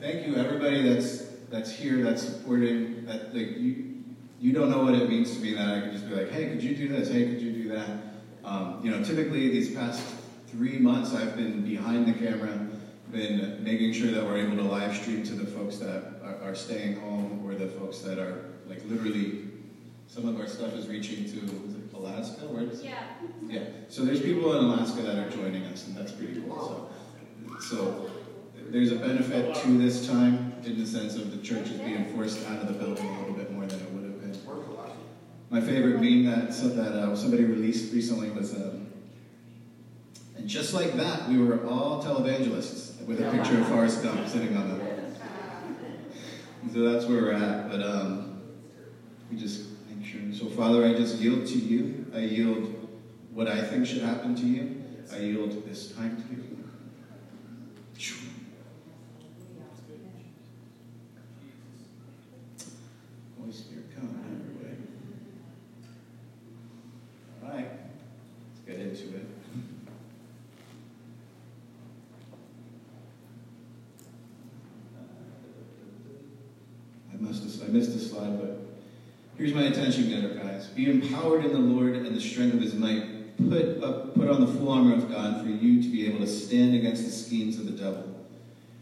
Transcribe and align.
thank 0.00 0.26
you 0.26 0.36
everybody 0.36 0.82
that's 0.82 1.28
that's 1.50 1.70
here, 1.70 2.02
that's 2.02 2.22
supporting. 2.22 3.06
That 3.06 3.34
like 3.34 3.56
you, 3.58 4.04
you 4.40 4.52
don't 4.52 4.70
know 4.70 4.84
what 4.84 4.94
it 4.94 5.08
means 5.08 5.34
to 5.34 5.40
me 5.40 5.54
that 5.54 5.68
I 5.68 5.80
can 5.80 5.92
just 5.92 6.08
be 6.08 6.14
like, 6.14 6.30
hey, 6.30 6.48
could 6.48 6.62
you 6.62 6.76
do 6.76 6.88
this? 6.88 7.10
Hey, 7.10 7.26
could 7.26 7.40
you 7.40 7.52
do 7.52 7.68
that? 7.70 7.88
Um, 8.44 8.80
you 8.82 8.90
know, 8.90 9.02
typically 9.02 9.48
these 9.48 9.74
past 9.74 10.02
three 10.46 10.78
months, 10.78 11.14
I've 11.14 11.36
been 11.36 11.62
behind 11.62 12.06
the 12.06 12.12
camera, 12.12 12.66
been 13.10 13.62
making 13.62 13.92
sure 13.92 14.10
that 14.10 14.24
we're 14.24 14.38
able 14.38 14.56
to 14.56 14.62
live 14.62 14.94
stream 14.96 15.24
to 15.24 15.32
the 15.32 15.46
folks 15.46 15.78
that 15.78 16.20
are, 16.22 16.38
are 16.42 16.54
staying 16.54 17.00
home 17.00 17.42
or 17.44 17.54
the 17.54 17.68
folks 17.68 17.98
that 18.00 18.18
are 18.18 18.44
like 18.66 18.82
literally. 18.86 19.44
Some 20.10 20.26
of 20.26 20.40
our 20.40 20.46
stuff 20.46 20.72
is 20.72 20.86
reaching 20.86 21.24
to 21.24 21.36
is 21.66 21.74
it 21.74 21.92
Alaska. 21.92 22.46
Where 22.46 22.62
is 22.62 22.80
it? 22.80 22.86
Yeah. 22.86 23.02
Yeah. 23.46 23.64
So 23.90 24.06
there's 24.06 24.22
people 24.22 24.56
in 24.58 24.64
Alaska 24.64 25.02
that 25.02 25.18
are 25.18 25.28
joining 25.28 25.64
us, 25.64 25.86
and 25.86 25.94
that's 25.94 26.12
pretty 26.12 26.40
cool. 26.40 26.90
So, 27.60 27.60
so 27.60 28.10
there's 28.70 28.92
a 28.92 28.96
benefit 28.96 29.54
to 29.54 29.78
this 29.78 30.06
time 30.06 30.52
in 30.64 30.78
the 30.78 30.86
sense 30.86 31.16
of 31.16 31.30
the 31.30 31.38
church 31.38 31.68
is 31.68 31.80
being 31.80 32.04
forced 32.14 32.46
out 32.48 32.60
of 32.60 32.68
the 32.68 32.74
building 32.74 33.06
a 33.06 33.20
little 33.20 33.34
bit 33.34 33.50
more 33.50 33.66
than 33.66 33.80
it 33.80 33.90
would 33.92 34.04
have 34.04 34.20
been. 34.20 34.38
My 35.50 35.60
favorite 35.60 36.00
meme 36.00 36.26
that 36.26 36.52
so 36.52 36.68
that 36.68 36.92
uh, 36.92 37.16
somebody 37.16 37.44
released 37.44 37.92
recently 37.94 38.30
was, 38.30 38.54
um, 38.54 38.86
and 40.36 40.46
just 40.46 40.74
like 40.74 40.92
that, 40.94 41.28
we 41.28 41.38
were 41.38 41.64
all 41.66 42.02
televangelists 42.02 43.02
with 43.06 43.20
a 43.20 43.30
picture 43.30 43.58
of 43.58 43.66
Forrest 43.68 44.02
Gump 44.02 44.28
sitting 44.28 44.54
on 44.56 44.68
them. 44.68 44.80
So 46.72 46.92
that's 46.92 47.06
where 47.06 47.22
we're 47.22 47.32
at. 47.32 47.70
But 47.70 47.82
um, 47.82 48.42
we 49.30 49.38
just 49.38 49.68
make 49.88 50.06
sure. 50.06 50.20
So 50.32 50.46
Father, 50.54 50.84
I 50.84 50.92
just 50.92 51.16
yield 51.16 51.46
to 51.46 51.58
you. 51.58 52.06
I 52.14 52.18
yield 52.18 52.74
what 53.32 53.48
I 53.48 53.62
think 53.62 53.86
should 53.86 54.02
happen 54.02 54.34
to 54.34 54.46
you. 54.46 54.84
I 55.10 55.20
yield 55.20 55.66
this 55.66 55.92
time 55.92 56.22
to 56.22 56.34
you. 56.34 56.48
Holy 63.48 63.52
Spirit, 63.52 63.84
come 63.94 64.08
have 64.08 64.44
your 64.44 64.62
way. 64.62 64.76
All 67.42 67.50
right, 67.50 67.70
let's 68.50 68.60
get 68.66 68.78
into 68.78 69.16
it. 69.16 69.26
I 77.10 77.16
must 77.16 77.42
have, 77.42 77.68
I 77.68 77.72
missed 77.72 77.96
a 77.96 77.98
slide, 77.98 78.38
but 78.38 78.58
here's 79.38 79.54
my 79.54 79.62
attention 79.62 80.10
getter, 80.10 80.34
guys. 80.34 80.66
Be 80.66 80.90
empowered 80.90 81.44
in 81.44 81.52
the 81.52 81.58
Lord 81.58 81.94
and 81.94 82.14
the 82.14 82.20
strength 82.20 82.54
of 82.54 82.60
His 82.60 82.74
might. 82.74 83.14
Put 83.48 83.82
up, 83.84 84.16
put 84.16 84.28
on 84.28 84.40
the 84.40 84.48
full 84.48 84.72
armor 84.72 84.96
of 84.96 85.08
God 85.08 85.40
for 85.40 85.48
you 85.48 85.80
to 85.80 85.88
be 85.88 86.06
able 86.06 86.18
to 86.18 86.26
stand 86.26 86.74
against 86.74 87.04
the 87.04 87.10
schemes 87.10 87.56
of 87.56 87.66
the 87.66 87.72
devil, 87.72 88.04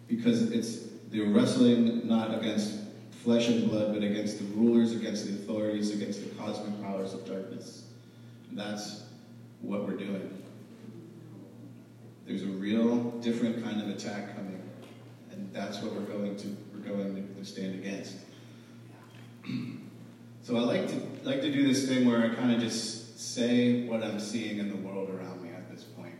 because 0.08 0.50
it's 0.50 0.86
they're 1.10 1.26
wrestling 1.26 2.08
not 2.08 2.34
against 2.34 2.80
flesh 3.10 3.48
and 3.48 3.68
blood, 3.68 3.92
but 3.92 4.02
against 4.02 4.38
the 4.38 4.44
rulers, 4.56 4.94
against 4.94 5.26
the 5.26 5.34
authorities, 5.34 5.94
against 5.94 6.24
the 6.24 6.34
cosmic 6.36 6.82
powers 6.82 7.12
of 7.12 7.26
darkness. 7.26 7.84
And 8.48 8.58
that's 8.58 9.02
what 9.60 9.86
we're 9.86 9.96
doing. 9.96 10.42
There's 12.26 12.42
a 12.42 12.46
real 12.46 13.10
different 13.20 13.62
kind 13.62 13.82
of 13.82 13.90
attack 13.90 14.34
coming, 14.34 14.62
and 15.32 15.52
that's 15.52 15.82
what 15.82 15.92
we're 15.92 16.00
going 16.00 16.34
to 16.36 16.56
we're 16.72 16.80
going 16.80 17.34
to 17.36 17.44
stand 17.44 17.74
against. 17.74 18.16
so 20.46 20.56
I 20.56 20.60
like 20.60 20.86
to 20.86 20.94
like 21.24 21.40
to 21.40 21.50
do 21.50 21.66
this 21.66 21.88
thing 21.88 22.06
where 22.06 22.22
I 22.22 22.32
kind 22.32 22.52
of 22.52 22.60
just 22.60 23.18
say 23.18 23.82
what 23.88 24.04
I'm 24.04 24.20
seeing 24.20 24.58
in 24.58 24.68
the 24.68 24.76
world 24.76 25.10
around 25.10 25.42
me 25.42 25.50
at 25.50 25.68
this 25.68 25.82
point. 25.82 26.14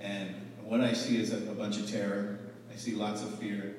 And 0.00 0.34
what 0.62 0.82
I 0.82 0.92
see 0.92 1.18
is 1.18 1.32
a, 1.32 1.38
a 1.50 1.54
bunch 1.54 1.78
of 1.78 1.90
terror. 1.90 2.40
I 2.70 2.76
see 2.76 2.92
lots 2.94 3.22
of 3.22 3.38
fear. 3.38 3.76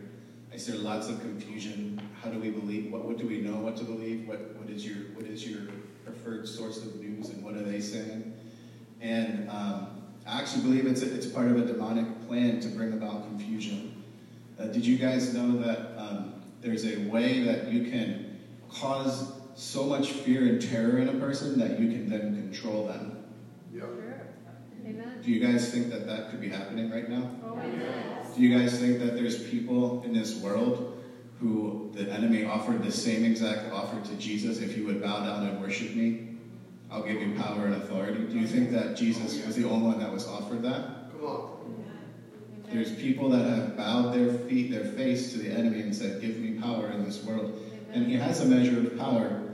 I 0.52 0.58
see 0.58 0.72
lots 0.72 1.08
of 1.08 1.20
confusion. 1.20 2.02
How 2.20 2.32
do 2.32 2.40
we 2.40 2.50
believe? 2.50 2.92
What, 2.92 3.06
what 3.06 3.20
do 3.20 3.28
we 3.28 3.42
know 3.42 3.58
what 3.58 3.78
to 3.78 3.84
believe? 3.84 4.28
What, 4.28 4.40
what 4.56 4.72
is 4.72 4.84
your 4.84 4.96
what 5.14 5.26
is 5.26 5.48
your 5.48 5.62
preferred 6.04 6.48
source 6.48 6.84
of 6.84 6.96
news 6.96 7.30
and 7.30 7.44
what 7.44 7.54
are 7.54 7.62
they 7.62 7.80
saying? 7.80 8.34
And 9.02 9.52
um, 9.52 10.02
I 10.26 10.42
actually 10.42 10.64
believe 10.64 10.88
it's 10.88 11.04
a, 11.04 11.14
it's 11.14 11.28
part 11.28 11.46
of 11.46 11.58
a 11.58 11.66
demonic 11.72 12.28
plan 12.28 12.60
to 12.62 12.70
bring 12.70 12.94
about 12.94 13.28
confusion. 13.28 14.04
Uh, 14.60 14.66
did 14.66 14.84
you 14.84 14.98
guys 14.98 15.32
know 15.36 15.60
that 15.60 15.96
um, 15.96 16.42
there's 16.60 16.88
a 16.88 17.08
way 17.08 17.44
that 17.44 17.72
you 17.72 17.92
can 17.92 18.40
cause 18.72 19.39
so 19.60 19.84
much 19.84 20.12
fear 20.12 20.44
and 20.48 20.62
terror 20.62 21.00
in 21.00 21.10
a 21.10 21.14
person 21.14 21.60
that 21.60 21.80
you 21.80 21.90
can 21.90 22.10
then 22.10 22.34
control 22.34 22.88
them? 22.88 23.26
Yep. 23.74 23.82
Sure. 23.82 24.28
Amen. 24.86 25.22
Do 25.22 25.32
you 25.32 25.46
guys 25.46 25.70
think 25.70 25.90
that 25.90 26.08
that 26.08 26.30
could 26.30 26.40
be 26.40 26.48
happening 26.48 26.90
right 26.90 27.10
now? 27.10 27.30
Oh, 27.46 27.60
yes. 27.78 28.34
Do 28.36 28.42
you 28.42 28.58
guys 28.58 28.80
think 28.80 29.00
that 29.00 29.16
there's 29.16 29.44
people 29.50 30.02
in 30.04 30.14
this 30.14 30.38
world 30.38 31.04
who 31.42 31.92
the 31.94 32.10
enemy 32.10 32.46
offered 32.46 32.84
the 32.84 32.92
same 32.92 33.26
exact 33.26 33.72
offer 33.74 34.00
to 34.10 34.16
Jesus 34.16 34.60
if 34.60 34.78
you 34.78 34.86
would 34.86 35.02
bow 35.02 35.26
down 35.26 35.46
and 35.46 35.62
worship 35.62 35.94
me? 35.94 36.38
I'll 36.90 37.04
give 37.04 37.22
you 37.22 37.36
power 37.36 37.66
and 37.66 37.76
authority. 37.76 38.24
Do 38.24 38.40
you 38.40 38.48
think 38.48 38.72
that 38.72 38.96
Jesus 38.96 39.46
was 39.46 39.58
the 39.58 39.68
only 39.68 39.88
one 39.88 40.00
that 40.00 40.12
was 40.12 40.26
offered 40.26 40.64
that? 40.64 41.12
Come 41.12 41.26
on. 41.26 41.86
There's 42.72 42.96
people 42.96 43.30
that 43.30 43.46
have 43.46 43.76
bowed 43.76 44.14
their 44.14 44.32
feet, 44.32 44.72
their 44.72 44.86
face 44.86 45.34
to 45.34 45.40
the 45.40 45.52
enemy 45.52 45.82
and 45.82 45.94
said, 45.94 46.22
Give 46.22 46.38
me 46.38 46.60
power 46.60 46.90
in 46.92 47.04
this 47.04 47.24
world. 47.24 47.62
And 47.92 48.06
he 48.08 48.16
has 48.16 48.42
a 48.42 48.46
measure 48.46 48.80
of 48.80 48.98
power 48.98 49.49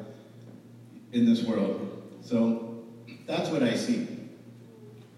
in 1.16 1.26
this 1.26 1.44
world. 1.44 2.20
So 2.22 2.84
that's 3.26 3.50
what 3.50 3.64
I 3.64 3.74
see. 3.76 4.08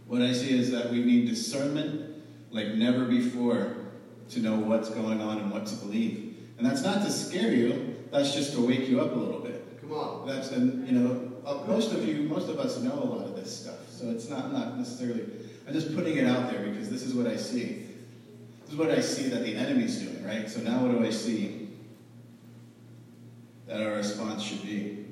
What 0.06 0.22
I 0.22 0.32
see 0.32 0.58
is 0.58 0.72
that 0.72 0.92
we 0.92 1.04
need 1.04 1.28
discernment 1.28 2.24
like 2.52 2.76
never 2.76 3.06
before 3.06 3.76
to 4.30 4.40
know 4.40 4.58
what's 4.58 4.90
going 4.90 5.20
on 5.22 5.40
and 5.40 5.52
what 5.52 5.66
to 5.66 5.76
believe. 5.76 6.38
And 6.58 6.66
that's 6.66 6.84
not 6.84 7.04
to 7.04 7.12
scare 7.12 7.52
you, 7.52 7.96
that's 8.12 8.34
just 8.34 8.54
to 8.54 8.66
wake 8.66 8.88
you 8.88 9.02
up 9.02 9.12
a 9.12 9.16
little 9.16 9.40
bit. 9.40 9.82
Come 9.82 9.92
on. 9.92 10.28
That's 10.28 10.52
and 10.52 10.88
you 10.88 10.94
know 10.94 11.34
most 11.68 11.92
of 11.94 12.08
you, 12.08 12.24
most 12.24 12.48
of 12.48 12.60
us 12.60 12.80
know 12.80 12.94
a 12.94 13.04
lot 13.04 13.26
of 13.26 13.36
this 13.36 13.62
stuff. 13.62 13.90
So 13.90 14.10
it's 14.12 14.30
not 14.30 14.54
not 14.54 14.78
necessarily. 14.78 15.26
I'm 15.68 15.74
just 15.74 15.96
putting 15.96 16.18
it 16.18 16.26
out 16.26 16.52
there 16.52 16.64
because 16.64 16.90
this 16.90 17.04
is 17.04 17.16
what 17.16 17.26
I 17.26 17.36
see. 17.36 17.86
This 18.62 18.74
is 18.74 18.76
what 18.76 18.92
I 18.92 19.02
see 19.02 19.30
that 19.30 19.44
the 19.44 19.56
enemy's 19.56 19.98
doing, 19.98 20.24
right? 20.26 20.48
So 20.48 20.62
now 20.62 20.80
what 20.86 20.92
do 20.92 21.06
I 21.06 21.10
see 21.10 21.70
that 23.66 23.82
our 23.82 23.94
response 23.96 24.44
should 24.44 24.62
be? 24.62 25.07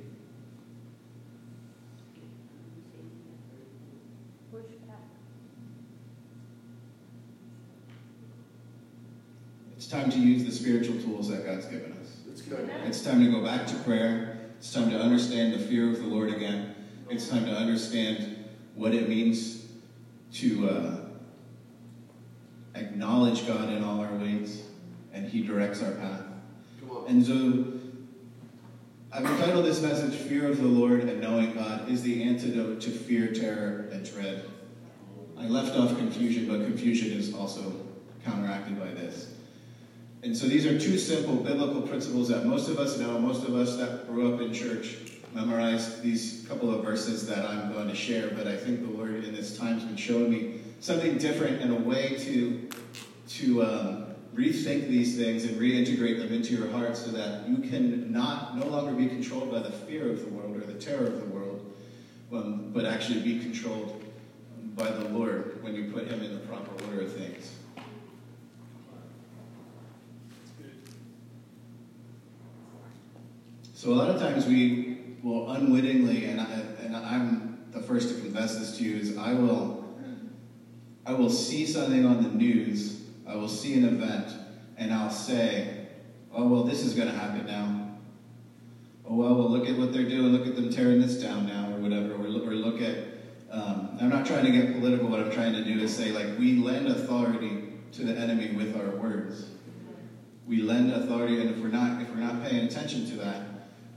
It's 9.86 9.94
time 9.94 10.10
to 10.10 10.18
use 10.18 10.44
the 10.44 10.52
spiritual 10.52 11.00
tools 11.00 11.30
that 11.30 11.46
God's 11.46 11.68
given 11.68 11.92
us. 12.02 12.18
It's 12.28 12.42
good. 12.42 12.68
It's 12.88 13.04
time 13.04 13.24
to 13.24 13.30
go 13.30 13.46
back 13.46 13.68
to 13.68 13.76
prayer. 13.84 14.40
It's 14.58 14.74
time 14.74 14.90
to 14.90 15.00
understand 15.00 15.54
the 15.54 15.60
fear 15.60 15.88
of 15.92 15.98
the 15.98 16.08
Lord 16.08 16.34
again. 16.34 16.74
It's 17.08 17.30
time 17.30 17.46
to 17.46 17.52
understand 17.52 18.48
what 18.74 18.96
it 18.96 19.08
means 19.08 19.64
to 20.34 20.70
uh, 20.70 20.98
acknowledge 22.74 23.46
God 23.46 23.70
in 23.70 23.84
all 23.84 24.00
our 24.00 24.12
ways, 24.16 24.64
and 25.14 25.30
He 25.30 25.44
directs 25.44 25.84
our 25.84 25.92
path. 25.92 26.24
Come 26.80 26.90
on. 26.90 27.06
And 27.06 27.24
so 27.24 27.66
I've 29.12 29.24
entitled 29.24 29.66
this 29.66 29.84
message, 29.84 30.16
Fear 30.16 30.50
of 30.50 30.58
the 30.58 30.68
Lord 30.68 31.02
and 31.02 31.22
Knowing 31.22 31.54
God 31.54 31.92
is 31.92 32.02
the 32.02 32.24
antidote 32.24 32.82
to 32.82 32.90
fear, 32.90 33.32
terror, 33.32 33.88
and 33.92 34.04
dread. 34.04 34.50
I 35.38 35.46
left 35.46 35.78
off 35.78 35.96
confusion, 35.96 36.48
but 36.48 36.66
confusion 36.66 37.12
is 37.12 37.36
also 37.36 37.72
counteracted 38.24 38.80
by 38.80 38.88
this. 38.88 39.35
And 40.26 40.36
so 40.36 40.48
these 40.48 40.66
are 40.66 40.78
two 40.80 40.98
simple 40.98 41.36
biblical 41.36 41.84
principles 41.84 42.30
that 42.30 42.48
most 42.48 42.68
of 42.68 42.80
us 42.80 42.98
know, 42.98 43.20
most 43.20 43.48
of 43.48 43.54
us 43.54 43.78
that 43.78 44.08
grew 44.08 44.34
up 44.34 44.42
in 44.42 44.52
church 44.52 44.98
memorized 45.36 46.02
these 46.02 46.44
couple 46.50 46.74
of 46.74 46.84
verses 46.84 47.28
that 47.28 47.46
I'm 47.46 47.72
going 47.72 47.88
to 47.90 47.96
share, 47.96 48.32
but 48.32 48.48
I 48.48 48.58
think 48.58 48.82
the 48.82 48.98
Lord 48.98 49.24
in 49.24 49.36
this 49.36 49.56
time 49.56 49.76
has 49.76 49.84
been 49.84 49.96
showing 49.96 50.32
me 50.32 50.62
something 50.80 51.20
different 51.20 51.62
and 51.62 51.72
a 51.72 51.76
way 51.80 52.16
to, 52.22 52.68
to 53.36 53.64
um, 53.64 54.06
rethink 54.34 54.88
these 54.88 55.16
things 55.16 55.44
and 55.44 55.62
reintegrate 55.62 56.18
them 56.18 56.34
into 56.34 56.56
your 56.56 56.72
heart 56.72 56.98
so 56.98 57.12
that 57.12 57.48
you 57.48 57.58
can 57.58 58.12
not 58.12 58.58
no 58.58 58.66
longer 58.66 58.94
be 58.94 59.08
controlled 59.08 59.52
by 59.52 59.60
the 59.60 59.72
fear 59.72 60.10
of 60.10 60.26
the 60.26 60.32
world 60.32 60.58
or 60.58 60.62
the 60.62 60.74
terror 60.74 61.06
of 61.06 61.20
the 61.20 61.28
world, 61.28 61.72
um, 62.34 62.72
but 62.74 62.84
actually 62.84 63.22
be 63.22 63.38
controlled 63.38 64.04
by 64.76 64.90
the 64.90 65.08
Lord 65.10 65.62
when 65.62 65.76
you 65.76 65.92
put 65.92 66.08
Him 66.08 66.24
in 66.24 66.34
the 66.34 66.40
proper 66.48 66.72
order 66.86 67.02
of 67.02 67.14
things. 67.14 67.52
So 73.76 73.92
a 73.92 73.94
lot 73.94 74.10
of 74.10 74.22
times 74.22 74.46
we 74.46 75.18
will 75.22 75.52
unwittingly, 75.52 76.26
and, 76.26 76.40
I, 76.40 76.46
and 76.82 76.96
I'm 76.96 77.66
the 77.72 77.82
first 77.82 78.08
to 78.08 78.16
confess 78.22 78.58
this 78.58 78.78
to 78.78 78.84
you, 78.86 78.96
is 78.96 79.18
I 79.18 79.34
will, 79.34 79.84
I 81.06 81.12
will 81.12 81.30
see 81.30 81.66
something 81.66 82.06
on 82.06 82.24
the 82.24 82.30
news, 82.30 83.02
I 83.28 83.36
will 83.36 83.50
see 83.50 83.74
an 83.74 83.84
event, 83.84 84.32
and 84.78 84.94
I'll 84.94 85.10
say, 85.10 85.88
oh, 86.34 86.48
well, 86.48 86.64
this 86.64 86.86
is 86.86 86.94
going 86.94 87.10
to 87.10 87.14
happen 87.14 87.48
now. 87.48 87.98
Oh, 89.06 89.16
well, 89.16 89.36
well, 89.36 89.50
look 89.50 89.68
at 89.68 89.78
what 89.78 89.92
they're 89.92 90.08
doing, 90.08 90.32
look 90.32 90.48
at 90.48 90.56
them 90.56 90.70
tearing 90.70 91.02
this 91.02 91.22
down 91.22 91.46
now, 91.46 91.70
or 91.76 91.80
whatever, 91.82 92.14
or, 92.14 92.28
or 92.28 92.56
look 92.56 92.82
at, 92.82 92.98
um, 93.52 93.98
I'm 94.00 94.08
not 94.08 94.26
trying 94.26 94.46
to 94.46 94.52
get 94.52 94.74
political, 94.80 95.10
what 95.10 95.20
I'm 95.20 95.32
trying 95.32 95.52
to 95.52 95.66
do 95.66 95.82
is 95.82 95.94
say, 95.94 96.14
like, 96.14 96.40
we 96.40 96.56
lend 96.56 96.88
authority 96.88 97.74
to 97.92 98.06
the 98.06 98.18
enemy 98.18 98.56
with 98.56 98.74
our 98.78 98.96
words. 98.96 99.50
we 100.48 100.62
lend 100.62 100.94
authority, 100.94 101.42
and 101.42 101.50
if 101.50 101.58
we're 101.58 101.68
not 101.68 102.02
if 102.02 102.10
we're 102.10 102.22
not 102.22 102.44
paying 102.44 102.66
attention 102.66 103.06
to 103.10 103.16
that, 103.18 103.55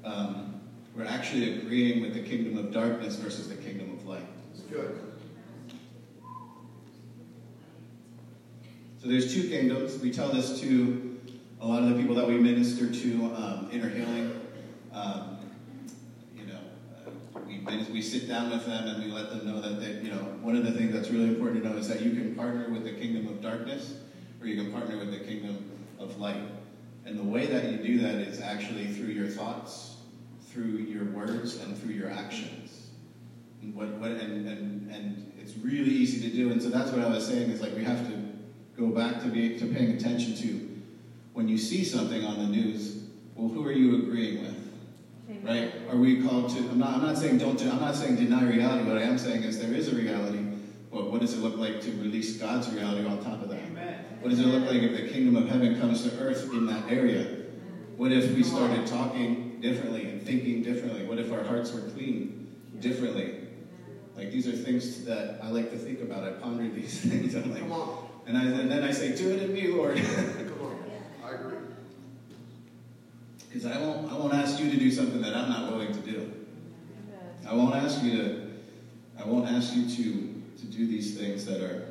um, 0.08 0.60
we're 0.96 1.04
actually 1.04 1.58
agreeing 1.58 2.00
with 2.00 2.14
the 2.14 2.22
kingdom 2.22 2.56
of 2.58 2.72
darkness 2.72 3.16
versus 3.16 3.48
the 3.48 3.54
kingdom 3.54 3.92
of 3.92 4.06
light. 4.06 4.26
It's 4.52 4.62
good. 4.62 4.98
So 9.00 9.08
there's 9.08 9.32
two 9.32 9.48
kingdoms. 9.48 9.98
We 10.00 10.10
tell 10.10 10.28
this 10.28 10.60
to 10.60 11.20
a 11.60 11.66
lot 11.66 11.82
of 11.82 11.90
the 11.90 11.96
people 11.96 12.14
that 12.16 12.26
we 12.26 12.38
minister 12.38 12.90
to, 12.90 13.24
um, 13.36 13.68
inner 13.70 13.88
healing. 13.88 14.40
Um, 14.92 15.38
you 16.36 16.46
know, 16.46 16.58
uh, 17.06 17.40
we, 17.46 17.58
we 17.92 18.02
sit 18.02 18.26
down 18.26 18.50
with 18.50 18.66
them 18.66 18.88
and 18.88 19.04
we 19.04 19.10
let 19.10 19.30
them 19.30 19.46
know 19.46 19.60
that 19.60 19.80
they, 19.80 20.00
you 20.00 20.10
know, 20.10 20.22
one 20.40 20.56
of 20.56 20.64
the 20.64 20.72
things 20.72 20.92
that's 20.92 21.10
really 21.10 21.28
important 21.28 21.62
to 21.62 21.68
know 21.68 21.76
is 21.76 21.86
that 21.88 22.00
you 22.00 22.12
can 22.12 22.34
partner 22.34 22.70
with 22.70 22.84
the 22.84 22.92
kingdom 22.92 23.28
of 23.28 23.40
darkness 23.42 23.94
or 24.40 24.46
you 24.46 24.60
can 24.60 24.72
partner 24.72 24.98
with 24.98 25.12
the 25.12 25.20
kingdom 25.20 25.70
of 25.98 26.18
light. 26.18 26.42
And 27.04 27.18
the 27.18 27.24
way 27.24 27.46
that 27.46 27.70
you 27.70 27.78
do 27.78 27.98
that 28.00 28.16
is 28.16 28.40
actually 28.40 28.86
through 28.88 29.08
your 29.08 29.28
thoughts, 29.28 29.97
through 30.58 30.78
your 30.78 31.04
words, 31.04 31.56
and 31.58 31.78
through 31.78 31.94
your 31.94 32.10
actions. 32.10 32.88
And 33.62 33.74
what, 33.74 33.88
what 33.98 34.10
and, 34.10 34.48
and, 34.48 34.90
and 34.90 35.32
it's 35.38 35.56
really 35.56 35.90
easy 35.90 36.28
to 36.28 36.36
do. 36.36 36.50
And 36.50 36.60
so 36.60 36.68
that's 36.68 36.90
what 36.90 37.00
I 37.00 37.08
was 37.08 37.26
saying 37.26 37.50
is 37.50 37.60
like 37.60 37.76
we 37.76 37.84
have 37.84 38.04
to 38.08 38.22
go 38.76 38.88
back 38.88 39.22
to 39.22 39.28
be 39.28 39.56
to 39.58 39.66
paying 39.66 39.92
attention 39.92 40.34
to 40.36 40.68
when 41.32 41.48
you 41.48 41.58
see 41.58 41.84
something 41.84 42.24
on 42.24 42.38
the 42.38 42.46
news. 42.46 43.04
Well, 43.36 43.48
who 43.48 43.64
are 43.64 43.72
you 43.72 44.02
agreeing 44.02 44.42
with? 44.42 44.56
Right? 45.44 45.72
Are 45.90 45.96
we 45.96 46.22
called 46.22 46.50
to? 46.50 46.58
I'm 46.58 46.78
not. 46.78 46.94
I'm 46.94 47.02
not 47.02 47.16
saying 47.16 47.38
don't. 47.38 47.60
I'm 47.62 47.80
not 47.80 47.94
saying 47.94 48.16
deny 48.16 48.42
reality. 48.42 48.88
What 48.88 48.98
I 48.98 49.02
am 49.02 49.18
saying 49.18 49.44
is 49.44 49.60
there 49.60 49.72
is 49.72 49.92
a 49.92 49.94
reality. 49.94 50.44
But 50.90 51.12
what 51.12 51.20
does 51.20 51.34
it 51.34 51.40
look 51.40 51.56
like 51.56 51.80
to 51.82 51.90
release 51.92 52.38
God's 52.38 52.68
reality 52.72 53.06
on 53.06 53.22
top 53.22 53.42
of 53.42 53.50
that? 53.50 53.60
Amen. 53.60 54.04
What 54.20 54.30
does 54.30 54.40
it 54.40 54.46
look 54.46 54.68
like 54.68 54.82
if 54.82 54.96
the 54.96 55.08
kingdom 55.08 55.36
of 55.36 55.48
heaven 55.48 55.78
comes 55.78 56.02
to 56.02 56.18
earth 56.18 56.50
in 56.52 56.66
that 56.66 56.90
area? 56.90 57.44
What 57.96 58.10
if 58.10 58.34
we 58.34 58.42
started 58.42 58.86
talking 58.86 59.47
differently 59.60 60.04
and 60.08 60.22
thinking 60.22 60.62
differently? 60.62 61.04
What 61.04 61.18
if 61.18 61.32
our 61.32 61.42
hearts 61.44 61.72
were 61.72 61.80
clean 61.80 62.48
differently? 62.80 63.34
Like 64.16 64.32
these 64.32 64.48
are 64.48 64.52
things 64.52 65.04
that 65.04 65.38
I 65.42 65.48
like 65.50 65.70
to 65.70 65.78
think 65.78 66.00
about. 66.00 66.24
I 66.24 66.30
ponder 66.32 66.68
these 66.68 67.00
things. 67.08 67.34
I'm 67.34 67.50
like, 67.52 67.60
Come 67.60 67.72
on. 67.72 68.08
and, 68.26 68.36
I, 68.36 68.42
and 68.44 68.70
then 68.70 68.82
I 68.82 68.90
say, 68.90 69.14
"Do 69.16 69.30
it 69.30 69.42
in 69.42 69.52
me, 69.54 69.68
Lord," 69.68 69.96
Come 69.96 70.60
on. 70.60 70.76
I 71.24 71.30
agree. 71.34 71.58
because 73.48 73.64
I 73.66 73.78
won't. 73.80 74.10
I 74.12 74.16
won't 74.16 74.34
ask 74.34 74.58
you 74.60 74.70
to 74.70 74.76
do 74.76 74.90
something 74.90 75.20
that 75.22 75.34
I'm 75.34 75.48
not 75.48 75.70
willing 75.70 75.92
to 75.92 76.00
do. 76.00 76.32
I 77.46 77.54
won't 77.54 77.74
ask 77.76 78.02
you 78.02 78.10
to. 78.16 78.50
I 79.18 79.24
won't 79.24 79.48
ask 79.48 79.74
you 79.76 79.88
to 79.88 80.34
to 80.60 80.66
do 80.66 80.86
these 80.86 81.16
things 81.16 81.44
that 81.46 81.60
are. 81.62 81.84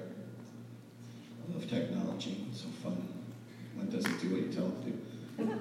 I 1.50 1.54
love 1.54 1.70
technology. 1.70 2.46
It's 2.52 2.62
so 2.62 2.68
fun. 2.84 3.08
When 3.76 3.88
it 3.88 3.92
doesn't 3.94 4.20
do 4.20 4.30
what 4.32 4.42
you 4.42 4.52
tell 4.52 4.68
it 4.68 4.82
to. 4.84 5.44
Never 5.46 5.56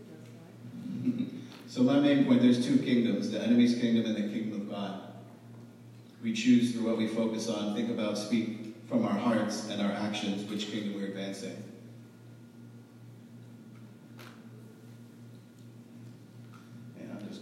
does 0.00 0.24
that. 1.04 1.26
So 1.72 1.82
my 1.82 1.98
main 1.98 2.26
point, 2.26 2.42
there's 2.42 2.66
two 2.66 2.76
kingdoms, 2.76 3.30
the 3.30 3.40
enemy's 3.40 3.80
kingdom 3.80 4.04
and 4.04 4.14
the 4.14 4.30
kingdom 4.30 4.60
of 4.60 4.70
God. 4.70 5.00
We 6.22 6.34
choose 6.34 6.72
through 6.72 6.86
what 6.86 6.98
we 6.98 7.06
focus 7.06 7.48
on, 7.48 7.74
think 7.74 7.88
about, 7.88 8.18
speak 8.18 8.76
from 8.90 9.06
our 9.06 9.14
hearts 9.14 9.70
and 9.70 9.80
our 9.80 9.90
actions, 9.90 10.44
which 10.50 10.70
kingdom 10.70 11.00
we're 11.00 11.06
advancing. 11.06 11.56
And 17.00 17.10
I'm 17.10 17.26
just 17.26 17.40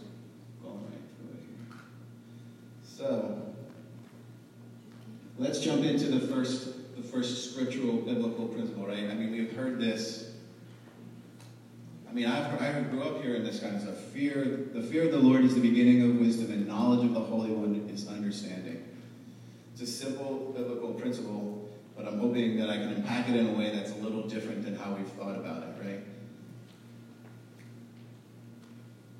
going 0.62 0.76
right 0.76 1.02
through 1.18 1.30
it 1.30 1.42
here. 1.48 1.80
So 2.84 3.42
let's 5.38 5.58
jump 5.58 5.82
into 5.82 6.06
the 6.06 6.20
first 6.32 6.96
the 6.96 7.02
first 7.02 7.50
scriptural 7.52 7.96
biblical 7.96 8.46
principle, 8.46 8.86
right? 8.86 9.10
I 9.10 9.14
mean, 9.14 9.32
we've 9.32 9.56
heard 9.56 9.80
this 9.80 10.29
mean, 12.20 12.30
I've, 12.30 12.60
I 12.60 12.80
grew 12.82 13.02
up 13.02 13.22
hearing 13.22 13.44
this 13.44 13.60
kind 13.60 13.76
of 13.76 13.82
stuff. 13.82 13.96
Fear, 13.96 14.68
the 14.74 14.82
fear 14.82 15.04
of 15.04 15.12
the 15.12 15.18
Lord 15.18 15.42
is 15.42 15.54
the 15.54 15.60
beginning 15.60 16.02
of 16.02 16.18
wisdom, 16.18 16.52
and 16.52 16.66
knowledge 16.66 17.04
of 17.04 17.14
the 17.14 17.20
Holy 17.20 17.50
One 17.50 17.88
is 17.92 18.08
understanding. 18.08 18.84
It's 19.72 19.82
a 19.82 19.86
simple 19.86 20.52
biblical 20.54 20.92
principle, 20.94 21.70
but 21.96 22.06
I'm 22.06 22.18
hoping 22.18 22.58
that 22.58 22.68
I 22.68 22.76
can 22.76 22.88
unpack 22.92 23.28
it 23.28 23.36
in 23.36 23.48
a 23.48 23.52
way 23.52 23.74
that's 23.74 23.92
a 23.92 23.96
little 23.96 24.28
different 24.28 24.64
than 24.64 24.76
how 24.76 24.92
we've 24.92 25.08
thought 25.08 25.36
about 25.36 25.62
it, 25.62 25.68
right? 25.82 26.00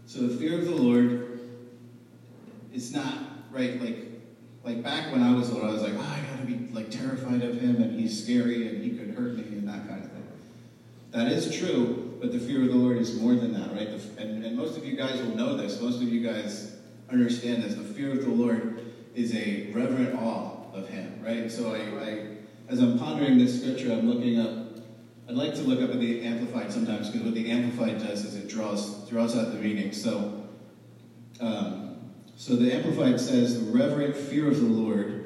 So 0.07 0.21
the 0.21 0.37
fear 0.37 0.59
of 0.59 0.67
the 0.67 0.75
Lord 0.75 1.41
is 2.75 2.93
not 2.93 3.15
right. 3.51 3.81
Like, 3.81 3.97
like 4.63 4.83
back 4.83 5.11
when 5.11 5.23
I 5.23 5.35
was 5.35 5.51
little, 5.51 5.71
I 5.71 5.73
was 5.73 5.83
like, 5.83 5.95
oh, 5.97 6.01
I 6.01 6.21
gotta 6.35 6.47
be 6.47 6.71
like 6.75 6.91
terrified 6.91 7.43
of 7.43 7.59
him, 7.61 7.77
and 7.77 7.99
he's 7.99 8.23
scary, 8.23 8.69
and 8.69 8.85
he 8.85 8.91
could 8.91 9.15
hurt 9.15 9.37
me, 9.37 9.45
and 9.45 9.67
that 9.69 9.89
kind 9.89 10.05
of 10.05 10.11
thing. 10.13 10.27
That 11.13 11.29
is 11.29 11.57
true, 11.57 12.00
but 12.21 12.33
the 12.33 12.39
fear 12.39 12.63
of 12.63 12.69
the 12.69 12.75
Lord 12.75 12.99
is 12.99 13.19
more 13.19 13.35
than 13.35 13.53
that, 13.55 13.73
right? 13.73 13.89
And, 14.19 14.45
and 14.45 14.57
most 14.57 14.77
of 14.77 14.85
you 14.85 14.97
guys 14.97 15.21
will 15.23 15.35
know 15.35 15.57
this. 15.57 15.81
Most 15.81 15.97
of 15.97 16.09
you 16.09 16.21
guys 16.21 16.77
understand 17.11 17.63
this. 17.63 17.75
The 17.75 17.83
fear 17.83 18.13
of 18.13 18.25
the 18.25 18.31
Lord 18.31 18.85
is 19.15 19.35
a 19.35 19.71
reverent 19.73 20.15
awe 20.15 20.73
of 20.73 20.89
Him, 20.89 21.21
right? 21.25 21.51
So 21.51 21.75
I, 21.75 21.79
I 22.05 22.27
as 22.69 22.81
I'm 22.81 22.99
pondering 22.99 23.39
this 23.39 23.61
scripture, 23.61 23.93
I'm 23.93 24.09
looking 24.09 24.39
up. 24.39 24.67
I'd 25.29 25.37
like 25.37 25.55
to 25.55 25.63
look 25.63 25.81
up 25.81 25.91
at 25.91 26.01
the 26.01 26.23
Amplified 26.23 26.73
sometimes 26.73 27.09
because 27.09 27.25
what 27.25 27.35
the 27.35 27.51
Amplified 27.51 27.99
does 27.99 28.25
is 28.25 28.37
it 28.37 28.49
draws 28.49 29.09
draws 29.09 29.37
out 29.37 29.53
the 29.53 29.59
meaning. 29.59 29.93
So, 29.93 30.49
um, 31.41 31.99
so 32.37 32.57
the 32.57 32.73
Amplified 32.73 33.21
says 33.21 33.65
the 33.65 33.73
reverent 33.73 34.17
fear 34.17 34.49
of 34.49 34.61
the 34.61 34.67
Lord 34.67 35.21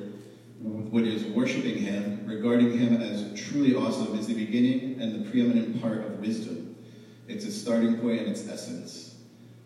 what 0.65 1.03
is 1.03 1.25
worshiping 1.25 1.77
him, 1.77 2.25
regarding 2.25 2.79
him 2.79 3.03
as 3.03 3.39
truly 3.39 3.75
awesome, 3.75 4.17
is 4.19 4.29
the 4.29 4.35
beginning 4.35 5.01
and 5.01 5.13
the 5.13 5.31
preeminent 5.31 5.83
part 5.83 5.99
of 5.99 6.21
wisdom. 6.21 6.64
It's 7.29 7.45
its 7.45 7.57
starting 7.57 7.99
point 7.99 8.21
and 8.21 8.31
its 8.31 8.49
essence. 8.49 9.17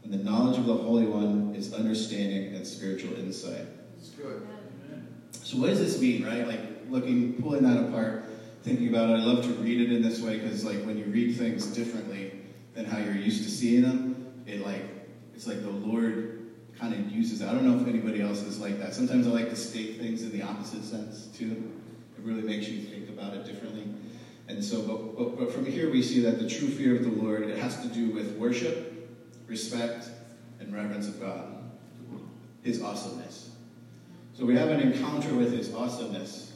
And 0.05 0.13
the 0.13 0.19
knowledge 0.19 0.59
of 0.59 0.67
the 0.67 0.75
Holy 0.77 1.07
One 1.07 1.55
is 1.55 1.75
understanding 1.75 2.55
and 2.55 2.67
spiritual 2.67 3.15
insight. 3.19 3.67
It's 3.99 4.11
good. 4.11 4.47
So 5.33 5.59
what 5.59 5.69
does 5.69 5.79
this 5.79 6.01
mean, 6.01 6.25
right? 6.25 6.47
Like 6.47 6.61
looking, 6.89 7.41
pulling 7.43 7.63
that 7.63 7.89
apart, 7.89 8.25
thinking 8.63 8.89
about 8.89 9.11
it. 9.11 9.15
I 9.15 9.25
love 9.25 9.45
to 9.45 9.51
read 9.55 9.81
it 9.81 9.93
in 9.95 10.03
this 10.03 10.21
way 10.21 10.39
because, 10.39 10.65
like, 10.65 10.83
when 10.85 10.99
you 10.99 11.05
read 11.07 11.37
things 11.37 11.67
differently 11.67 12.33
than 12.75 12.85
how 12.85 12.99
you're 12.99 13.15
used 13.15 13.45
to 13.45 13.51
seeing 13.51 13.83
them, 13.83 14.43
it 14.47 14.65
like 14.65 14.83
it's 15.35 15.47
like 15.47 15.63
the 15.63 15.71
Lord 15.71 16.51
kind 16.79 16.95
of 16.95 17.11
uses. 17.11 17.41
it. 17.41 17.49
I 17.49 17.53
don't 17.53 17.65
know 17.65 17.81
if 17.81 17.89
anybody 17.89 18.21
else 18.21 18.43
is 18.43 18.61
like 18.61 18.79
that. 18.79 18.95
Sometimes 18.95 19.27
I 19.27 19.31
like 19.31 19.51
to 19.51 19.57
state 19.57 19.99
things 19.99 20.23
in 20.23 20.33
the 20.33 20.43
opposite 20.43 20.85
sense 20.85 21.27
too. 21.27 21.73
It 22.19 22.25
really 22.25 22.43
makes 22.43 22.69
you 22.69 22.83
think 22.83 23.09
about 23.09 23.35
it 23.35 23.45
differently. 23.45 23.85
And 24.49 24.65
so, 24.65 24.81
but, 24.83 25.17
but, 25.17 25.39
but 25.39 25.53
from 25.53 25.67
here 25.67 25.91
we 25.91 26.03
see 26.03 26.21
that 26.21 26.39
the 26.39 26.49
true 26.49 26.69
fear 26.69 26.97
of 26.97 27.03
the 27.05 27.23
Lord 27.23 27.43
it 27.43 27.59
has 27.59 27.81
to 27.83 27.89
do 27.89 28.11
with 28.11 28.37
worship, 28.37 29.09
respect, 29.47 30.09
and 30.59 30.75
reverence 30.75 31.07
of 31.07 31.21
God, 31.21 31.71
His 32.63 32.83
awesomeness. 32.83 33.51
So 34.33 34.47
we 34.47 34.57
have 34.57 34.71
an 34.71 34.81
encounter 34.81 35.35
with 35.35 35.53
His 35.53 35.75
awesomeness. 35.75 36.53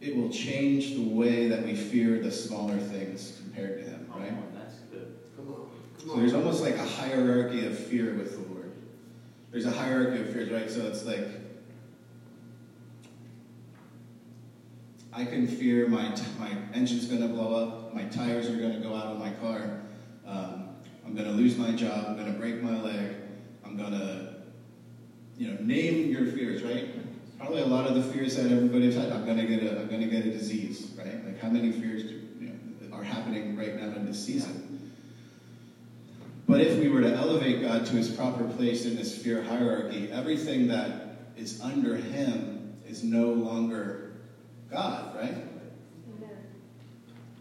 It 0.00 0.16
will 0.16 0.30
change 0.30 0.94
the 0.94 1.02
way 1.02 1.48
that 1.48 1.64
we 1.64 1.74
fear 1.74 2.20
the 2.20 2.30
smaller 2.30 2.78
things 2.78 3.38
compared 3.42 3.84
to 3.84 3.90
Him, 3.90 4.06
right? 4.14 4.32
Oh, 4.32 4.58
that's 4.58 4.76
good. 4.92 5.14
Come 5.36 5.48
on. 5.48 5.68
Come 5.98 6.08
So 6.08 6.12
on. 6.12 6.20
there's 6.20 6.34
almost 6.34 6.62
like 6.62 6.76
a 6.76 6.84
hierarchy 6.84 7.66
of 7.66 7.76
fear 7.76 8.14
with 8.14 8.32
the 8.32 8.54
Lord. 8.54 8.70
There's 9.50 9.66
a 9.66 9.70
hierarchy 9.72 10.20
of 10.22 10.30
fears, 10.32 10.50
right? 10.50 10.70
So 10.70 10.86
it's 10.86 11.04
like 11.04 11.26
I 15.12 15.24
can 15.24 15.46
fear 15.46 15.88
my 15.88 16.14
my 16.38 16.56
engine's 16.72 17.06
going 17.06 17.20
to 17.22 17.28
blow 17.28 17.54
up, 17.54 17.94
my 17.94 18.04
tires 18.04 18.48
are 18.48 18.56
going 18.56 18.72
to 18.72 18.78
go 18.78 18.94
out 18.94 19.06
of 19.06 19.18
my 19.18 19.30
car, 19.34 19.82
um, 20.26 20.68
I'm 21.04 21.14
going 21.14 21.26
to 21.26 21.32
lose 21.32 21.56
my 21.56 21.72
job, 21.72 22.06
I'm 22.06 22.16
going 22.16 22.32
to 22.32 22.38
break 22.38 22.62
my 22.62 22.80
leg, 22.80 23.16
I'm 23.64 23.76
going 23.76 23.92
to, 23.92 24.34
you 25.36 25.48
know, 25.48 25.60
name 25.60 26.10
your 26.10 26.26
fears, 26.26 26.62
right? 26.62 26.88
Probably 27.38 27.62
a 27.62 27.66
lot 27.66 27.86
of 27.86 27.94
the 27.94 28.02
fears 28.12 28.36
that 28.36 28.52
everybody's 28.52 28.94
had. 28.94 29.10
I'm 29.10 29.24
going 29.24 29.38
to 29.38 29.46
get 29.46 29.62
a 29.62 29.80
I'm 29.80 29.88
going 29.88 30.02
to 30.02 30.06
get 30.06 30.26
a 30.26 30.30
disease, 30.30 30.92
right? 30.96 31.24
Like 31.24 31.40
how 31.40 31.48
many 31.48 31.72
fears 31.72 32.04
do, 32.04 32.20
you 32.38 32.52
know, 32.88 32.96
are 32.96 33.02
happening 33.02 33.56
right 33.56 33.74
now 33.74 33.96
in 33.96 34.06
this 34.06 34.24
season? 34.24 34.92
But 36.46 36.60
if 36.60 36.78
we 36.78 36.88
were 36.88 37.00
to 37.00 37.12
elevate 37.12 37.62
God 37.62 37.86
to 37.86 37.92
his 37.92 38.10
proper 38.10 38.44
place 38.44 38.84
in 38.84 38.96
this 38.96 39.16
fear 39.16 39.42
hierarchy, 39.42 40.10
everything 40.12 40.68
that 40.68 41.16
is 41.36 41.60
under 41.60 41.96
him 41.96 42.74
is 42.86 43.02
no 43.02 43.26
longer 43.32 44.09
God, 44.70 45.14
right? 45.16 45.30
Amen. 45.30 46.36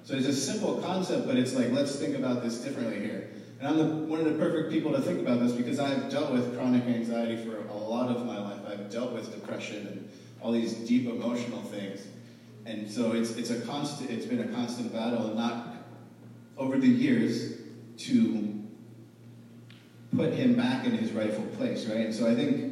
So 0.04 0.16
it's 0.16 0.28
a 0.28 0.34
simple 0.34 0.82
concept, 0.82 1.28
but 1.28 1.36
it's 1.36 1.54
like, 1.54 1.72
let's 1.72 1.96
think 1.96 2.18
about 2.18 2.42
this 2.44 2.60
differently 2.60 3.00
here. 3.00 3.30
And 3.60 3.68
I'm 3.68 3.78
the, 3.78 3.86
one 4.06 4.20
of 4.20 4.26
the 4.26 4.34
perfect 4.34 4.72
people 4.72 4.92
to 4.94 5.02
think 5.02 5.20
about 5.20 5.40
this 5.40 5.52
because 5.52 5.80
I've 5.80 6.10
dealt 6.10 6.32
with 6.32 6.58
chronic 6.58 6.84
anxiety 6.86 7.38
for 7.38 7.58
a 7.68 7.78
lot 7.78 8.10
of 8.10 8.26
my 8.26 8.40
life. 8.40 8.62
I've 8.68 8.90
dealt 8.90 9.12
with 9.12 9.34
depression 9.34 9.88
and 9.88 10.10
all 10.42 10.52
these 10.52 10.74
deep 10.74 11.08
emotional 11.08 11.62
things. 11.64 12.08
And 12.66 12.90
so 12.90 13.12
it's, 13.14 13.32
it's 13.32 13.50
a 13.50 13.60
constant, 13.62 14.10
it's 14.12 14.26
been 14.26 14.42
a 14.42 14.48
constant 14.48 14.94
battle, 14.94 15.34
not 15.36 15.68
over 16.58 16.78
the 16.78 16.88
years 16.88 17.58
to 17.98 18.64
put 20.16 20.34
him 20.34 20.56
back 20.56 20.86
in 20.86 20.92
his 20.92 21.12
rightful 21.12 21.46
place, 21.58 21.86
right? 21.86 21.98
And 21.98 22.14
so 22.14 22.30
I 22.30 22.36
think 22.36 22.69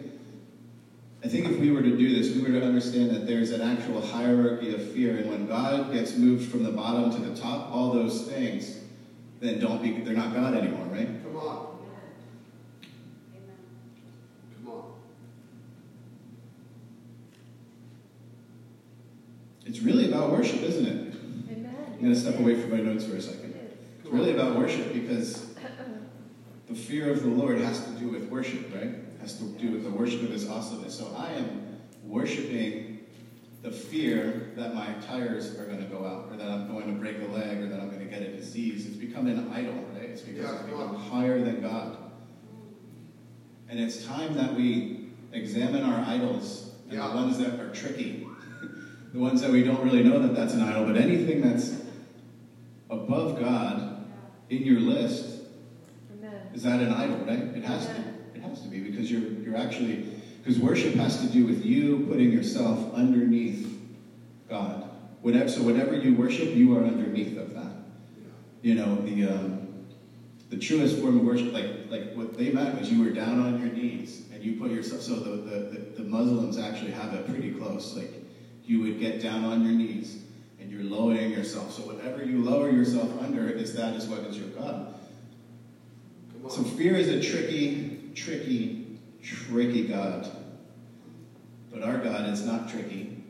I 1.23 1.27
think 1.27 1.47
if 1.47 1.57
we 1.57 1.71
were 1.71 1.81
to 1.81 1.97
do 1.97 2.15
this, 2.15 2.35
we 2.35 2.41
were 2.43 2.59
to 2.59 2.65
understand 2.65 3.09
that 3.09 3.25
there's 3.25 3.51
an 3.51 3.61
actual 3.61 4.01
hierarchy 4.01 4.73
of 4.73 4.91
fear, 4.91 5.17
and 5.17 5.29
when 5.29 5.47
God 5.47 5.91
gets 5.91 6.15
moved 6.15 6.51
from 6.51 6.63
the 6.63 6.71
bottom 6.71 7.11
to 7.11 7.17
the 7.17 7.35
top, 7.35 7.71
all 7.71 7.91
those 7.91 8.27
things, 8.27 8.77
then 9.39 9.59
don't 9.59 9.81
be, 9.81 9.99
they're 10.01 10.13
not 10.13 10.33
God 10.33 10.53
anymore, 10.53 10.85
right? 10.85 11.07
Come 11.23 11.35
on. 11.37 11.67
Come 14.55 14.71
on. 14.71 14.83
It's 19.65 19.81
really 19.81 20.09
about 20.09 20.31
worship, 20.31 20.61
isn't 20.61 20.85
it? 20.85 21.15
Amen. 21.51 21.75
I'm 21.93 21.99
going 21.99 22.13
to 22.13 22.19
step 22.19 22.39
away 22.39 22.61
from 22.61 22.71
my 22.71 22.77
notes 22.77 23.05
for 23.05 23.15
a 23.15 23.21
second. 23.21 23.55
It's 23.99 24.09
really 24.09 24.33
about 24.33 24.55
worship 24.55 24.93
because 24.93 25.55
the 26.67 26.75
fear 26.75 27.11
of 27.11 27.23
the 27.23 27.29
Lord 27.29 27.57
has 27.59 27.83
to 27.85 27.91
do 27.91 28.09
with 28.09 28.29
worship, 28.29 28.73
right? 28.73 29.06
Has 29.27 29.39
to 29.39 29.43
do 29.43 29.71
with 29.71 29.83
the 29.83 29.89
worship 29.89 30.23
of 30.23 30.29
His 30.29 30.49
awesomeness. 30.49 30.97
So 30.97 31.13
I 31.17 31.33
am 31.33 31.81
worshiping 32.01 32.99
the 33.61 33.69
fear 33.69 34.53
that 34.55 34.73
my 34.73 34.87
tires 35.05 35.53
are 35.59 35.65
going 35.65 35.79
to 35.79 35.85
go 35.93 36.05
out, 36.05 36.29
or 36.31 36.37
that 36.37 36.49
I'm 36.49 36.71
going 36.71 36.85
to 36.85 36.93
break 36.93 37.17
a 37.19 37.25
leg, 37.33 37.57
or 37.57 37.67
that 37.67 37.77
I'm 37.81 37.89
going 37.89 37.99
to 37.99 38.05
get 38.05 38.21
a 38.21 38.31
disease. 38.31 38.85
It's 38.87 38.95
become 38.95 39.27
an 39.27 39.51
idol, 39.51 39.73
right? 39.93 40.03
It's 40.11 40.21
because 40.21 40.45
Yeah, 40.45 40.53
it's 40.53 40.63
become 40.69 40.95
higher 40.95 41.43
than 41.43 41.61
God. 41.61 41.97
And 43.67 43.81
it's 43.81 44.05
time 44.05 44.33
that 44.35 44.55
we 44.55 45.09
examine 45.33 45.83
our 45.83 46.05
idols 46.05 46.71
and 46.85 46.93
Yeah. 46.93 47.09
the 47.09 47.15
ones 47.15 47.37
that 47.39 47.59
are 47.59 47.71
tricky, 47.73 48.25
the 49.11 49.19
ones 49.19 49.41
that 49.41 49.51
we 49.51 49.61
don't 49.61 49.83
really 49.83 50.03
know 50.03 50.19
that 50.19 50.35
that's 50.35 50.53
an 50.53 50.61
idol, 50.61 50.85
but 50.85 50.95
anything 50.95 51.41
that's 51.41 51.81
above 52.89 53.37
God 53.41 54.05
in 54.49 54.63
your 54.63 54.79
list 54.79 55.41
Amen. 56.17 56.43
is 56.53 56.63
that 56.63 56.79
an 56.79 56.93
idol, 56.93 57.17
right? 57.25 57.39
It 57.57 57.65
has 57.65 57.87
to. 57.87 58.16
It 58.37 58.43
has 58.43 58.61
to 58.61 58.67
be 58.67 58.79
because 58.79 59.09
you're 59.11 59.21
you're 59.21 59.57
actually 59.57 60.05
because 60.43 60.59
worship 60.59 60.93
has 60.95 61.21
to 61.21 61.27
do 61.27 61.45
with 61.45 61.65
you 61.65 62.05
putting 62.09 62.31
yourself 62.31 62.93
underneath 62.93 63.67
God. 64.47 64.89
Whatever, 65.21 65.49
so 65.49 65.63
whatever 65.63 65.97
you 65.97 66.15
worship, 66.15 66.53
you 66.53 66.77
are 66.77 66.83
underneath 66.83 67.37
of 67.37 67.53
that. 67.55 67.71
You 68.61 68.75
know 68.75 68.95
the 68.97 69.23
um, 69.25 69.85
the 70.49 70.57
truest 70.57 70.99
form 70.99 71.17
of 71.17 71.25
worship, 71.25 71.51
like 71.51 71.89
like 71.89 72.13
what 72.13 72.37
they 72.37 72.51
meant 72.51 72.79
was 72.79 72.91
you 72.91 73.03
were 73.03 73.09
down 73.09 73.39
on 73.39 73.59
your 73.59 73.71
knees 73.71 74.25
and 74.31 74.43
you 74.43 74.59
put 74.59 74.69
yourself. 74.69 75.01
So 75.01 75.15
the 75.15 75.31
the, 75.31 75.59
the, 75.59 75.79
the 75.97 76.03
Muslims 76.03 76.59
actually 76.59 76.91
have 76.91 77.13
it 77.15 77.27
pretty 77.27 77.51
close. 77.51 77.95
Like 77.95 78.13
you 78.65 78.81
would 78.81 78.99
get 78.99 79.21
down 79.21 79.45
on 79.45 79.63
your 79.63 79.73
knees 79.73 80.21
and 80.59 80.71
you're 80.71 80.83
lowering 80.83 81.31
yourself. 81.31 81.73
So 81.73 81.81
whatever 81.83 82.23
you 82.23 82.43
lower 82.43 82.69
yourself 82.69 83.11
under 83.21 83.49
is 83.49 83.73
that 83.73 83.95
is 83.95 84.05
what 84.05 84.19
is 84.19 84.37
your 84.37 84.49
God. 84.49 84.93
So 86.49 86.63
fear 86.63 86.95
is 86.95 87.09
a 87.09 87.21
tricky, 87.21 87.86
tricky, 88.17 88.99
tricky 89.21 89.87
God. 89.87 90.27
But 91.71 91.83
our 91.83 91.99
God 91.99 92.29
is 92.29 92.45
not 92.45 92.69
tricky. 92.69 93.23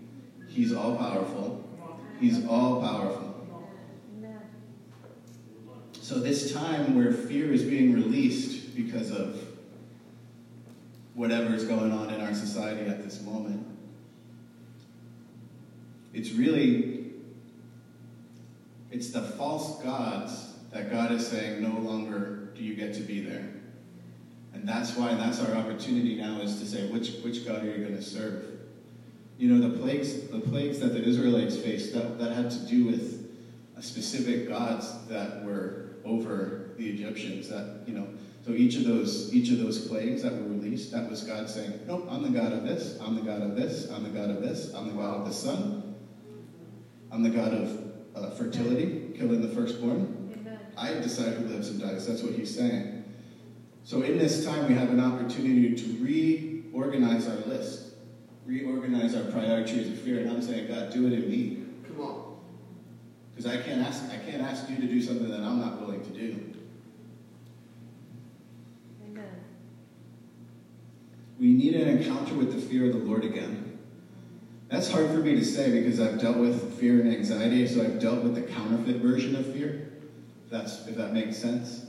He's 0.48 0.74
all 0.74 0.96
powerful. 0.96 1.68
He's 2.20 2.48
all 2.48 2.82
powerful. 2.82 3.48
So 6.02 6.20
this 6.20 6.54
time 6.54 6.96
where 6.96 7.12
fear 7.12 7.52
is 7.52 7.64
being 7.64 7.94
released 7.94 8.76
because 8.76 9.12
of 9.12 9.44
whatever 11.16 11.54
is 11.54 11.66
going 11.66 11.92
on 11.92 12.14
in 12.14 12.22
our 12.22 12.34
society 12.34 12.88
at 12.88 13.04
this 13.04 13.22
moment, 13.22 13.68
it's 16.14 16.32
really 16.32 17.12
it's 18.90 19.10
the 19.10 19.22
false 19.22 19.84
gods 19.84 20.54
that 20.72 20.90
God 20.90 21.12
is 21.12 21.28
saying 21.28 21.62
no 21.62 21.78
longer 21.80 22.52
do 22.56 22.64
you 22.64 22.74
get 22.74 22.94
to 22.94 23.02
be 23.02 23.20
there. 23.20 23.57
And 24.58 24.68
that's 24.68 24.96
why 24.96 25.14
that's 25.14 25.40
our 25.40 25.56
opportunity 25.56 26.16
now 26.16 26.42
is 26.42 26.60
to 26.60 26.66
say 26.66 26.88
which 26.88 27.18
which 27.18 27.46
God 27.46 27.64
are 27.64 27.68
you 27.68 27.78
going 27.78 27.96
to 27.96 28.02
serve? 28.02 28.44
You 29.38 29.54
know, 29.54 29.70
the 29.70 29.78
plagues 29.78 30.28
the 30.30 30.40
plagues 30.40 30.80
that 30.80 30.94
the 30.94 31.04
Israelites 31.04 31.56
faced 31.56 31.94
that, 31.94 32.18
that 32.18 32.32
had 32.32 32.50
to 32.50 32.60
do 32.66 32.86
with 32.86 33.38
specific 33.80 34.50
gods 34.50 35.06
that 35.10 35.46
were 35.46 35.98
over 36.04 36.72
the 36.76 36.90
Egyptians. 36.90 37.50
That 37.50 37.84
you 37.86 37.94
know, 37.94 38.08
so 38.44 38.54
each 38.54 38.78
of 38.78 38.86
those 38.86 39.32
each 39.32 39.52
of 39.52 39.60
those 39.60 39.88
plagues 39.88 40.24
that 40.24 40.34
were 40.34 40.50
released, 40.50 40.92
that 40.92 41.08
was 41.08 41.22
God 41.22 41.48
saying, 41.48 41.80
"Nope, 41.86 42.08
I'm 42.10 42.24
the 42.24 42.40
God 42.40 42.52
of 42.52 42.64
this. 42.64 43.00
I'm 43.00 43.14
the 43.14 43.22
God 43.22 43.44
of 43.44 43.56
this. 43.56 43.92
I'm 43.92 44.04
the 44.04 44.10
God 44.10 44.32
of 44.32 44.42
this. 44.42 44.74
I'm 44.74 44.88
the 44.88 44.96
God 44.96 45.20
of 45.20 45.26
the 45.28 45.34
sun. 45.34 45.96
I'm 47.12 47.22
the 47.22 47.30
God 47.30 47.54
of 47.54 47.94
uh, 48.16 48.32
fertility, 48.32 49.12
killing 49.16 49.44
the 49.44 49.50
firstborn. 49.50 50.16
I 50.76 50.96
decide 50.96 51.34
who 51.34 51.46
lives 51.46 51.70
and 51.70 51.80
dies." 51.80 52.08
That's 52.08 52.24
what 52.24 52.34
he's 52.34 52.56
saying. 52.56 52.97
So 53.88 54.02
in 54.02 54.18
this 54.18 54.44
time, 54.44 54.68
we 54.68 54.74
have 54.74 54.90
an 54.90 55.00
opportunity 55.00 55.74
to 55.74 56.04
reorganize 56.04 57.26
our 57.26 57.38
list, 57.46 57.94
reorganize 58.46 59.16
our 59.16 59.24
priorities 59.32 59.88
of 59.88 60.02
fear. 60.02 60.20
And 60.20 60.30
I'm 60.30 60.42
saying, 60.42 60.68
God, 60.68 60.92
do 60.92 61.08
it 61.08 61.14
in 61.14 61.30
me. 61.30 61.64
Come 61.88 62.02
on. 62.02 62.38
Because 63.34 63.50
I 63.50 63.62
can't 63.62 63.80
ask 63.80 64.04
I 64.12 64.18
can't 64.18 64.42
ask 64.42 64.70
you 64.70 64.76
to 64.76 64.88
do 64.88 65.02
something 65.02 65.30
that 65.30 65.40
I'm 65.40 65.62
not 65.62 65.80
willing 65.80 66.04
to 66.04 66.10
do. 66.10 66.54
Amen. 69.06 69.24
We 71.40 71.54
need 71.54 71.76
an 71.76 71.88
encounter 71.88 72.34
with 72.34 72.54
the 72.54 72.60
fear 72.60 72.88
of 72.88 72.92
the 72.92 73.00
Lord 73.00 73.24
again. 73.24 73.80
That's 74.68 74.92
hard 74.92 75.12
for 75.12 75.20
me 75.20 75.36
to 75.36 75.46
say 75.46 75.82
because 75.82 76.02
I've 76.02 76.20
dealt 76.20 76.36
with 76.36 76.78
fear 76.78 77.00
and 77.00 77.10
anxiety, 77.10 77.66
so 77.66 77.86
I've 77.86 78.02
dealt 78.02 78.22
with 78.22 78.36
the 78.36 78.42
counterfeit 78.42 78.98
version 78.98 79.38
of 79.38 79.46
fear. 79.54 79.94
If 80.44 80.52
that's 80.52 80.86
if 80.88 80.98
that 80.98 81.14
makes 81.14 81.38
sense. 81.38 81.87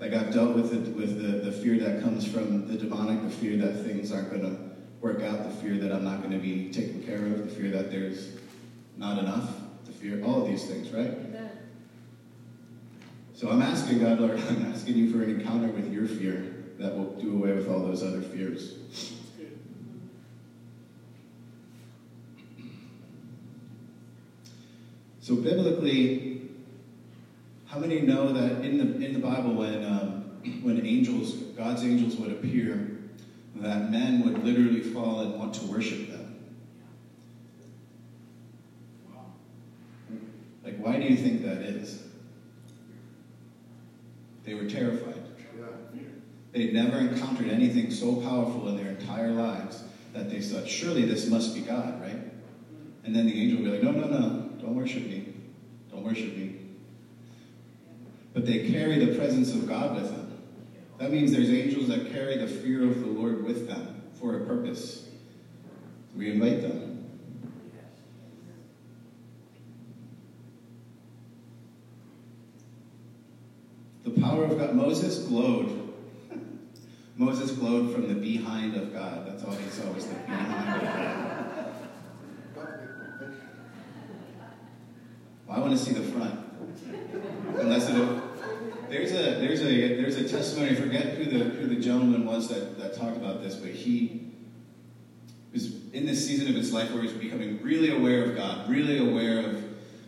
Like 0.00 0.12
I've 0.12 0.32
dealt 0.32 0.54
with 0.54 0.72
it 0.72 0.94
with 0.94 1.20
the, 1.20 1.50
the 1.50 1.52
fear 1.52 1.78
that 1.80 2.02
comes 2.02 2.26
from 2.26 2.68
the 2.68 2.76
demonic, 2.76 3.22
the 3.22 3.30
fear 3.30 3.56
that 3.56 3.84
things 3.84 4.12
aren't 4.12 4.30
gonna 4.30 4.56
work 5.00 5.22
out, 5.22 5.42
the 5.44 5.56
fear 5.56 5.76
that 5.78 5.92
I'm 5.92 6.04
not 6.04 6.22
gonna 6.22 6.38
be 6.38 6.70
taken 6.70 7.02
care 7.02 7.26
of, 7.26 7.38
the 7.38 7.54
fear 7.54 7.70
that 7.70 7.90
there's 7.90 8.36
not 8.96 9.18
enough, 9.18 9.50
the 9.86 9.92
fear, 9.92 10.22
all 10.24 10.42
of 10.42 10.48
these 10.48 10.66
things, 10.66 10.90
right? 10.90 11.12
So 13.34 13.48
I'm 13.50 13.62
asking 13.62 14.00
God, 14.00 14.20
Lord, 14.20 14.38
I'm 14.48 14.66
asking 14.66 14.96
you 14.96 15.12
for 15.12 15.22
an 15.22 15.40
encounter 15.40 15.68
with 15.68 15.92
your 15.92 16.06
fear 16.06 16.54
that 16.78 16.96
will 16.96 17.14
do 17.20 17.34
away 17.34 17.52
with 17.52 17.68
all 17.68 17.80
those 17.80 18.02
other 18.02 18.20
fears. 18.20 18.78
So 25.20 25.36
biblically, 25.36 26.37
how 27.68 27.78
many 27.78 28.00
know 28.00 28.32
that 28.32 28.64
in 28.64 28.78
the 28.78 29.04
in 29.04 29.12
the 29.12 29.18
Bible, 29.18 29.54
when 29.54 29.84
um, 29.84 30.40
when 30.62 30.84
angels, 30.84 31.34
God's 31.56 31.84
angels 31.84 32.16
would 32.16 32.32
appear, 32.32 32.98
that 33.56 33.90
men 33.90 34.22
would 34.24 34.42
literally 34.42 34.80
fall 34.80 35.20
and 35.20 35.38
want 35.38 35.54
to 35.54 35.66
worship 35.66 36.10
them? 36.10 36.34
Like, 40.64 40.78
why 40.78 40.98
do 40.98 41.06
you 41.06 41.16
think 41.16 41.42
that 41.42 41.58
is? 41.58 42.02
They 44.44 44.54
were 44.54 44.68
terrified. 44.68 45.14
They'd 46.52 46.72
never 46.72 46.98
encountered 46.98 47.48
anything 47.50 47.90
so 47.90 48.16
powerful 48.16 48.68
in 48.68 48.76
their 48.76 48.88
entire 48.88 49.30
lives 49.30 49.84
that 50.14 50.30
they 50.30 50.40
thought, 50.40 50.66
surely 50.66 51.04
this 51.04 51.28
must 51.28 51.54
be 51.54 51.60
God, 51.60 52.00
right? 52.00 52.18
And 53.04 53.14
then 53.14 53.26
the 53.26 53.40
angel 53.40 53.60
would 53.60 53.64
be 53.66 53.70
like, 53.70 53.82
no, 53.82 53.90
no, 53.92 54.08
no, 54.08 54.50
don't 54.58 54.74
worship 54.74 55.06
me. 55.06 55.34
Don't 55.90 56.02
worship 56.02 56.34
me. 56.34 56.57
But 58.34 58.46
they 58.46 58.70
carry 58.70 59.04
the 59.04 59.16
presence 59.16 59.54
of 59.54 59.66
God 59.66 59.96
with 59.96 60.10
them. 60.10 60.28
That 60.98 61.12
means 61.12 61.32
there's 61.32 61.50
angels 61.50 61.88
that 61.88 62.12
carry 62.12 62.36
the 62.36 62.46
fear 62.48 62.82
of 62.82 63.00
the 63.00 63.06
Lord 63.06 63.44
with 63.44 63.68
them 63.68 64.02
for 64.18 64.36
a 64.36 64.46
purpose. 64.46 65.08
We 66.16 66.30
invite 66.30 66.62
them. 66.62 67.06
The 74.04 74.20
power 74.20 74.44
of 74.44 74.58
God. 74.58 74.74
Moses 74.74 75.18
glowed. 75.18 75.94
Moses 77.16 77.52
glowed 77.52 77.92
from 77.92 78.08
the 78.08 78.14
behind 78.14 78.74
of 78.74 78.92
God. 78.92 79.26
That's 79.26 79.44
all 79.44 79.52
he 79.52 79.68
saw 79.70 79.90
was 79.92 80.06
the 80.06 80.14
behind 80.14 80.74
of 80.74 80.82
God. 80.82 81.34
Well, 85.46 85.56
I 85.56 85.60
want 85.60 85.72
to 85.72 85.78
see 85.78 85.92
the 85.92 86.02
front. 86.02 86.47
Unless 87.58 87.88
it, 87.88 88.88
there's 88.88 89.12
a 89.12 89.38
there's 89.40 89.62
a 89.62 89.96
there's 89.96 90.16
a 90.16 90.28
testimony. 90.28 90.72
I 90.72 90.74
forget 90.74 91.06
who 91.14 91.24
the 91.24 91.44
who 91.44 91.66
the 91.66 91.76
gentleman 91.76 92.24
was 92.24 92.48
that, 92.48 92.78
that 92.78 92.94
talked 92.94 93.16
about 93.16 93.42
this, 93.42 93.54
but 93.54 93.70
he 93.70 94.32
was 95.52 95.90
in 95.92 96.06
this 96.06 96.26
season 96.26 96.48
of 96.48 96.54
his 96.54 96.72
life 96.72 96.92
where 96.92 97.02
he's 97.02 97.12
becoming 97.12 97.62
really 97.62 97.90
aware 97.90 98.24
of 98.24 98.36
God, 98.36 98.68
really 98.68 98.98
aware 98.98 99.40
of, 99.40 99.64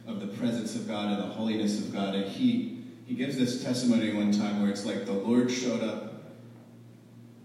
of 0.06 0.20
the 0.20 0.26
presence 0.26 0.76
of 0.76 0.86
God 0.86 1.12
and 1.12 1.22
the 1.22 1.34
holiness 1.34 1.80
of 1.80 1.92
God. 1.92 2.14
And 2.14 2.26
he 2.26 2.84
he 3.06 3.14
gives 3.14 3.36
this 3.36 3.62
testimony 3.62 4.12
one 4.12 4.32
time 4.32 4.62
where 4.62 4.70
it's 4.70 4.84
like 4.84 5.04
the 5.04 5.12
Lord 5.12 5.50
showed 5.50 5.82
up 5.82 6.10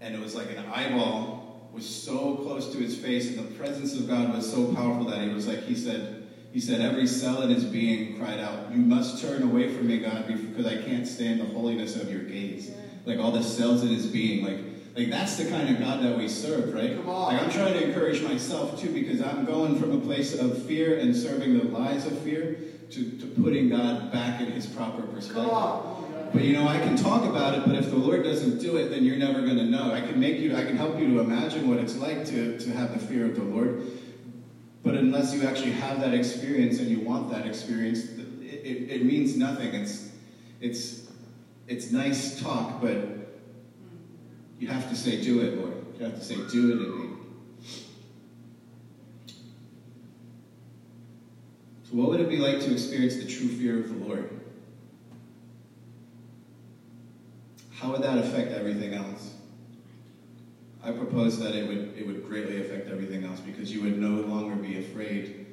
and 0.00 0.14
it 0.14 0.20
was 0.20 0.34
like 0.34 0.50
an 0.50 0.64
eyeball 0.72 1.68
was 1.72 1.86
so 1.86 2.36
close 2.36 2.72
to 2.72 2.78
his 2.78 2.96
face 2.96 3.36
and 3.36 3.38
the 3.38 3.54
presence 3.54 3.94
of 3.94 4.08
God 4.08 4.32
was 4.32 4.50
so 4.50 4.72
powerful 4.72 5.04
that 5.06 5.20
he 5.22 5.28
was 5.28 5.46
like 5.46 5.62
he 5.64 5.74
said 5.74 6.15
he 6.56 6.62
said 6.62 6.80
every 6.80 7.06
cell 7.06 7.42
in 7.42 7.50
his 7.50 7.64
being 7.64 8.18
cried 8.18 8.40
out 8.40 8.72
you 8.72 8.78
must 8.78 9.20
turn 9.20 9.42
away 9.42 9.68
from 9.68 9.88
me 9.88 9.98
God 9.98 10.26
because 10.26 10.64
I 10.64 10.80
can't 10.80 11.06
stand 11.06 11.38
the 11.38 11.44
holiness 11.44 11.96
of 11.96 12.10
your 12.10 12.22
gaze 12.22 12.70
like 13.04 13.18
all 13.18 13.30
the 13.30 13.42
cells 13.42 13.82
in 13.82 13.88
his 13.88 14.06
being 14.06 14.42
like 14.42 14.60
Like 14.96 15.10
that's 15.10 15.36
the 15.36 15.50
kind 15.50 15.68
of 15.68 15.78
God 15.78 16.02
that 16.02 16.16
we 16.16 16.26
serve, 16.26 16.72
right? 16.72 16.96
Come 16.96 17.10
on. 17.10 17.34
Like 17.34 17.42
I'm 17.42 17.50
trying 17.50 17.74
to 17.74 17.86
encourage 17.86 18.22
myself 18.22 18.80
too 18.80 18.88
because 18.88 19.20
I'm 19.20 19.44
going 19.44 19.78
from 19.78 19.92
a 19.92 20.00
place 20.00 20.34
of 20.34 20.62
fear 20.62 20.98
and 20.98 21.14
serving 21.14 21.58
the 21.58 21.64
lies 21.64 22.06
of 22.06 22.18
fear 22.20 22.56
to, 22.92 23.10
to 23.18 23.26
putting 23.42 23.68
God 23.68 24.10
back 24.10 24.40
in 24.40 24.50
his 24.50 24.64
proper 24.64 25.02
perspective. 25.02 25.44
Come 25.44 25.50
on. 25.50 26.30
But 26.32 26.44
you 26.44 26.54
know, 26.54 26.66
I 26.66 26.78
can 26.78 26.96
talk 26.96 27.24
about 27.24 27.52
it, 27.52 27.66
but 27.66 27.74
if 27.74 27.90
the 27.90 27.96
Lord 27.96 28.24
doesn't 28.24 28.58
do 28.58 28.78
it, 28.78 28.88
then 28.88 29.04
you're 29.04 29.18
never 29.18 29.42
going 29.42 29.58
to 29.58 29.64
know. 29.64 29.92
I 29.92 30.00
can 30.00 30.18
make 30.18 30.38
you, 30.38 30.56
I 30.56 30.64
can 30.64 30.78
help 30.78 30.98
you 30.98 31.06
to 31.08 31.20
imagine 31.20 31.68
what 31.68 31.78
it's 31.78 31.96
like 31.96 32.24
to, 32.28 32.58
to 32.58 32.70
have 32.72 32.98
the 32.98 33.06
fear 33.06 33.26
of 33.26 33.36
the 33.36 33.44
Lord. 33.44 33.82
But 34.86 34.94
unless 34.94 35.34
you 35.34 35.44
actually 35.44 35.72
have 35.72 36.00
that 36.00 36.14
experience 36.14 36.78
and 36.78 36.88
you 36.88 37.00
want 37.00 37.28
that 37.32 37.44
experience, 37.44 38.04
it, 38.08 38.60
it, 38.64 38.88
it 38.88 39.04
means 39.04 39.36
nothing. 39.36 39.74
It's, 39.74 40.12
it's, 40.60 41.10
it's 41.66 41.90
nice 41.90 42.40
talk, 42.40 42.80
but 42.80 42.96
you 44.60 44.68
have 44.68 44.88
to 44.88 44.94
say, 44.94 45.20
do 45.20 45.40
it, 45.40 45.58
Lord. 45.58 45.74
You 45.98 46.04
have 46.04 46.14
to 46.14 46.22
say, 46.22 46.36
do 46.36 46.70
it 46.70 46.84
in 46.84 47.00
me. 47.00 47.16
So, 51.82 51.96
what 51.96 52.10
would 52.10 52.20
it 52.20 52.28
be 52.28 52.36
like 52.36 52.60
to 52.60 52.72
experience 52.72 53.16
the 53.16 53.26
true 53.26 53.48
fear 53.48 53.80
of 53.80 53.88
the 53.88 54.06
Lord? 54.06 54.30
How 57.72 57.90
would 57.90 58.02
that 58.02 58.18
affect 58.18 58.52
everything 58.52 58.94
else? 58.94 59.35
I 60.86 60.92
propose 60.92 61.40
that 61.40 61.56
it 61.56 61.66
would, 61.66 61.94
it 61.98 62.06
would 62.06 62.24
greatly 62.24 62.60
affect 62.60 62.88
everything 62.88 63.24
else 63.24 63.40
because 63.40 63.72
you 63.72 63.82
would 63.82 63.98
no 63.98 64.20
longer 64.20 64.54
be 64.54 64.78
afraid. 64.78 65.46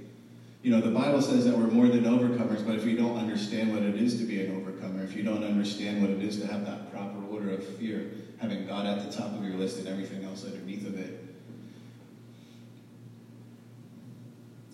You 0.62 0.70
know, 0.70 0.80
the 0.80 0.92
Bible 0.92 1.24
says 1.24 1.44
that 1.46 1.58
we're 1.58 1.66
more 1.66 1.88
than 1.88 2.04
overcomers, 2.04 2.64
but 2.64 2.76
if 2.76 2.86
you 2.86 2.96
don't 2.96 3.18
understand 3.18 3.74
what 3.74 3.82
it 3.82 3.96
is 3.96 4.20
to 4.20 4.26
be 4.26 4.46
an 4.46 4.56
overcomer, 4.56 5.04
if 5.04 5.16
you 5.16 5.24
don't 5.24 5.44
understand 5.44 6.02
what 6.02 6.12
it 6.12 6.22
is 6.22 6.40
to 6.40 6.46
have 6.46 6.64
that 6.68 6.92
proper 6.92 7.18
order 7.32 7.52
of 7.52 7.66
fear, 7.78 8.12
having 8.38 8.68
God 8.68 8.86
at 8.86 9.10
the 9.10 9.18
top 9.18 9.34
of 9.34 9.44
your 9.44 9.56
list 9.56 9.80
and 9.80 9.88
everything 9.88 10.24
else 10.24 10.46
underneath 10.46 10.86
of 10.86 11.00
it, 11.00 11.26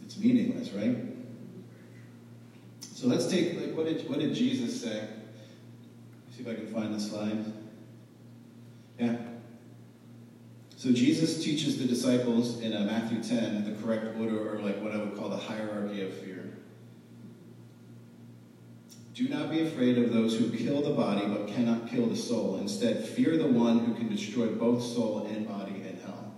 it's 0.03 0.17
meaningless, 0.17 0.71
right? 0.71 0.97
So 2.81 3.07
let's 3.07 3.27
take, 3.27 3.61
like, 3.61 3.77
what 3.77 3.85
did, 3.85 4.09
what 4.09 4.19
did 4.19 4.35
Jesus 4.35 4.81
say? 4.81 5.07
See 6.35 6.41
if 6.41 6.49
I 6.49 6.55
can 6.55 6.67
find 6.67 6.93
the 6.93 6.99
slide. 6.99 7.45
Yeah. 8.99 9.15
So 10.79 10.93
Jesus 10.93 11.43
teaches 11.43 11.77
the 11.77 11.83
disciples 11.83 12.61
in 12.61 12.71
uh, 12.71 12.85
Matthew 12.85 13.21
10 13.21 13.65
the 13.65 13.81
correct 13.81 14.17
order, 14.17 14.49
or 14.49 14.59
like 14.61 14.81
what 14.81 14.93
I 14.93 14.97
would 14.99 15.17
call 15.17 15.27
the 15.27 15.35
hierarchy 15.35 16.01
of 16.03 16.13
fear. 16.13 16.53
Do 19.13 19.27
not 19.27 19.51
be 19.51 19.59
afraid 19.59 19.97
of 19.97 20.13
those 20.13 20.37
who 20.37 20.49
kill 20.49 20.81
the 20.81 20.91
body 20.91 21.27
but 21.27 21.49
cannot 21.49 21.89
kill 21.89 22.05
the 22.05 22.15
soul. 22.15 22.59
Instead, 22.61 23.03
fear 23.03 23.37
the 23.37 23.49
one 23.49 23.79
who 23.79 23.93
can 23.93 24.07
destroy 24.07 24.47
both 24.47 24.81
soul 24.81 25.27
and 25.29 25.45
body 25.45 25.83
in 25.85 25.99
hell. 26.05 26.33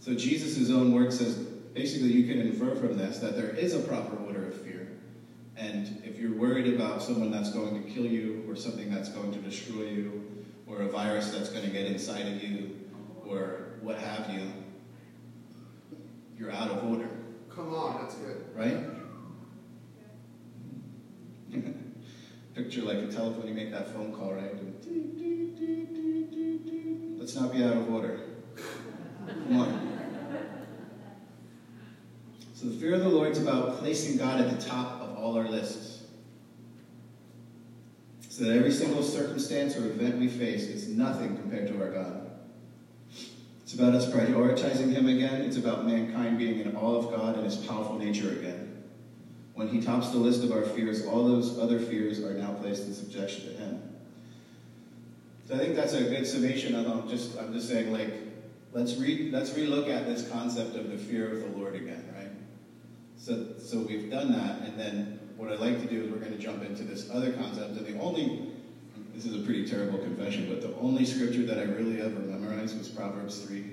So 0.00 0.14
Jesus' 0.14 0.70
own 0.70 0.94
word 0.94 1.12
says, 1.12 1.34
basically 1.74 2.12
you 2.12 2.26
can 2.26 2.40
infer 2.40 2.74
from 2.76 2.96
this 2.96 3.18
that 3.18 3.36
there 3.36 3.50
is 3.50 3.74
a 3.74 3.80
proper 3.80 4.16
order 4.24 4.46
of 4.46 4.58
fear. 4.62 4.88
And 5.54 6.02
if 6.02 6.18
you're 6.18 6.32
worried 6.32 6.72
about 6.72 7.02
someone 7.02 7.30
that's 7.30 7.52
going 7.52 7.84
to 7.84 7.90
kill 7.90 8.06
you, 8.06 8.42
or 8.48 8.56
something 8.56 8.90
that's 8.90 9.10
going 9.10 9.32
to 9.32 9.38
destroy 9.40 9.82
you, 9.82 10.44
or 10.66 10.80
a 10.80 10.88
virus 10.88 11.30
that's 11.30 11.50
going 11.50 11.64
to 11.66 11.70
get 11.70 11.84
inside 11.84 12.26
of 12.26 12.42
you, 12.42 12.75
or 13.28 13.78
what 13.80 13.98
have 13.98 14.30
you, 14.30 14.52
you're 16.38 16.52
out 16.52 16.70
of 16.70 16.84
order, 16.90 17.08
Come 17.54 17.72
on, 17.74 18.02
that's 18.02 18.14
good. 18.16 18.44
right? 18.54 18.76
Picture 22.54 22.82
like 22.82 22.98
a 22.98 23.06
telephone, 23.08 23.46
you 23.48 23.54
make 23.54 23.70
that 23.70 23.92
phone 23.92 24.12
call, 24.12 24.32
right? 24.34 24.54
Let's 27.18 27.34
not 27.34 27.52
be 27.52 27.62
out 27.64 27.76
of 27.76 27.90
order. 27.92 28.20
Come 29.26 29.60
on. 29.60 29.98
So 32.54 32.66
the 32.66 32.76
fear 32.76 32.94
of 32.94 33.00
the 33.02 33.08
Lord 33.08 33.32
is 33.32 33.42
about 33.42 33.78
placing 33.78 34.16
God 34.16 34.40
at 34.40 34.58
the 34.58 34.66
top 34.66 35.00
of 35.02 35.16
all 35.18 35.36
our 35.36 35.48
lists. 35.48 36.04
So 38.28 38.44
that 38.44 38.56
every 38.56 38.72
single 38.72 39.02
circumstance 39.02 39.76
or 39.76 39.86
event 39.86 40.18
we 40.18 40.28
face 40.28 40.62
is 40.64 40.88
nothing 40.88 41.36
compared 41.36 41.68
to 41.68 41.82
our 41.82 41.90
God. 41.90 42.25
It's 43.66 43.74
about 43.74 43.94
us 43.94 44.06
prioritizing 44.06 44.92
Him 44.92 45.08
again. 45.08 45.40
It's 45.40 45.56
about 45.56 45.84
mankind 45.84 46.38
being 46.38 46.60
in 46.60 46.76
awe 46.76 46.98
of 46.98 47.10
God 47.10 47.34
and 47.34 47.44
His 47.44 47.56
powerful 47.56 47.98
nature 47.98 48.30
again. 48.30 48.84
When 49.54 49.66
He 49.66 49.80
tops 49.80 50.10
the 50.10 50.18
list 50.18 50.44
of 50.44 50.52
our 50.52 50.62
fears, 50.62 51.04
all 51.04 51.26
those 51.26 51.58
other 51.58 51.80
fears 51.80 52.20
are 52.20 52.32
now 52.34 52.52
placed 52.52 52.86
in 52.86 52.94
subjection 52.94 53.46
to 53.46 53.52
Him. 53.54 53.82
So 55.48 55.56
I 55.56 55.58
think 55.58 55.74
that's 55.74 55.94
a 55.94 56.04
good 56.04 56.28
summation. 56.28 56.76
I'm 56.76 57.08
just 57.08 57.36
I'm 57.36 57.52
just 57.52 57.68
saying 57.68 57.92
like 57.92 58.14
let's 58.72 58.98
re 58.98 59.30
let's 59.32 59.50
relook 59.50 59.90
at 59.92 60.06
this 60.06 60.30
concept 60.30 60.76
of 60.76 60.88
the 60.88 60.96
fear 60.96 61.32
of 61.32 61.40
the 61.40 61.58
Lord 61.58 61.74
again, 61.74 62.08
right? 62.16 62.30
So 63.16 63.46
so 63.58 63.80
we've 63.80 64.08
done 64.08 64.30
that, 64.30 64.60
and 64.60 64.78
then 64.78 65.18
what 65.36 65.50
I'd 65.50 65.58
like 65.58 65.80
to 65.80 65.88
do 65.88 66.04
is 66.04 66.12
we're 66.12 66.18
going 66.18 66.30
to 66.30 66.38
jump 66.38 66.64
into 66.64 66.84
this 66.84 67.10
other 67.10 67.32
concept. 67.32 67.76
And 67.76 67.84
the 67.84 67.98
only 67.98 68.46
this 69.16 69.24
is 69.24 69.34
a 69.34 69.44
pretty 69.46 69.66
terrible 69.66 69.98
confession, 69.98 70.46
but 70.46 70.60
the 70.60 70.76
only 70.76 71.06
scripture 71.06 71.46
that 71.46 71.58
I 71.58 71.62
really 71.62 72.02
ever 72.02 72.20
memorized 72.20 72.76
was 72.76 72.90
Proverbs 72.90 73.40
three, 73.40 73.64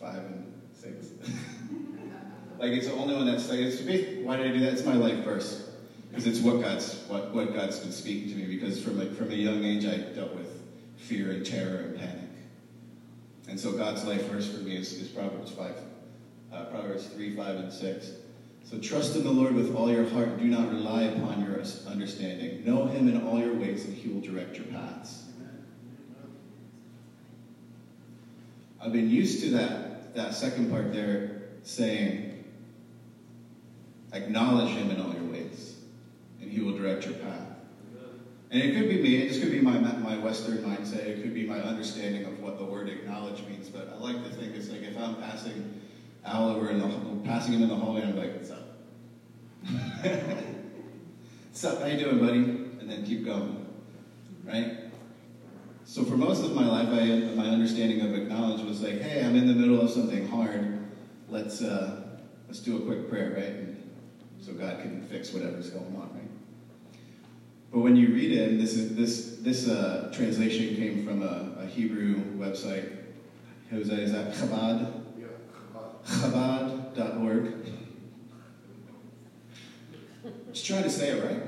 five, 0.00 0.16
and 0.16 0.50
six. 0.72 1.08
like 2.58 2.72
it's 2.72 2.86
the 2.86 2.94
only 2.94 3.14
one 3.14 3.26
that's 3.26 3.50
like 3.50 3.58
it's 3.58 3.76
basi- 3.82 4.24
why 4.24 4.38
did 4.38 4.46
I 4.46 4.54
do 4.54 4.60
that? 4.60 4.72
It's 4.72 4.86
my 4.86 4.94
life 4.94 5.22
verse 5.22 5.68
because 6.08 6.26
it's 6.26 6.40
what 6.40 6.62
God's 6.62 6.94
what, 7.08 7.34
what 7.34 7.54
God's 7.54 7.78
been 7.78 7.92
speaking 7.92 8.30
to 8.30 8.36
me. 8.36 8.46
Because 8.46 8.82
from 8.82 8.98
a, 8.98 9.04
from 9.12 9.30
a 9.30 9.34
young 9.34 9.62
age 9.64 9.84
I 9.84 9.98
dealt 10.14 10.34
with 10.34 10.50
fear 10.96 11.30
and 11.30 11.44
terror 11.44 11.76
and 11.76 11.98
panic, 11.98 12.30
and 13.48 13.60
so 13.60 13.72
God's 13.72 14.02
life 14.06 14.24
verse 14.30 14.50
for 14.50 14.60
me 14.60 14.76
is, 14.76 14.94
is 14.94 15.08
Proverbs 15.08 15.50
five, 15.50 15.76
uh, 16.54 16.64
Proverbs 16.64 17.06
three, 17.08 17.36
five, 17.36 17.56
and 17.56 17.70
six. 17.70 18.12
So 18.68 18.78
trust 18.78 19.14
in 19.14 19.22
the 19.22 19.30
Lord 19.30 19.54
with 19.54 19.76
all 19.76 19.90
your 19.90 20.08
heart. 20.08 20.38
Do 20.38 20.44
not 20.44 20.70
rely 20.70 21.02
upon 21.02 21.40
your 21.40 21.56
understanding. 21.86 22.64
Know 22.64 22.86
Him 22.86 23.08
in 23.08 23.24
all 23.24 23.38
your 23.38 23.54
ways, 23.54 23.84
and 23.84 23.94
He 23.94 24.08
will 24.08 24.20
direct 24.20 24.56
your 24.56 24.66
paths. 24.66 25.24
I've 28.80 28.92
been 28.92 29.08
used 29.08 29.40
to 29.42 29.50
that 29.50 30.14
that 30.14 30.34
second 30.34 30.70
part 30.70 30.92
there 30.92 31.42
saying, 31.62 32.44
acknowledge 34.12 34.70
Him 34.70 34.90
in 34.90 35.00
all 35.00 35.12
your 35.12 35.30
ways, 35.30 35.76
and 36.40 36.50
He 36.50 36.60
will 36.60 36.76
direct 36.76 37.04
your 37.04 37.14
path. 37.14 37.48
And 38.50 38.62
it 38.62 38.74
could 38.74 38.88
be 38.88 39.00
me. 39.00 39.16
It 39.16 39.28
just 39.28 39.42
could 39.42 39.52
be 39.52 39.60
my 39.60 39.78
my 39.78 40.18
Western 40.18 40.58
mindset. 40.58 41.06
It 41.06 41.22
could 41.22 41.34
be 41.34 41.46
my 41.46 41.60
understanding 41.60 42.24
of 42.24 42.40
what 42.40 42.58
the 42.58 42.64
word 42.64 42.88
acknowledge 42.88 43.42
means. 43.46 43.68
But 43.68 43.92
I 43.94 43.98
like 43.98 44.24
to 44.24 44.30
think 44.30 44.56
it's 44.56 44.70
like 44.70 44.82
if 44.82 44.96
I'm 44.98 45.16
passing 45.16 45.75
Al 46.26 46.48
over 46.50 46.70
in 46.70 46.80
the 46.80 46.88
passing 47.26 47.54
him 47.54 47.62
in 47.62 47.68
the 47.68 47.76
hallway, 47.76 48.02
and 48.02 48.10
I'm 48.10 48.18
like, 48.18 48.34
"What's 48.34 48.50
up? 48.50 48.78
What's 51.48 51.64
up? 51.64 51.80
How 51.80 51.86
you 51.86 51.98
doing, 51.98 52.18
buddy?" 52.18 52.38
And 52.80 52.90
then 52.90 53.06
keep 53.06 53.24
going, 53.24 53.66
right? 54.44 54.78
So 55.84 56.04
for 56.04 56.16
most 56.16 56.44
of 56.44 56.52
my 56.52 56.66
life, 56.66 56.88
I 56.88 57.34
my 57.36 57.48
understanding 57.48 58.00
of 58.00 58.14
acknowledge 58.14 58.62
was 58.62 58.82
like, 58.82 59.00
"Hey, 59.00 59.24
I'm 59.24 59.36
in 59.36 59.46
the 59.46 59.54
middle 59.54 59.80
of 59.80 59.88
something 59.88 60.26
hard. 60.28 60.78
Let's 61.28 61.62
uh, 61.62 62.18
let's 62.48 62.60
do 62.60 62.76
a 62.76 62.80
quick 62.80 63.08
prayer, 63.08 63.34
right?" 63.34 63.44
And 63.44 63.90
so 64.40 64.52
God 64.52 64.80
can 64.82 65.02
fix 65.02 65.32
whatever's 65.32 65.70
going 65.70 65.94
on, 65.96 66.10
right? 66.12 66.28
But 67.72 67.80
when 67.80 67.94
you 67.94 68.08
read 68.08 68.32
it, 68.32 68.48
and 68.48 68.60
this 68.60 68.74
is 68.74 68.96
this 68.96 69.36
this 69.42 69.68
uh, 69.68 70.10
translation 70.12 70.74
came 70.74 71.04
from 71.04 71.22
a, 71.22 71.62
a 71.62 71.66
Hebrew 71.66 72.16
website. 72.36 72.92
Jose, 73.70 73.94
is 73.94 74.12
that 74.12 74.32
Chabad? 74.32 74.95
Chabad.org. 76.06 77.52
Just 80.52 80.66
trying 80.66 80.84
to 80.84 80.90
say 80.90 81.10
it 81.10 81.24
right. 81.24 81.42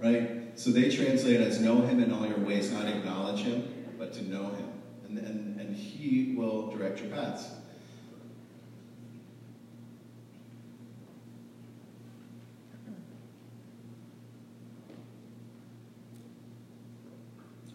Right? 0.00 0.58
So 0.58 0.70
they 0.70 0.90
translate 0.90 1.40
as 1.40 1.60
know 1.60 1.82
him 1.82 2.02
in 2.02 2.12
all 2.12 2.26
your 2.26 2.38
ways, 2.38 2.70
not 2.72 2.86
acknowledge 2.86 3.40
him, 3.40 3.94
but 3.98 4.12
to 4.14 4.28
know 4.28 4.48
him. 4.48 4.72
And, 5.06 5.18
and, 5.18 5.60
and 5.60 5.76
he 5.76 6.34
will 6.36 6.70
direct 6.70 7.00
your 7.00 7.10
paths. 7.10 7.48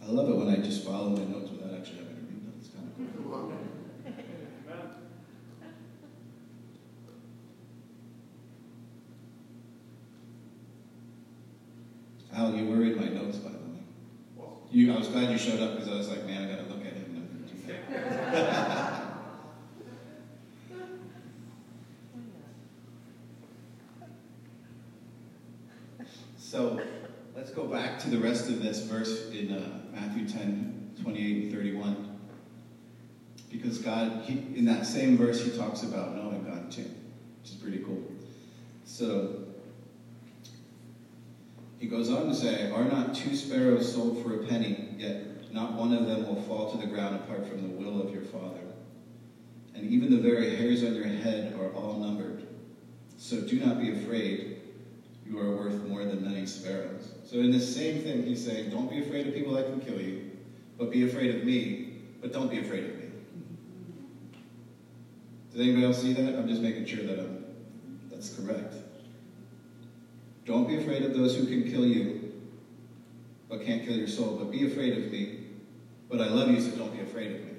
I 0.01 0.11
love 0.11 0.29
it 0.29 0.35
when 0.35 0.49
I 0.49 0.57
just 0.57 0.83
follow 0.85 1.09
my 1.09 1.23
notes 1.23 1.49
without 1.49 1.73
actually 1.75 1.97
having 1.97 2.15
to 2.15 2.21
read 2.21 2.45
them. 2.45 2.53
It's 2.59 2.69
kind 2.69 2.87
of 2.87 2.95
cool. 3.23 3.31
Come 3.31 3.51
on. 3.51 3.65
Al, 12.35 12.53
you 12.53 12.67
were 12.67 12.83
in 12.83 12.97
my 12.97 13.07
notes, 13.07 13.37
by 13.37 13.49
the 13.49 13.57
way. 13.57 13.79
You, 14.85 14.93
I 14.93 14.97
was 14.97 15.07
glad 15.07 15.31
you 15.31 15.37
showed 15.39 15.59
up 15.61 15.77
because 15.77 15.91
I 15.91 15.95
was 15.95 16.09
like, 16.09 16.27
man, 16.27 16.43
I 16.43 16.55
gotta 16.55 16.69
look 16.69 16.85
at 16.85 16.93
him. 16.93 17.01
So 26.37 26.79
let's 27.35 27.49
go 27.49 27.65
back 27.65 27.99
to 28.01 28.09
the 28.09 28.19
rest 28.19 28.47
of 28.47 28.61
this 28.61 28.81
verse 28.81 29.31
in 29.31 29.51
uh, 29.51 29.81
Matthew 29.91 30.27
10 30.27 30.93
28 31.01 31.43
and 31.43 31.51
31. 31.51 32.19
Because 33.51 33.79
God, 33.79 34.21
he, 34.25 34.33
in 34.55 34.65
that 34.65 34.85
same 34.85 35.17
verse, 35.17 35.43
he 35.43 35.57
talks 35.57 35.81
about 35.81 36.15
knowing 36.15 36.43
God 36.45 36.71
too, 36.71 36.83
which 37.41 37.49
is 37.49 37.55
pretty 37.55 37.79
cool. 37.79 38.03
So, 38.85 39.34
he 41.85 41.91
goes 41.91 42.09
on 42.09 42.27
to 42.27 42.33
say, 42.33 42.71
Are 42.71 42.83
not 42.83 43.13
two 43.13 43.35
sparrows 43.35 43.93
sold 43.93 44.23
for 44.23 44.39
a 44.39 44.47
penny, 44.47 44.95
yet 44.97 45.53
not 45.53 45.73
one 45.73 45.93
of 45.93 46.07
them 46.07 46.25
will 46.27 46.41
fall 46.41 46.71
to 46.71 46.79
the 46.79 46.87
ground 46.87 47.15
apart 47.15 47.47
from 47.47 47.61
the 47.61 47.77
will 47.77 48.01
of 48.01 48.11
your 48.11 48.23
Father? 48.23 48.61
And 49.75 49.91
even 49.91 50.09
the 50.09 50.17
very 50.17 50.55
hairs 50.55 50.83
on 50.83 50.95
your 50.95 51.05
head 51.05 51.53
are 51.53 51.71
all 51.73 51.99
numbered. 51.99 52.47
So 53.19 53.39
do 53.41 53.63
not 53.63 53.79
be 53.79 53.91
afraid. 53.91 54.61
You 55.27 55.39
are 55.39 55.55
worth 55.55 55.75
more 55.83 56.03
than 56.03 56.25
many 56.25 56.47
sparrows. 56.47 57.11
So 57.23 57.35
in 57.35 57.51
the 57.51 57.59
same 57.59 58.01
thing, 58.01 58.23
he's 58.23 58.43
saying, 58.43 58.71
don't 58.71 58.89
be 58.89 59.01
afraid 59.03 59.27
of 59.27 59.35
people 59.35 59.53
that 59.53 59.67
can 59.67 59.79
kill 59.79 60.01
you, 60.01 60.31
but 60.79 60.89
be 60.89 61.07
afraid 61.07 61.35
of 61.35 61.43
me, 61.43 61.99
but 62.19 62.33
don't 62.33 62.49
be 62.49 62.61
afraid 62.61 62.85
of 62.85 62.95
me. 62.95 63.05
Does 65.51 65.61
anybody 65.61 65.85
else 65.85 66.01
see 66.01 66.13
that? 66.13 66.33
I'm 66.33 66.47
just 66.47 66.63
making 66.63 66.87
sure 66.87 67.03
that 67.03 67.19
I'm, 67.19 67.45
that's 68.09 68.35
correct. 68.35 68.73
Don't 70.45 70.67
be 70.67 70.77
afraid 70.77 71.01
of 71.01 71.13
those 71.15 71.35
who 71.35 71.47
can 71.47 71.63
kill 71.69 71.85
you, 71.85 72.33
but 73.49 73.65
can't 73.65 73.83
kill 73.83 73.97
your 73.97 74.07
soul, 74.07 74.37
but 74.37 74.51
be 74.51 74.67
afraid 74.67 74.95
of 74.97 75.11
me. 75.11 75.39
But 76.07 76.21
I 76.21 76.27
love 76.27 76.51
you, 76.51 76.61
so 76.61 76.69
don't 76.77 76.95
be 76.95 77.01
afraid 77.01 77.31
of 77.31 77.45
me. 77.45 77.51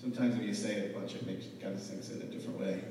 Sometimes 0.00 0.36
when 0.36 0.46
you 0.46 0.54
say 0.54 0.72
it 0.72 0.96
a 0.96 0.98
bunch, 0.98 1.14
it 1.14 1.26
makes 1.26 1.46
kind 1.60 1.74
of 1.74 1.82
things 1.82 2.10
in 2.10 2.22
a 2.22 2.24
different 2.24 2.58
way. 2.58 2.82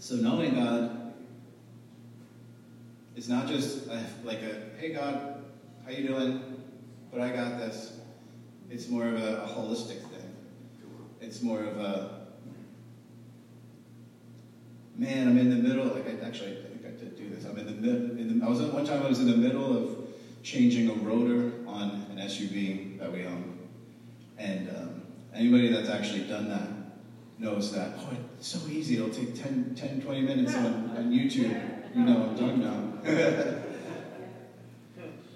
So 0.00 0.14
knowing 0.16 0.54
God 0.54 1.12
is 3.16 3.28
not 3.28 3.48
just 3.48 3.86
a, 3.88 4.02
like 4.24 4.38
a, 4.38 4.70
hey 4.78 4.94
God, 4.94 5.44
how 5.84 5.90
you 5.90 6.08
doing? 6.08 6.62
But 7.12 7.20
I 7.20 7.30
got 7.30 7.58
this. 7.58 7.98
It's 8.70 8.88
more 8.88 9.06
of 9.06 9.14
a, 9.20 9.42
a 9.42 9.48
holistic 9.48 10.00
thing. 10.00 10.34
It's 11.20 11.42
more 11.42 11.60
of 11.60 11.78
a, 11.78 12.15
man, 14.96 15.28
I'm 15.28 15.38
in 15.38 15.50
the 15.50 15.56
middle. 15.56 15.86
Like 15.86 16.08
I 16.08 16.26
actually, 16.26 16.52
I 16.52 16.68
think 16.68 16.84
I 16.86 16.90
did 16.90 17.16
do 17.16 17.28
this. 17.28 17.44
I'm 17.44 17.58
in 17.58 17.66
the 17.66 17.72
middle. 17.72 18.44
I 18.44 18.48
was 18.48 18.60
one 18.60 18.84
time. 18.86 19.02
I 19.02 19.08
was 19.08 19.20
in 19.20 19.30
the 19.30 19.36
middle 19.36 19.76
of 19.76 20.08
changing 20.42 20.88
a 20.88 20.94
rotor 20.94 21.52
on 21.66 22.06
an 22.10 22.18
SUV 22.18 22.98
that 22.98 23.12
we 23.12 23.26
own, 23.26 23.58
and 24.38 24.68
um, 24.70 25.02
anybody 25.34 25.68
that's 25.68 25.88
actually 25.88 26.24
done 26.24 26.48
that 26.48 26.68
knows 27.38 27.72
that. 27.72 27.92
Oh, 27.98 28.16
it's 28.38 28.48
so 28.48 28.66
easy. 28.68 28.96
It'll 28.96 29.10
take 29.10 29.34
10, 29.34 29.74
10 29.74 30.00
20 30.00 30.20
minutes 30.22 30.54
on, 30.54 30.90
on 30.96 31.12
YouTube. 31.12 31.94
You 31.94 32.02
know 32.02 32.28
I'm 32.28 32.36
talking 32.36 32.62
about. 32.62 33.04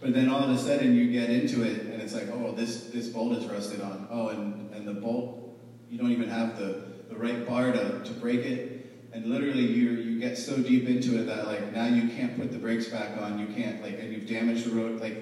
but 0.00 0.14
then 0.14 0.28
all 0.28 0.44
of 0.44 0.50
a 0.50 0.58
sudden 0.58 0.94
you 0.94 1.10
get 1.10 1.30
into 1.30 1.62
it, 1.62 1.82
and 1.82 2.00
it's 2.00 2.14
like, 2.14 2.28
oh, 2.32 2.52
this 2.52 2.84
this 2.84 3.08
bolt 3.08 3.36
is 3.36 3.46
rusted 3.46 3.80
on. 3.80 4.08
Oh, 4.10 4.28
and 4.28 4.72
and 4.74 4.86
the 4.86 4.94
bolt, 4.94 5.58
you 5.90 5.98
don't 5.98 6.12
even 6.12 6.28
have 6.28 6.58
the 6.58 6.84
the 7.08 7.16
right 7.16 7.46
bar 7.46 7.72
to 7.72 8.02
to 8.04 8.12
break 8.14 8.46
it 8.46 8.79
and 9.12 9.26
literally 9.26 9.66
you 9.66 9.90
you 9.90 10.18
get 10.18 10.38
so 10.38 10.56
deep 10.58 10.88
into 10.88 11.18
it 11.18 11.24
that 11.24 11.46
like 11.46 11.72
now 11.72 11.86
you 11.86 12.08
can't 12.08 12.36
put 12.38 12.52
the 12.52 12.58
brakes 12.58 12.86
back 12.86 13.20
on 13.20 13.38
you 13.38 13.46
can't 13.54 13.82
like 13.82 13.98
and 13.98 14.12
you've 14.12 14.26
damaged 14.26 14.64
the 14.64 14.70
road 14.70 15.00
like 15.00 15.16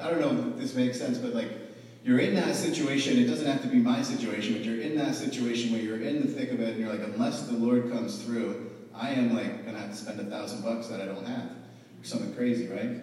i 0.00 0.10
don't 0.10 0.20
know 0.20 0.50
if 0.50 0.58
this 0.58 0.74
makes 0.74 0.98
sense 0.98 1.18
but 1.18 1.34
like 1.34 1.50
you're 2.02 2.18
in 2.18 2.34
that 2.34 2.54
situation 2.54 3.18
it 3.18 3.26
doesn't 3.26 3.46
have 3.46 3.60
to 3.60 3.68
be 3.68 3.76
my 3.76 4.02
situation 4.02 4.54
but 4.54 4.64
you're 4.64 4.80
in 4.80 4.96
that 4.96 5.14
situation 5.14 5.72
where 5.72 5.82
you're 5.82 6.00
in 6.00 6.20
the 6.22 6.32
thick 6.32 6.50
of 6.50 6.60
it 6.60 6.70
and 6.70 6.78
you're 6.78 6.90
like 6.90 7.02
unless 7.02 7.42
the 7.42 7.52
lord 7.52 7.90
comes 7.90 8.22
through 8.22 8.70
i 8.94 9.10
am 9.10 9.34
like 9.34 9.66
gonna 9.66 9.78
have 9.78 9.90
to 9.90 9.96
spend 9.96 10.18
a 10.20 10.24
thousand 10.24 10.62
bucks 10.62 10.86
that 10.88 11.00
i 11.00 11.04
don't 11.04 11.26
have. 11.26 11.50
Or 12.00 12.04
something 12.04 12.34
crazy 12.34 12.66
right? 12.66 13.02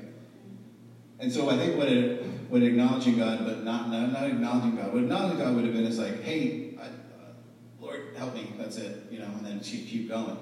And 1.19 1.32
so 1.32 1.49
i 1.51 1.58
think 1.58 1.77
what 1.77 1.88
it 1.88 2.23
what 2.49 2.63
acknowledging 2.63 3.17
god 3.17 3.45
but 3.45 3.63
not 3.63 3.89
not, 3.89 4.12
not 4.12 4.23
acknowledging 4.23 4.75
god 4.75 4.93
what 4.93 5.03
acknowledging 5.03 5.38
god 5.38 5.56
would 5.56 5.65
have 5.65 5.73
been 5.73 5.86
is 5.86 5.99
like 5.99 6.23
hey 6.23 6.66
Lord, 7.88 8.02
help 8.17 8.34
me, 8.34 8.52
that's 8.58 8.76
it, 8.78 9.04
you 9.10 9.19
know, 9.19 9.26
and 9.26 9.45
then 9.45 9.62
she'd 9.63 9.88
keep 9.88 10.10
going. 10.10 10.38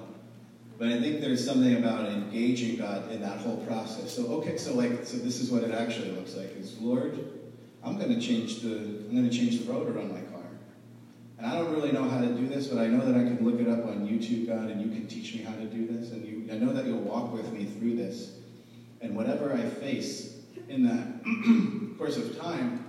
But 0.80 0.88
I 0.90 1.00
think 1.00 1.22
there's 1.22 1.46
something 1.46 1.76
about 1.76 2.10
engaging 2.10 2.78
God 2.78 3.12
in 3.12 3.22
that 3.22 3.38
whole 3.38 3.58
process. 3.66 4.14
So, 4.14 4.26
okay, 4.38 4.58
so 4.58 4.74
like, 4.74 5.06
so 5.06 5.18
this 5.18 5.40
is 5.40 5.52
what 5.52 5.64
it 5.64 5.72
actually 5.72 6.12
looks 6.12 6.36
like 6.36 6.58
is, 6.58 6.78
Lord, 6.80 7.18
I'm 7.84 7.98
going 8.00 8.14
to 8.14 8.20
change 8.20 8.62
the, 8.62 8.76
I'm 8.76 9.12
going 9.12 9.30
to 9.30 9.36
change 9.36 9.60
the 9.64 9.72
rotor 9.72 9.98
on 10.00 10.12
my 10.12 10.22
car. 10.22 10.42
And 11.38 11.46
I 11.46 11.54
don't 11.54 11.72
really 11.72 11.92
know 11.92 12.10
how 12.10 12.20
to 12.20 12.28
do 12.28 12.48
this, 12.48 12.68
but 12.68 12.80
I 12.80 12.88
know 12.88 13.06
that 13.06 13.16
I 13.16 13.24
can 13.24 13.46
look 13.46 13.62
it 13.62 13.70
up 13.70 13.86
on 13.86 14.08
YouTube, 14.08 14.48
God, 14.48 14.72
and 14.72 14.82
you 14.82 14.90
can 14.90 15.08
teach 15.08 15.36
me 15.36 15.44
how 15.44 15.56
to 15.56 15.66
do 15.66 15.86
this. 15.88 16.12
And 16.12 16.26
you, 16.26 16.52
I 16.52 16.58
know 16.58 16.74
that 16.74 16.86
you'll 16.86 16.98
walk 16.98 17.32
with 17.32 17.52
me 17.54 17.66
through 17.66 17.96
this. 17.96 18.32
And 19.02 19.16
whatever 19.16 19.54
I 19.54 19.62
face 19.62 20.40
in 20.68 20.84
that 20.88 21.98
course 21.98 22.18
of 22.18 22.38
time, 22.40 22.84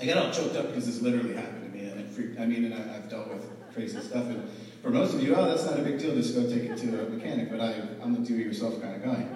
I 0.00 0.06
get 0.06 0.18
all 0.18 0.32
choked 0.32 0.56
up 0.56 0.66
because 0.66 0.86
this 0.86 1.00
literally 1.00 1.34
happened 1.34 1.63
freaked. 2.02 2.40
I 2.40 2.46
mean, 2.46 2.64
and 2.64 2.74
I, 2.74 2.94
have 2.94 3.08
dealt 3.08 3.28
with 3.28 3.46
crazy 3.72 4.00
stuff, 4.00 4.26
and 4.26 4.48
for 4.82 4.90
most 4.90 5.14
of 5.14 5.22
you, 5.22 5.34
oh, 5.34 5.44
that's 5.46 5.64
not 5.64 5.78
a 5.78 5.82
big 5.82 5.98
deal. 5.98 6.14
Just 6.14 6.34
go 6.34 6.42
take 6.42 6.64
it 6.64 6.76
to 6.78 7.06
a 7.06 7.08
mechanic. 7.08 7.50
But 7.50 7.60
I, 7.60 7.74
I'm 8.02 8.14
a 8.14 8.18
do-it-yourself 8.18 8.80
kind 8.82 8.96
of 8.96 9.04
guy. 9.04 9.26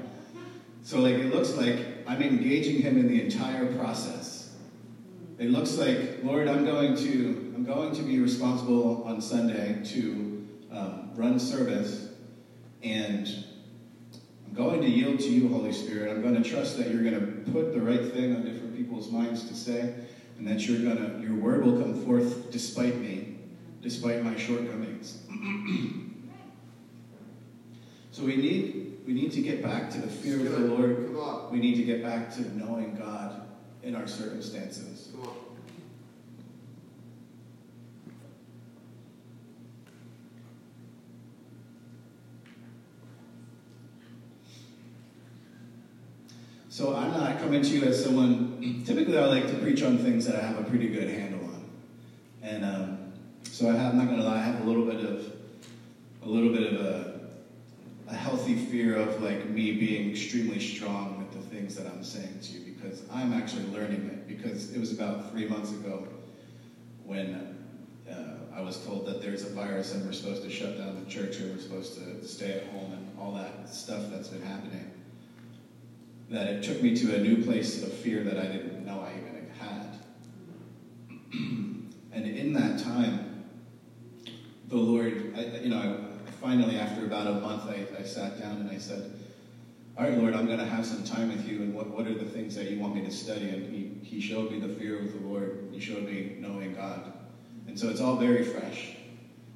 So 0.82 1.00
like, 1.00 1.14
it 1.14 1.34
looks 1.34 1.54
like 1.54 1.78
I'm 2.06 2.22
engaging 2.22 2.82
him 2.82 2.98
in 2.98 3.08
the 3.08 3.22
entire 3.22 3.72
process. 3.76 4.54
It 5.38 5.50
looks 5.50 5.76
like, 5.76 6.24
Lord, 6.24 6.48
I'm 6.48 6.64
going 6.64 6.96
to, 6.96 7.52
I'm 7.54 7.64
going 7.64 7.94
to 7.94 8.02
be 8.02 8.18
responsible 8.18 9.04
on 9.04 9.20
Sunday 9.20 9.80
to 9.84 10.46
um, 10.72 11.10
run 11.14 11.38
service, 11.38 12.08
and 12.82 13.28
I'm 14.46 14.54
going 14.54 14.80
to 14.80 14.88
yield 14.88 15.20
to 15.20 15.28
you, 15.28 15.48
Holy 15.48 15.72
Spirit. 15.72 16.10
I'm 16.10 16.22
going 16.22 16.42
to 16.42 16.48
trust 16.48 16.76
that 16.78 16.90
you're 16.90 17.02
going 17.02 17.14
to 17.14 17.52
put 17.52 17.72
the 17.72 17.80
right 17.80 18.12
thing 18.12 18.34
on 18.34 18.44
different 18.44 18.76
people's 18.76 19.10
minds 19.10 19.46
to 19.48 19.54
say 19.54 19.94
and 20.38 20.46
that 20.46 20.66
you're 20.66 20.78
gonna 20.78 21.18
your 21.20 21.34
word 21.34 21.64
will 21.64 21.76
come 21.76 21.94
forth 22.04 22.50
despite 22.50 22.96
me, 22.96 23.36
despite 23.82 24.22
my 24.22 24.36
shortcomings. 24.36 25.18
so 28.12 28.24
we 28.24 28.36
need 28.36 29.00
we 29.06 29.12
need 29.12 29.32
to 29.32 29.40
get 29.40 29.62
back 29.62 29.90
to 29.90 29.98
the 29.98 30.06
fear 30.06 30.38
of 30.40 30.52
the 30.52 30.58
Lord. 30.60 31.50
We 31.50 31.58
need 31.58 31.74
to 31.76 31.82
get 31.82 32.02
back 32.02 32.32
to 32.34 32.56
knowing 32.56 32.94
God 32.94 33.42
in 33.82 33.94
our 33.94 34.06
circumstances. 34.06 35.08
So 46.68 46.94
To 47.48 47.66
you 47.66 47.84
as 47.84 48.04
someone, 48.04 48.82
typically 48.86 49.16
I 49.16 49.24
like 49.24 49.46
to 49.46 49.54
preach 49.54 49.82
on 49.82 49.96
things 49.96 50.26
that 50.26 50.36
I 50.36 50.46
have 50.46 50.58
a 50.58 50.64
pretty 50.64 50.86
good 50.88 51.08
handle 51.08 51.42
on. 51.46 51.64
And 52.42 52.62
um, 52.62 53.12
so 53.42 53.70
I 53.70 53.72
have, 53.72 53.92
I'm 53.92 53.98
not 53.98 54.06
going 54.06 54.18
to 54.18 54.24
lie, 54.24 54.36
I 54.36 54.42
have 54.42 54.60
a 54.60 54.64
little 54.64 54.84
bit 54.84 55.02
of, 55.02 55.32
a 56.22 56.28
little 56.28 56.52
bit 56.52 56.74
of 56.74 56.80
a, 56.80 57.20
a 58.08 58.14
healthy 58.14 58.54
fear 58.54 58.96
of 58.96 59.22
like 59.22 59.48
me 59.48 59.72
being 59.72 60.10
extremely 60.10 60.60
strong 60.60 61.18
with 61.18 61.32
the 61.32 61.56
things 61.56 61.74
that 61.76 61.86
I'm 61.86 62.04
saying 62.04 62.38
to 62.42 62.52
you 62.52 62.74
because 62.74 63.02
I'm 63.10 63.32
actually 63.32 63.64
learning 63.68 64.04
it 64.08 64.28
because 64.28 64.70
it 64.74 64.78
was 64.78 64.92
about 64.92 65.32
three 65.32 65.48
months 65.48 65.70
ago 65.70 66.06
when 67.06 67.56
uh, 68.08 68.34
I 68.54 68.60
was 68.60 68.84
told 68.84 69.06
that 69.06 69.22
there's 69.22 69.46
a 69.46 69.54
virus 69.54 69.94
and 69.94 70.04
we're 70.04 70.12
supposed 70.12 70.42
to 70.42 70.50
shut 70.50 70.76
down 70.76 71.02
the 71.02 71.10
church 71.10 71.38
and 71.38 71.56
we're 71.56 71.62
supposed 71.62 71.94
to 71.94 72.28
stay 72.28 72.52
at 72.52 72.66
home 72.66 72.92
and 72.92 73.18
all 73.18 73.32
that 73.36 73.74
stuff 73.74 74.02
that's 74.10 74.28
been 74.28 74.42
happening 74.42 74.92
that 76.30 76.46
it 76.48 76.62
took 76.62 76.82
me 76.82 76.94
to 76.96 77.14
a 77.14 77.18
new 77.18 77.42
place 77.44 77.82
of 77.82 77.92
fear 77.92 78.22
that 78.24 78.38
I 78.38 78.46
didn't 78.46 78.84
know 78.84 79.00
I 79.00 79.12
even 79.12 79.50
had. 79.58 79.98
and 82.12 82.26
in 82.26 82.52
that 82.52 82.82
time, 82.82 83.44
the 84.68 84.76
Lord, 84.76 85.32
I, 85.36 85.58
you 85.60 85.70
know, 85.70 86.04
finally, 86.40 86.76
after 86.76 87.04
about 87.04 87.26
a 87.26 87.34
month, 87.34 87.64
I, 87.64 87.86
I 87.98 88.02
sat 88.02 88.38
down 88.38 88.58
and 88.58 88.70
I 88.70 88.78
said, 88.78 89.12
all 89.96 90.04
right, 90.04 90.16
Lord, 90.16 90.34
I'm 90.34 90.46
going 90.46 90.58
to 90.58 90.66
have 90.66 90.86
some 90.86 91.02
time 91.02 91.28
with 91.28 91.48
you, 91.48 91.56
and 91.56 91.74
what, 91.74 91.88
what 91.88 92.06
are 92.06 92.14
the 92.14 92.24
things 92.24 92.54
that 92.54 92.70
you 92.70 92.78
want 92.78 92.94
me 92.94 93.04
to 93.04 93.10
study? 93.10 93.48
And 93.48 93.66
he, 93.74 93.98
he 94.04 94.20
showed 94.20 94.52
me 94.52 94.60
the 94.60 94.68
fear 94.68 94.96
of 94.96 95.12
the 95.12 95.26
Lord. 95.26 95.70
He 95.72 95.80
showed 95.80 96.04
me 96.04 96.36
knowing 96.38 96.74
God. 96.74 97.12
And 97.66 97.78
so 97.78 97.88
it's 97.88 98.00
all 98.00 98.16
very 98.16 98.44
fresh. 98.44 98.92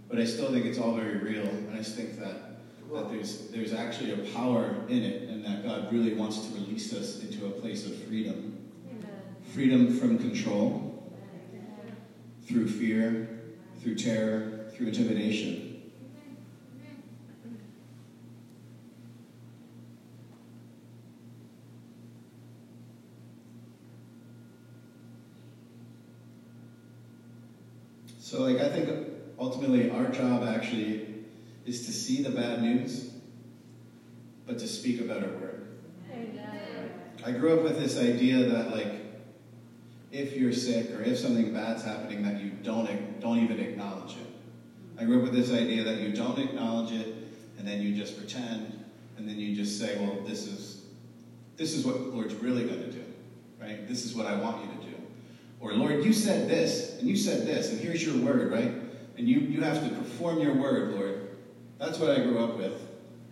But 0.08 0.18
I 0.18 0.24
still 0.24 0.50
think 0.50 0.66
it's 0.66 0.78
all 0.78 0.94
very 0.94 1.18
real. 1.18 1.46
And 1.46 1.74
I 1.74 1.78
just 1.78 1.94
think 1.94 2.18
that 2.18 2.51
that 2.92 3.10
there's, 3.10 3.48
there's 3.50 3.72
actually 3.72 4.12
a 4.12 4.32
power 4.32 4.76
in 4.88 5.02
it 5.02 5.28
and 5.28 5.44
that 5.44 5.64
God 5.64 5.92
really 5.92 6.14
wants 6.14 6.46
to 6.46 6.54
release 6.54 6.92
us 6.92 7.20
into 7.20 7.46
a 7.46 7.50
place 7.50 7.86
of 7.86 7.96
freedom. 8.04 8.58
Amen. 8.88 9.10
Freedom 9.52 9.98
from 9.98 10.18
control, 10.18 11.10
Amen. 11.52 11.96
through 12.44 12.68
fear, 12.68 13.40
through 13.80 13.96
terror, 13.96 14.68
through 14.74 14.88
intimidation. 14.88 15.68
So, 28.18 28.42
like, 28.42 28.60
I 28.60 28.68
think 28.70 28.88
ultimately 29.38 29.90
our 29.90 30.08
job 30.08 30.42
actually 30.42 31.11
is 31.66 31.86
to 31.86 31.92
see 31.92 32.22
the 32.22 32.30
bad 32.30 32.62
news, 32.62 33.10
but 34.46 34.58
to 34.58 34.66
speak 34.66 35.00
a 35.00 35.04
better 35.04 35.28
word. 35.28 35.52
I 37.24 37.30
grew 37.30 37.56
up 37.56 37.62
with 37.62 37.78
this 37.78 37.98
idea 37.98 38.48
that 38.50 38.70
like 38.74 38.92
if 40.10 40.36
you're 40.36 40.52
sick 40.52 40.90
or 40.90 41.02
if 41.02 41.18
something 41.18 41.52
bad's 41.52 41.84
happening 41.84 42.22
that 42.24 42.40
you 42.42 42.50
don't 42.62 43.20
don't 43.20 43.38
even 43.38 43.60
acknowledge 43.60 44.16
it. 44.16 44.26
I 44.98 45.04
grew 45.04 45.18
up 45.18 45.22
with 45.22 45.32
this 45.32 45.52
idea 45.52 45.84
that 45.84 46.00
you 46.00 46.12
don't 46.12 46.38
acknowledge 46.38 46.92
it 46.92 47.14
and 47.58 47.66
then 47.66 47.80
you 47.80 47.94
just 47.94 48.18
pretend 48.18 48.84
and 49.16 49.28
then 49.28 49.38
you 49.38 49.54
just 49.54 49.78
say, 49.78 49.98
well, 49.98 50.20
this 50.26 50.46
is 50.46 50.84
this 51.56 51.74
is 51.74 51.86
what 51.86 51.98
the 51.98 52.10
Lord's 52.10 52.34
really 52.34 52.64
going 52.64 52.80
to 52.82 52.90
do, 52.90 53.04
right? 53.60 53.86
This 53.88 54.04
is 54.04 54.14
what 54.14 54.26
I 54.26 54.34
want 54.36 54.64
you 54.64 54.70
to 54.80 54.86
do. 54.90 54.96
Or 55.60 55.72
Lord, 55.74 56.04
you 56.04 56.12
said 56.12 56.48
this 56.48 56.98
and 56.98 57.08
you 57.08 57.16
said 57.16 57.46
this 57.46 57.70
and 57.70 57.80
here's 57.80 58.04
your 58.04 58.16
word, 58.16 58.50
right? 58.50 58.72
And 59.16 59.28
you 59.28 59.40
you 59.40 59.60
have 59.60 59.82
to 59.82 59.94
perform 59.94 60.40
your 60.40 60.54
word, 60.54 60.94
Lord. 60.94 61.21
That's 61.82 61.98
what 61.98 62.12
I 62.12 62.22
grew 62.22 62.38
up 62.38 62.58
with. 62.58 62.80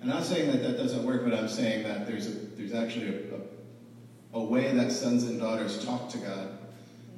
I'm 0.03 0.09
not 0.09 0.25
saying 0.25 0.51
that 0.51 0.61
that 0.63 0.77
doesn't 0.77 1.05
work, 1.05 1.23
but 1.23 1.33
I'm 1.33 1.49
saying 1.49 1.85
that 1.85 2.09
there's 2.09 2.27
a, 2.27 2.31
there's 2.31 2.75
actually 2.75 3.07
a, 3.07 4.37
a, 4.37 4.41
a 4.41 4.45
way 4.45 4.73
that 4.73 4.91
sons 4.91 5.23
and 5.23 5.39
daughters 5.39 5.85
talk 5.85 6.09
to 6.11 6.19
God, 6.19 6.59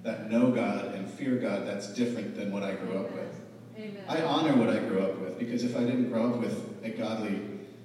that 0.02 0.30
know 0.30 0.50
God 0.50 0.94
and 0.94 1.08
fear 1.08 1.36
God, 1.36 1.66
that's 1.66 1.88
different 1.94 2.36
than 2.36 2.52
what 2.52 2.62
I 2.62 2.74
grew 2.74 2.98
up 2.98 3.10
with. 3.12 3.40
Amen. 3.78 4.04
I 4.06 4.20
honor 4.20 4.54
what 4.56 4.68
I 4.68 4.80
grew 4.80 5.00
up 5.00 5.20
with 5.20 5.38
because 5.38 5.64
if 5.64 5.74
I 5.74 5.80
didn't 5.80 6.10
grow 6.10 6.34
up 6.34 6.36
with 6.36 6.78
a 6.84 6.90
godly 6.90 7.40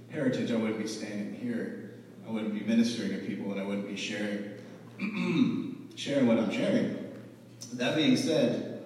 heritage, 0.09 0.51
I 0.51 0.55
wouldn't 0.55 0.79
be 0.79 0.87
standing 0.87 1.33
here. 1.33 1.91
I 2.27 2.31
wouldn't 2.31 2.53
be 2.53 2.65
ministering 2.65 3.11
to 3.11 3.19
people, 3.19 3.53
and 3.53 3.61
I 3.61 3.63
wouldn't 3.63 3.87
be 3.87 3.95
sharing 3.95 4.55
sharing 5.95 6.27
what 6.27 6.37
I'm 6.37 6.51
sharing. 6.51 7.13
That 7.73 7.95
being 7.95 8.17
said, 8.17 8.83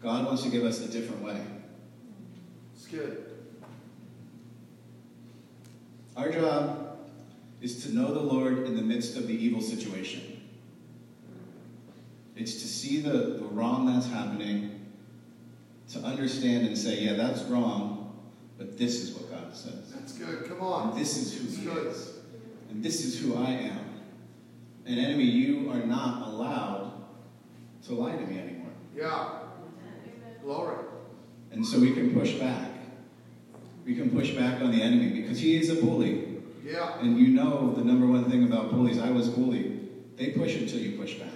God 0.00 0.24
wants 0.24 0.44
to 0.44 0.48
give 0.48 0.64
us 0.64 0.80
a 0.80 0.88
different 0.88 1.22
way. 1.22 1.38
It's 2.90 2.96
good. 2.96 3.24
Our 6.16 6.30
job 6.32 6.96
is 7.60 7.82
to 7.84 7.94
know 7.94 8.14
the 8.14 8.20
Lord 8.20 8.66
in 8.66 8.76
the 8.76 8.82
midst 8.82 9.16
of 9.16 9.26
the 9.26 9.34
evil 9.34 9.60
situation. 9.60 10.40
It's 12.34 12.54
to 12.54 12.68
see 12.68 13.00
the, 13.00 13.10
the 13.10 13.44
wrong 13.50 13.86
that's 13.92 14.06
happening, 14.08 14.86
to 15.90 15.98
understand 16.00 16.66
and 16.66 16.78
say, 16.78 17.00
yeah, 17.00 17.14
that's 17.14 17.42
wrong, 17.42 18.16
but 18.56 18.78
this 18.78 19.02
is 19.02 19.14
what 19.16 19.30
God 19.30 19.54
says. 19.54 19.92
That's 19.94 20.12
good. 20.12 20.44
Come 20.44 20.52
And 20.58 20.62
on. 20.62 20.98
this 20.98 21.16
is 21.16 21.34
who 21.38 21.44
It's 21.48 21.56
He 21.58 21.64
good. 21.64 21.86
is. 21.88 22.14
And 22.70 22.82
this 22.82 23.04
is 23.04 23.20
who 23.20 23.34
I 23.36 23.50
am. 23.50 23.80
And 24.86 24.98
enemy, 24.98 25.24
you 25.24 25.70
are 25.70 25.84
not 25.84 26.28
allowed 26.28 26.92
to 27.86 27.94
lie 27.94 28.12
to 28.16 28.26
me 28.26 28.38
anymore. 28.38 28.70
Yeah. 28.96 29.40
Glory. 30.42 30.76
And 31.50 31.66
so 31.66 31.80
we 31.80 31.92
can 31.92 32.14
push 32.14 32.34
back. 32.34 32.67
We 33.88 33.94
can 33.94 34.10
push 34.10 34.32
back 34.32 34.60
on 34.60 34.70
the 34.70 34.82
enemy 34.82 35.22
because 35.22 35.38
he 35.38 35.56
is 35.56 35.70
a 35.70 35.76
bully. 35.76 36.42
Yeah. 36.62 36.98
And 37.00 37.18
you 37.18 37.28
know 37.28 37.72
the 37.74 37.82
number 37.82 38.06
one 38.06 38.30
thing 38.30 38.44
about 38.44 38.70
bullies, 38.70 38.98
I 38.98 39.10
was 39.10 39.30
bullied. 39.30 39.88
They 40.18 40.32
push 40.32 40.56
until 40.56 40.80
you 40.80 40.98
push 40.98 41.14
back. 41.14 41.32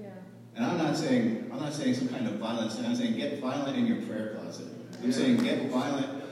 Yeah. 0.00 0.10
And 0.54 0.64
I'm 0.64 0.78
not 0.78 0.96
saying 0.96 1.50
I'm 1.52 1.58
not 1.58 1.72
saying 1.72 1.94
some 1.94 2.08
kind 2.08 2.28
of 2.28 2.34
violence, 2.34 2.78
I'm 2.78 2.94
saying 2.94 3.16
get 3.16 3.40
violent 3.40 3.76
in 3.76 3.84
your 3.84 3.96
prayer 4.02 4.36
closet. 4.36 4.68
I'm 5.02 5.10
saying 5.10 5.38
get 5.38 5.68
violent 5.68 6.22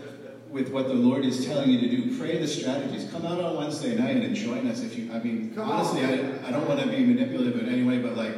with 0.50 0.70
what 0.70 0.86
the 0.86 0.94
Lord 0.94 1.24
is 1.24 1.44
telling 1.44 1.70
you 1.70 1.80
to 1.80 1.88
do. 1.88 2.16
Pray 2.16 2.38
the 2.38 2.46
strategies. 2.46 3.10
Come 3.10 3.26
out 3.26 3.40
on 3.40 3.56
Wednesday 3.56 3.96
night 3.96 4.18
and 4.18 4.36
join 4.36 4.68
us 4.68 4.84
if 4.84 4.96
you 4.96 5.12
I 5.12 5.18
mean 5.18 5.52
Come 5.52 5.68
honestly 5.68 6.04
on. 6.04 6.12
I, 6.44 6.48
I 6.48 6.50
don't 6.52 6.68
want 6.68 6.78
to 6.78 6.86
be 6.86 7.04
manipulative 7.04 7.60
in 7.60 7.68
any 7.68 7.82
way, 7.82 7.98
but 7.98 8.16
like 8.16 8.36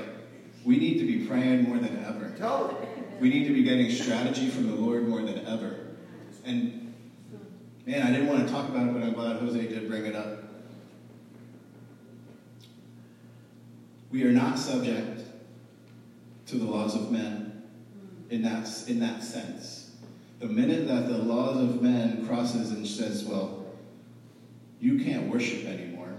we 0.64 0.78
need 0.78 0.98
to 1.00 1.06
be 1.06 1.26
praying 1.26 1.64
more 1.64 1.76
than 1.76 2.02
ever. 2.06 2.32
Tell 2.38 2.68
them. 2.68 2.76
We 3.20 3.28
need 3.28 3.46
to 3.48 3.52
be 3.52 3.62
getting 3.64 3.90
strategy 3.90 4.48
from 4.48 4.68
the 4.68 4.74
Lord 4.74 5.06
more 5.06 5.20
than 5.20 5.44
ever. 5.46 5.80
And 6.46 6.75
man, 7.87 8.03
I 8.03 8.11
didn't 8.11 8.27
want 8.27 8.46
to 8.46 8.53
talk 8.53 8.68
about 8.68 8.88
it, 8.88 8.92
but 8.92 9.03
I'm 9.03 9.12
glad 9.12 9.37
Jose 9.37 9.68
did 9.68 9.88
bring 9.88 10.05
it 10.05 10.16
up. 10.16 10.42
We 14.11 14.25
are 14.25 14.33
not 14.33 14.59
subject 14.59 15.22
to 16.46 16.57
the 16.57 16.64
laws 16.64 16.94
of 16.94 17.12
men 17.12 17.62
in 18.31 18.42
that, 18.42 18.68
in 18.88 18.99
that 19.01 19.22
sense. 19.22 19.92
The 20.40 20.46
minute 20.46 20.88
that 20.88 21.09
the 21.09 21.18
laws 21.18 21.57
of 21.62 21.81
men 21.81 22.27
crosses 22.27 22.72
and 22.72 22.87
says, 22.87 23.25
well, 23.25 23.66
you 24.81 25.03
can't 25.03 25.31
worship 25.31 25.64
anymore, 25.64 26.14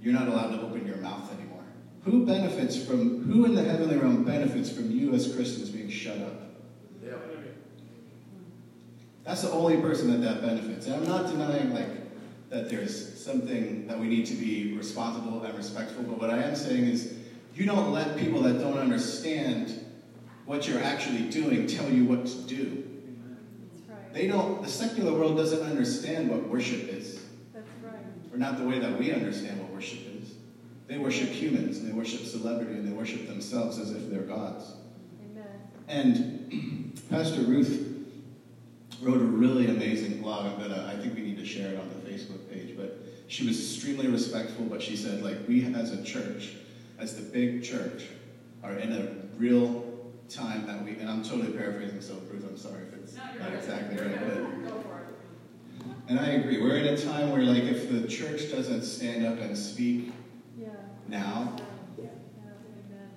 you're 0.00 0.14
not 0.14 0.28
allowed 0.28 0.50
to 0.50 0.60
open 0.60 0.86
your 0.86 0.98
mouth 0.98 1.32
anymore. 1.32 1.64
Who 2.04 2.24
benefits 2.24 2.82
from, 2.82 3.24
who 3.24 3.44
in 3.46 3.54
the 3.54 3.62
heavenly 3.62 3.96
realm 3.96 4.24
benefits 4.24 4.70
from 4.70 4.90
you 4.90 5.14
as 5.14 5.34
Christians 5.34 5.70
being 5.70 5.90
shut 5.90 6.18
up? 6.18 6.47
That's 9.28 9.42
the 9.42 9.50
only 9.50 9.76
person 9.76 10.10
that 10.10 10.26
that 10.26 10.40
benefits. 10.40 10.86
And 10.86 10.94
I'm 10.94 11.04
not 11.06 11.26
denying 11.26 11.74
like 11.74 11.90
that 12.48 12.70
there's 12.70 13.22
something 13.22 13.86
that 13.86 13.98
we 13.98 14.06
need 14.06 14.24
to 14.24 14.34
be 14.34 14.74
responsible 14.74 15.42
and 15.42 15.54
respectful, 15.54 16.02
but 16.04 16.18
what 16.18 16.30
I 16.30 16.38
am 16.38 16.56
saying 16.56 16.86
is 16.86 17.12
you 17.54 17.66
don't 17.66 17.92
let 17.92 18.16
people 18.16 18.40
that 18.40 18.54
don't 18.58 18.78
understand 18.78 19.84
what 20.46 20.66
you're 20.66 20.82
actually 20.82 21.28
doing 21.28 21.66
tell 21.66 21.90
you 21.90 22.06
what 22.06 22.24
to 22.24 22.40
do. 22.44 22.88
Right. 23.86 24.14
They 24.14 24.28
don't 24.28 24.62
the 24.62 24.68
secular 24.68 25.12
world 25.12 25.36
doesn't 25.36 25.60
understand 25.60 26.30
what 26.30 26.48
worship 26.48 26.88
is. 26.88 27.20
That's 27.52 27.68
right. 27.84 27.96
Or 28.32 28.38
not 28.38 28.56
the 28.56 28.64
way 28.64 28.78
that 28.78 28.98
we 28.98 29.12
understand 29.12 29.60
what 29.60 29.70
worship 29.72 30.00
is. 30.22 30.32
They 30.86 30.96
worship 30.96 31.28
humans 31.28 31.76
and 31.76 31.86
they 31.86 31.92
worship 31.92 32.20
celebrity 32.20 32.72
and 32.72 32.88
they 32.88 32.92
worship 32.92 33.28
themselves 33.28 33.78
as 33.78 33.90
if 33.90 34.08
they're 34.08 34.22
gods. 34.22 34.72
Amen. 35.30 35.44
And 35.86 36.98
Pastor 37.10 37.42
Ruth 37.42 37.97
wrote 39.00 39.20
a 39.20 39.24
really 39.24 39.66
amazing 39.66 40.22
blog. 40.22 40.46
I'm 40.46 40.58
gonna, 40.60 40.86
I 40.92 41.00
think 41.00 41.14
we 41.14 41.22
need 41.22 41.38
to 41.38 41.44
share 41.46 41.72
it 41.72 41.78
on 41.78 41.88
the 41.88 42.10
Facebook 42.10 42.50
page. 42.50 42.76
But 42.76 42.98
she 43.28 43.46
was 43.46 43.58
extremely 43.58 44.08
respectful. 44.08 44.64
But 44.64 44.82
she 44.82 44.96
said, 44.96 45.22
like, 45.22 45.36
we 45.46 45.64
as 45.74 45.92
a 45.92 46.02
church, 46.02 46.54
as 46.98 47.16
the 47.16 47.22
big 47.22 47.62
church, 47.62 48.04
are 48.62 48.74
in 48.74 48.92
a 48.92 49.38
real 49.38 49.84
time 50.28 50.66
that 50.66 50.84
we. 50.84 50.92
And 50.92 51.08
I'm 51.08 51.22
totally 51.22 51.52
paraphrasing, 51.52 52.00
so 52.00 52.14
Bruce, 52.14 52.44
I'm 52.44 52.56
sorry 52.56 52.82
if 52.82 52.94
it's 52.94 53.14
not 53.16 53.52
exactly 53.54 53.96
right. 54.04 54.18
But 54.20 54.74
and 56.08 56.18
I 56.18 56.28
agree. 56.30 56.60
We're 56.60 56.76
in 56.76 56.86
a 56.86 56.96
time 56.96 57.30
where, 57.30 57.42
like, 57.42 57.64
if 57.64 57.90
the 57.90 58.08
church 58.08 58.50
doesn't 58.50 58.82
stand 58.82 59.26
up 59.26 59.38
and 59.40 59.56
speak 59.56 60.10
Yeah. 60.58 60.68
now, 61.06 61.54
Yeah. 61.98 62.06
Amen. 62.06 63.10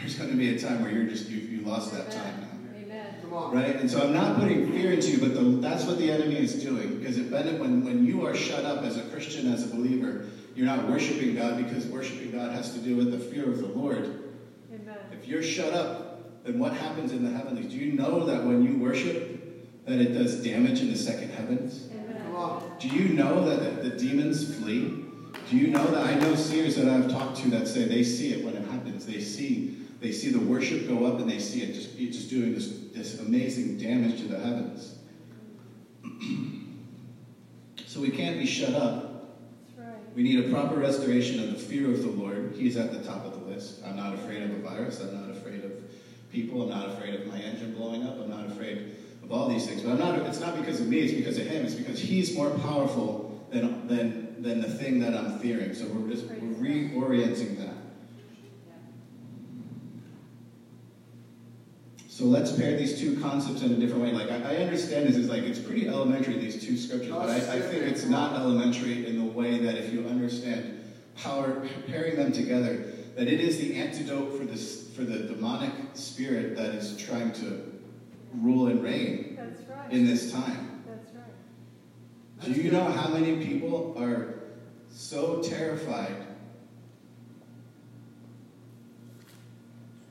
there's 0.00 0.14
going 0.16 0.30
to 0.30 0.36
be 0.36 0.56
a 0.56 0.58
time 0.58 0.80
where 0.82 0.90
you're 0.90 1.06
just 1.06 1.28
you 1.28 1.38
you 1.38 1.60
lost 1.66 1.92
that 1.92 2.10
time 2.10 2.40
now. 2.40 2.51
Amen. 2.92 3.14
Come 3.22 3.32
on. 3.32 3.54
Right? 3.54 3.76
And 3.76 3.90
so 3.90 4.02
I'm 4.02 4.12
not 4.12 4.38
putting 4.38 4.70
fear 4.70 4.92
into 4.92 5.12
you, 5.12 5.18
but 5.18 5.34
the, 5.34 5.40
that's 5.66 5.84
what 5.84 5.98
the 5.98 6.10
enemy 6.10 6.36
is 6.36 6.62
doing. 6.62 6.98
Because 6.98 7.16
it, 7.16 7.30
when, 7.30 7.84
when 7.84 8.04
you 8.04 8.26
are 8.26 8.34
shut 8.34 8.64
up 8.64 8.84
as 8.84 8.98
a 8.98 9.02
Christian, 9.04 9.52
as 9.52 9.64
a 9.64 9.74
believer, 9.74 10.26
you're 10.54 10.66
not 10.66 10.88
worshiping 10.88 11.34
God 11.34 11.56
because 11.56 11.86
worshiping 11.86 12.32
God 12.32 12.52
has 12.52 12.74
to 12.74 12.78
do 12.80 12.96
with 12.96 13.10
the 13.10 13.18
fear 13.18 13.48
of 13.48 13.58
the 13.58 13.68
Lord. 13.68 14.34
Amen. 14.72 14.96
If 15.12 15.26
you're 15.26 15.42
shut 15.42 15.72
up, 15.72 16.44
then 16.44 16.58
what 16.58 16.74
happens 16.74 17.12
in 17.12 17.24
the 17.24 17.30
heavenlies? 17.30 17.70
Do 17.70 17.76
you 17.76 17.92
know 17.92 18.26
that 18.26 18.44
when 18.44 18.62
you 18.62 18.78
worship, 18.78 19.86
that 19.86 19.98
it 19.98 20.12
does 20.12 20.42
damage 20.42 20.80
in 20.80 20.90
the 20.90 20.98
second 20.98 21.30
heavens? 21.30 21.88
Amen. 21.92 22.62
Do 22.78 22.88
you 22.88 23.14
know 23.14 23.44
that 23.48 23.82
the, 23.82 23.88
the 23.90 23.96
demons 23.96 24.56
flee? 24.56 25.04
Do 25.48 25.56
you 25.56 25.68
know 25.68 25.84
that 25.86 26.06
I 26.06 26.14
know 26.14 26.34
seers 26.34 26.76
that 26.76 26.88
I've 26.88 27.10
talked 27.10 27.38
to 27.38 27.50
that 27.50 27.68
say 27.68 27.84
they 27.84 28.02
see 28.02 28.32
it 28.32 28.44
when 28.44 28.54
it 28.54 28.66
happens? 28.68 29.06
They 29.06 29.20
see 29.20 29.81
they 30.02 30.10
see 30.12 30.30
the 30.30 30.40
worship 30.40 30.88
go 30.88 31.06
up 31.06 31.20
and 31.20 31.30
they 31.30 31.38
see 31.38 31.62
it 31.62 31.74
just 31.74 31.96
just 31.96 32.28
doing 32.28 32.52
this 32.54 32.68
this 32.92 33.20
amazing 33.20 33.78
damage 33.78 34.20
to 34.20 34.28
the 34.28 34.38
heavens. 34.38 34.96
so 37.86 38.00
we 38.00 38.10
can't 38.10 38.38
be 38.38 38.46
shut 38.46 38.74
up. 38.74 39.38
Right. 39.78 39.86
We 40.14 40.24
need 40.24 40.44
a 40.44 40.50
proper 40.50 40.76
restoration 40.76 41.42
of 41.42 41.52
the 41.52 41.58
fear 41.58 41.90
of 41.90 42.02
the 42.02 42.10
Lord. 42.10 42.54
He's 42.56 42.76
at 42.76 42.92
the 42.92 43.02
top 43.02 43.24
of 43.24 43.32
the 43.32 43.46
list. 43.46 43.80
I'm 43.86 43.96
not 43.96 44.14
afraid 44.14 44.42
of 44.42 44.50
a 44.50 44.58
virus. 44.58 45.00
I'm 45.00 45.14
not 45.14 45.30
afraid 45.30 45.64
of 45.64 45.72
people. 46.32 46.62
I'm 46.62 46.70
not 46.70 46.88
afraid 46.88 47.14
of 47.14 47.26
my 47.28 47.38
engine 47.38 47.72
blowing 47.74 48.02
up. 48.02 48.18
I'm 48.18 48.28
not 48.28 48.46
afraid 48.46 48.96
of 49.22 49.30
all 49.30 49.48
these 49.48 49.66
things. 49.66 49.82
But 49.82 49.92
I'm 49.92 49.98
not. 50.00 50.18
It's 50.26 50.40
not 50.40 50.56
because 50.56 50.80
of 50.80 50.88
me. 50.88 50.98
It's 50.98 51.14
because 51.14 51.38
of 51.38 51.46
Him. 51.46 51.64
It's 51.64 51.76
because 51.76 52.00
He's 52.00 52.34
more 52.34 52.50
powerful 52.50 53.46
than 53.50 53.86
than 53.86 54.42
than 54.42 54.60
the 54.60 54.68
thing 54.68 54.98
that 54.98 55.14
I'm 55.14 55.38
fearing. 55.38 55.72
So 55.74 55.86
we're 55.86 56.10
just 56.10 56.26
we're 56.26 56.56
reorienting 56.56 57.58
that. 57.58 57.71
So 62.22 62.28
let's 62.28 62.52
pair 62.52 62.76
these 62.76 63.00
two 63.00 63.18
concepts 63.18 63.62
in 63.62 63.72
a 63.72 63.74
different 63.74 64.04
way. 64.04 64.12
Like 64.12 64.30
I, 64.30 64.54
I 64.54 64.56
understand 64.58 65.08
this 65.08 65.16
is 65.16 65.28
like 65.28 65.42
it's 65.42 65.58
pretty 65.58 65.88
elementary 65.88 66.38
these 66.38 66.64
two 66.64 66.76
scriptures, 66.76 67.10
but 67.10 67.28
I, 67.28 67.34
I 67.34 67.60
think 67.60 67.82
it's 67.82 68.04
not 68.04 68.38
elementary 68.38 69.08
in 69.08 69.18
the 69.18 69.24
way 69.24 69.58
that 69.58 69.74
if 69.74 69.92
you 69.92 70.06
understand 70.06 70.84
power 71.16 71.68
pairing 71.88 72.14
them 72.14 72.30
together, 72.30 72.92
that 73.16 73.26
it 73.26 73.40
is 73.40 73.58
the 73.58 73.74
antidote 73.74 74.38
for 74.38 74.44
this 74.44 74.88
for 74.94 75.02
the 75.02 75.18
demonic 75.18 75.72
spirit 75.94 76.56
that 76.56 76.76
is 76.76 76.96
trying 76.96 77.32
to 77.32 77.60
rule 78.34 78.68
and 78.68 78.84
reign 78.84 79.36
right. 79.68 79.90
in 79.90 80.06
this 80.06 80.30
time. 80.30 80.84
That's 80.86 81.10
right. 81.16 82.54
Do 82.54 82.62
you 82.62 82.70
know 82.70 82.84
how 82.84 83.08
many 83.08 83.44
people 83.44 83.96
are 83.98 84.44
so 84.90 85.42
terrified 85.42 86.14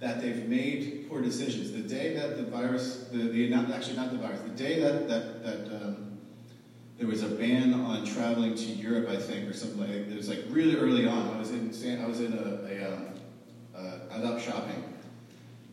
that 0.02 0.20
they've 0.20 0.50
made 0.50 1.06
poor 1.08 1.22
decisions? 1.22 1.72
The 1.72 1.80
day 1.80 2.14
that 2.16 2.36
the 2.36 2.44
virus, 2.44 3.08
the, 3.12 3.20
the 3.20 3.50
not, 3.50 3.72
actually 3.72 3.96
not 3.96 4.12
the 4.12 4.18
virus, 4.18 4.42
the 4.42 4.50
day 4.50 4.82
that 4.82 5.08
that 5.08 5.44
that 5.46 5.82
um, 5.82 6.18
there 6.98 7.08
was 7.08 7.24
a 7.24 7.30
ban 7.30 7.74
on 7.74 8.06
traveling 8.06 8.56
to 8.56 8.66
Europe, 8.66 9.08
I 9.08 9.16
think, 9.16 9.50
or 9.50 9.54
something 9.54 9.80
like 9.80 9.90
that. 9.90 10.12
It 10.12 10.18
was 10.18 10.28
like 10.28 10.44
really 10.50 10.76
early 10.76 11.08
on. 11.08 11.36
I 11.36 11.40
was 11.40 11.52
in 11.52 12.02
I 12.02 12.06
was 12.06 12.20
in 12.20 12.34
a, 12.34 12.68
a 12.68 12.94
um, 12.94 13.08
uh, 13.76 14.00
I 14.12 14.20
was 14.20 14.30
out 14.30 14.42
shopping, 14.42 14.84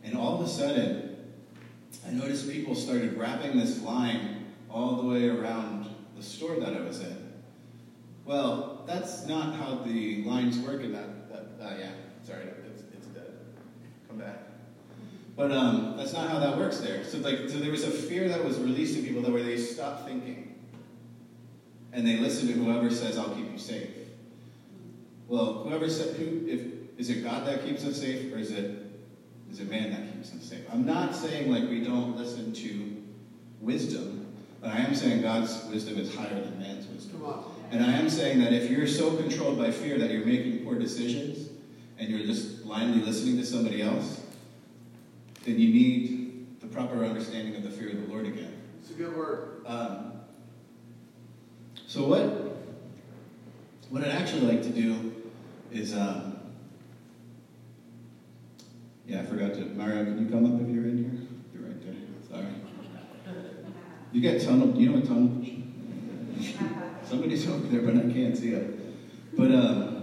and 0.03 0.15
all 0.15 0.39
of 0.39 0.47
a 0.47 0.49
sudden, 0.49 1.17
I 2.07 2.11
noticed 2.11 2.49
people 2.49 2.75
started 2.75 3.17
wrapping 3.17 3.57
this 3.57 3.81
line 3.81 4.45
all 4.69 4.95
the 4.97 5.07
way 5.07 5.27
around 5.27 5.87
the 6.15 6.23
store 6.23 6.59
that 6.59 6.75
I 6.75 6.81
was 6.81 7.01
in. 7.01 7.33
Well, 8.25 8.83
that's 8.85 9.25
not 9.25 9.55
how 9.55 9.83
the 9.85 10.23
lines 10.23 10.59
work 10.59 10.83
in 10.83 10.93
that. 10.93 11.29
that 11.31 11.65
uh, 11.65 11.77
yeah, 11.79 11.91
sorry. 12.23 12.43
Come 14.09 14.17
back. 14.17 14.39
But 15.37 15.51
um, 15.51 15.95
that's 15.95 16.11
not 16.11 16.29
how 16.29 16.39
that 16.39 16.57
works 16.57 16.79
there. 16.79 17.05
So 17.05 17.19
like, 17.19 17.47
so 17.47 17.59
there 17.59 17.71
was 17.71 17.83
a 17.83 17.91
fear 17.91 18.27
that 18.27 18.43
was 18.43 18.57
released 18.57 18.95
to 18.95 19.01
people 19.03 19.21
that 19.21 19.31
where 19.31 19.43
they 19.43 19.55
stop 19.55 20.05
thinking, 20.05 20.55
and 21.93 22.05
they 22.05 22.17
listen 22.17 22.47
to 22.47 22.53
whoever 22.53 22.89
says, 22.89 23.17
"I'll 23.17 23.29
keep 23.29 23.49
you 23.51 23.57
safe." 23.57 23.89
Well, 25.27 25.63
whoever 25.63 25.87
said, 25.89 26.15
who, 26.15 26.47
if 26.47 26.61
is 26.97 27.09
it 27.11 27.23
God 27.23 27.45
that 27.45 27.63
keeps 27.63 27.85
us 27.85 28.01
safe, 28.01 28.33
or 28.33 28.37
is 28.37 28.51
it 28.51 28.87
is 29.51 29.59
it 29.59 29.69
man 29.69 29.91
that 29.91 30.11
keeps 30.11 30.33
us 30.33 30.43
safe? 30.43 30.65
I'm 30.73 30.85
not 30.85 31.15
saying 31.15 31.51
like 31.51 31.69
we 31.69 31.83
don't 31.83 32.17
listen 32.17 32.51
to 32.51 33.03
wisdom, 33.61 34.33
but 34.59 34.71
I 34.71 34.79
am 34.79 34.95
saying 34.95 35.21
God's 35.21 35.63
wisdom 35.65 35.99
is 35.99 36.13
higher 36.13 36.33
than 36.33 36.59
man's 36.59 36.87
wisdom. 36.87 37.23
And 37.71 37.85
I 37.85 37.93
am 37.93 38.09
saying 38.09 38.39
that 38.39 38.51
if 38.51 38.71
you're 38.71 38.87
so 38.87 39.15
controlled 39.15 39.59
by 39.59 39.69
fear 39.69 39.99
that 39.99 40.09
you're 40.09 40.25
making 40.25 40.65
poor 40.65 40.75
decisions 40.75 41.48
and 41.99 42.09
you're 42.09 42.25
just 42.25 42.63
blindly 42.63 43.01
listening 43.01 43.37
to 43.37 43.45
somebody 43.45 43.81
else, 43.81 44.21
then 45.43 45.59
you 45.59 45.73
need 45.73 46.59
the 46.61 46.67
proper 46.67 47.03
understanding 47.03 47.55
of 47.55 47.63
the 47.63 47.69
fear 47.69 47.89
of 47.89 48.07
the 48.07 48.13
Lord 48.13 48.25
again. 48.25 48.53
It's 48.81 48.91
a 48.91 48.93
good 48.93 49.15
word. 49.15 49.63
Um, 49.65 50.13
so 51.87 52.07
what 52.07 52.57
what 53.89 54.03
I'd 54.03 54.11
actually 54.11 54.41
like 54.41 54.61
to 54.63 54.69
do 54.69 55.23
is 55.71 55.93
um, 55.93 56.39
yeah, 59.05 59.21
I 59.21 59.25
forgot 59.25 59.53
to 59.55 59.65
Mario, 59.65 60.05
can 60.05 60.23
you 60.23 60.31
come 60.31 60.45
up 60.45 60.61
if 60.61 60.73
you're 60.73 60.85
in 60.85 60.97
here? 60.97 61.27
You're 61.53 61.69
right 61.69 61.83
there. 61.83 61.95
Sorry. 62.29 62.53
You 64.11 64.21
get 64.21 64.41
tunnel 64.41 64.75
you 64.75 64.89
know 64.89 64.99
what 64.99 65.05
tunnel 65.07 65.27
vision? 65.27 65.65
Somebody's 67.03 67.47
over 67.47 67.67
there, 67.67 67.81
but 67.81 67.95
I 67.95 68.13
can't 68.13 68.37
see 68.37 68.53
it. 68.53 69.35
But 69.35 69.51
um, 69.51 69.98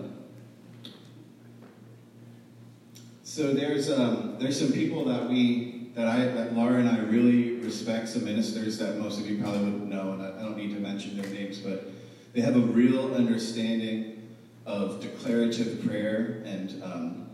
so 3.36 3.52
there's 3.52 3.90
um, 3.90 4.36
there's 4.38 4.58
some 4.58 4.72
people 4.72 5.04
that 5.04 5.28
we 5.28 5.90
that 5.94 6.08
I 6.08 6.24
that 6.24 6.54
Laura 6.54 6.78
and 6.78 6.88
I 6.88 7.00
really 7.00 7.56
respect. 7.56 8.08
Some 8.08 8.24
ministers 8.24 8.78
that 8.78 8.96
most 8.96 9.20
of 9.20 9.28
you 9.28 9.42
probably 9.42 9.60
wouldn't 9.60 9.88
know, 9.88 10.12
and 10.12 10.22
I, 10.22 10.38
I 10.38 10.42
don't 10.42 10.56
need 10.56 10.72
to 10.72 10.80
mention 10.80 11.20
their 11.20 11.30
names, 11.30 11.58
but 11.58 11.92
they 12.32 12.40
have 12.40 12.56
a 12.56 12.60
real 12.60 13.14
understanding 13.14 14.36
of 14.64 15.02
declarative 15.02 15.84
prayer 15.84 16.42
and 16.46 16.82
um, 16.82 17.28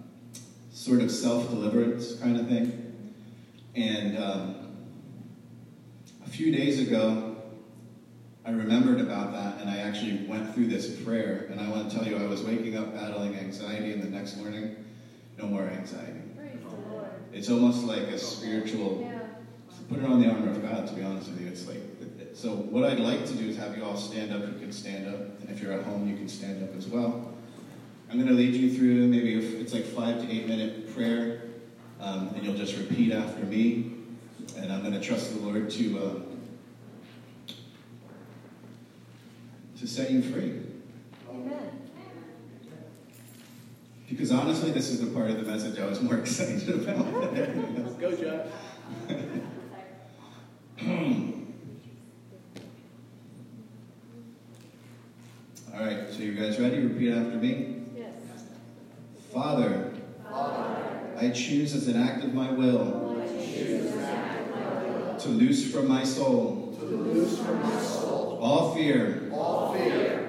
sort 0.73 1.03
of 1.03 1.09
self 1.09 1.49
deliverance 1.51 2.17
kind 2.17 2.37
of 2.37 2.49
thing. 2.49 3.15
And 3.77 4.19
um, 4.19 4.77
a 6.27 6.29
few 6.29 6.51
days 6.51 6.81
ago, 6.81 7.37
I 8.45 8.51
remembered 8.51 9.01
about 9.01 9.33
that 9.35 9.61
and 9.61 9.71
I 9.71 9.77
actually 9.77 10.27
went 10.27 10.53
through 10.53 10.67
this 10.67 11.01
prayer. 11.03 11.47
And 11.49 11.61
I 11.61 11.69
want 11.69 11.89
to 11.89 11.97
tell 11.97 12.05
you, 12.05 12.17
I 12.17 12.25
was 12.25 12.43
waking 12.43 12.77
up 12.77 12.93
battling 12.93 13.37
anxiety, 13.37 13.93
and 13.93 14.03
the 14.03 14.11
next 14.11 14.37
morning, 14.37 14.82
no 15.39 15.47
more 15.47 15.63
anxiety. 15.63 16.21
Praise. 16.37 16.51
It's 17.33 17.51
almost 17.51 17.85
like 17.85 18.03
a 18.03 18.19
spiritual, 18.19 19.01
Yeah. 19.03 19.21
put 19.89 19.99
it 19.99 20.05
on 20.05 20.21
the 20.21 20.29
armor 20.31 20.51
of 20.51 20.63
God, 20.63 20.87
to 20.89 20.95
be 20.95 21.03
honest 21.03 21.31
with 21.31 21.41
you. 21.41 21.49
It's 21.49 21.67
like, 21.67 21.81
so 22.35 22.51
what 22.51 22.85
I'd 22.85 23.01
like 23.01 23.27
to 23.27 23.35
do 23.35 23.49
is 23.49 23.57
have 23.57 23.77
you 23.77 23.85
all 23.85 23.97
stand 23.97 24.33
up. 24.33 24.41
You 24.41 24.59
can 24.59 24.73
stand 24.73 25.07
up. 25.07 25.41
And 25.41 25.51
if 25.51 25.63
you're 25.63 25.73
at 25.73 25.85
home, 25.85 26.09
you 26.09 26.17
can 26.17 26.29
stand 26.29 26.63
up 26.63 26.75
as 26.77 26.87
well. 26.87 27.33
I'm 28.11 28.17
going 28.19 28.29
to 28.29 28.35
lead 28.35 28.55
you 28.55 28.71
through 28.77 29.09
maybe 29.09 29.35
it's 29.35 29.73
like 29.73 29.85
five 29.85 30.21
to 30.21 30.31
eight 30.31 30.47
minute 30.47 30.95
prayer, 30.95 31.45
um, 31.99 32.29
and 32.35 32.45
you'll 32.45 32.57
just 32.57 32.77
repeat 32.77 33.11
after 33.13 33.43
me. 33.45 33.93
And 34.59 34.71
I'm 34.71 34.81
going 34.83 34.93
to 34.93 35.01
trust 35.01 35.35
the 35.35 35.41
Lord 35.41 35.71
to 35.71 35.99
um, 35.99 36.27
to 39.79 39.87
set 39.87 40.11
you 40.11 40.21
free. 40.21 40.61
Amen. 41.31 41.82
Because 44.09 44.31
honestly, 44.33 44.71
this 44.71 44.91
is 44.91 45.01
the 45.01 45.07
part 45.07 45.31
of 45.31 45.37
the 45.45 45.51
message 45.51 45.79
I 45.79 45.87
was 45.87 46.01
more 46.03 46.17
excited 46.19 46.69
about 46.69 47.35
than 47.35 47.37
everything. 47.37 47.97
Go, 47.99 48.17
John. 48.17 48.41
All 55.75 55.81
right, 55.81 56.11
so 56.11 56.19
you 56.19 56.35
guys 56.35 56.61
ready? 56.61 56.81
Repeat 56.81 57.13
after 57.13 57.37
me. 57.37 57.83
Yes. 57.97 58.13
Father, 59.33 59.93
I 61.17 61.31
choose 61.31 61.75
as 61.75 61.89
an 61.89 61.97
act 61.97 62.25
of 62.25 62.35
my 62.35 62.51
will 62.51 63.01
to 65.19 65.29
loose 65.29 65.71
from 65.73 65.87
my 65.89 66.03
soul 66.03 66.77
To 66.79 66.85
loose 66.85 67.39
from 67.39 67.63
my 67.63 67.81
soul 67.81 68.39
all 68.43 68.75
fear, 68.75 69.31
all 69.33 69.73
fear, 69.73 70.22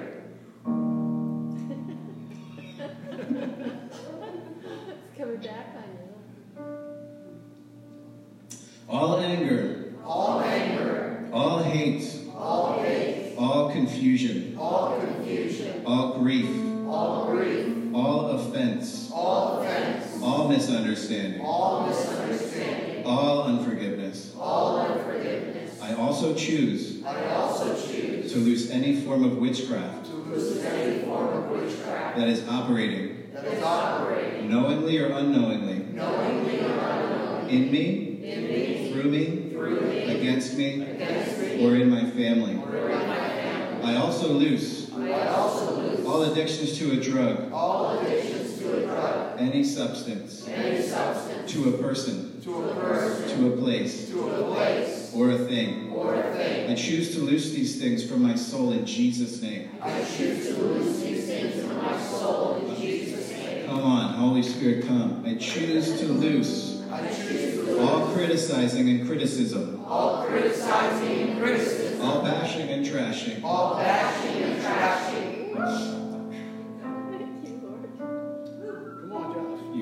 any 28.74 29.00
form 29.00 29.24
of 29.24 29.36
witchcraft 29.38 30.08
any 30.08 31.02
form 31.04 31.28
of 31.28 31.50
witchcraft 31.50 32.16
that 32.16 32.28
is 32.28 32.46
operating, 32.48 33.30
that 33.32 33.44
is 33.44 33.62
operating 33.62 34.50
knowingly 34.50 34.98
or 34.98 35.10
unknowingly, 35.12 35.86
knowingly 35.92 36.60
or 36.60 36.78
unknowingly 36.78 37.56
in 37.56 37.70
me, 37.70 38.20
in 38.24 38.44
me, 38.44 38.92
through 38.92 39.10
me, 39.10 39.50
through 39.50 39.80
me, 39.80 40.02
against 40.16 40.56
me, 40.56 40.82
against 40.82 41.38
me, 41.38 41.64
or 41.64 41.76
in 41.76 41.88
my 41.88 42.10
family. 42.10 42.56
or 42.56 42.90
in 42.90 43.06
my 43.06 43.16
family. 43.16 43.84
I 43.84 43.96
also 43.96 44.28
loose 44.32 44.84
I 44.92 45.28
also 45.28 45.80
lose 45.80 46.06
all 46.06 46.22
addictions 46.22 46.78
to 46.78 46.92
a 46.92 46.96
drug, 46.96 47.52
all 47.52 47.98
addictions 47.98 48.58
to 48.58 48.78
a 48.78 48.86
drug, 48.86 49.40
any 49.40 49.62
substance, 49.62 50.48
any 50.48 50.82
substance, 50.82 51.52
to 51.52 51.74
a 51.74 51.78
person, 51.78 52.23
to 52.44 52.62
a 52.62 52.74
person, 52.74 53.38
to 53.38 53.54
a 53.54 53.56
place, 53.56 54.10
to 54.10 54.28
a 54.28 54.54
place, 54.54 55.12
or 55.14 55.30
a 55.30 55.38
thing. 55.38 55.90
or 55.90 56.14
a 56.14 56.34
thing. 56.34 56.70
I 56.70 56.74
choose 56.74 57.14
to 57.14 57.20
loose 57.20 57.52
these 57.52 57.80
things 57.80 58.04
from 58.04 58.22
my 58.22 58.34
soul 58.34 58.72
in 58.72 58.84
Jesus' 58.84 59.40
name. 59.40 59.70
I 59.80 60.04
choose 60.04 60.48
to 60.48 60.62
loose 60.62 61.00
these 61.00 61.26
things 61.26 61.64
from 61.64 61.78
my 61.78 61.98
soul 61.98 62.56
in 62.56 62.76
Jesus' 62.76 63.30
name. 63.30 63.66
Come 63.66 63.80
on, 63.80 64.14
Holy 64.14 64.42
Spirit, 64.42 64.86
come. 64.86 65.24
I 65.26 65.36
choose 65.36 65.98
to 66.00 66.06
loose 66.06 66.82
I 66.90 67.06
choose 67.08 67.64
to 67.64 67.80
all 67.80 68.06
criticizing 68.14 68.88
and 68.88 69.06
criticism, 69.06 69.84
all 69.86 70.26
criticizing 70.26 71.30
and 71.30 71.42
criticism, 71.42 72.00
all 72.02 72.22
bashing 72.22 72.68
and 72.68 72.86
trashing, 72.86 73.42
all 73.42 73.76
bashing 73.76 74.42
and 74.42 74.62
trashing. 74.62 76.03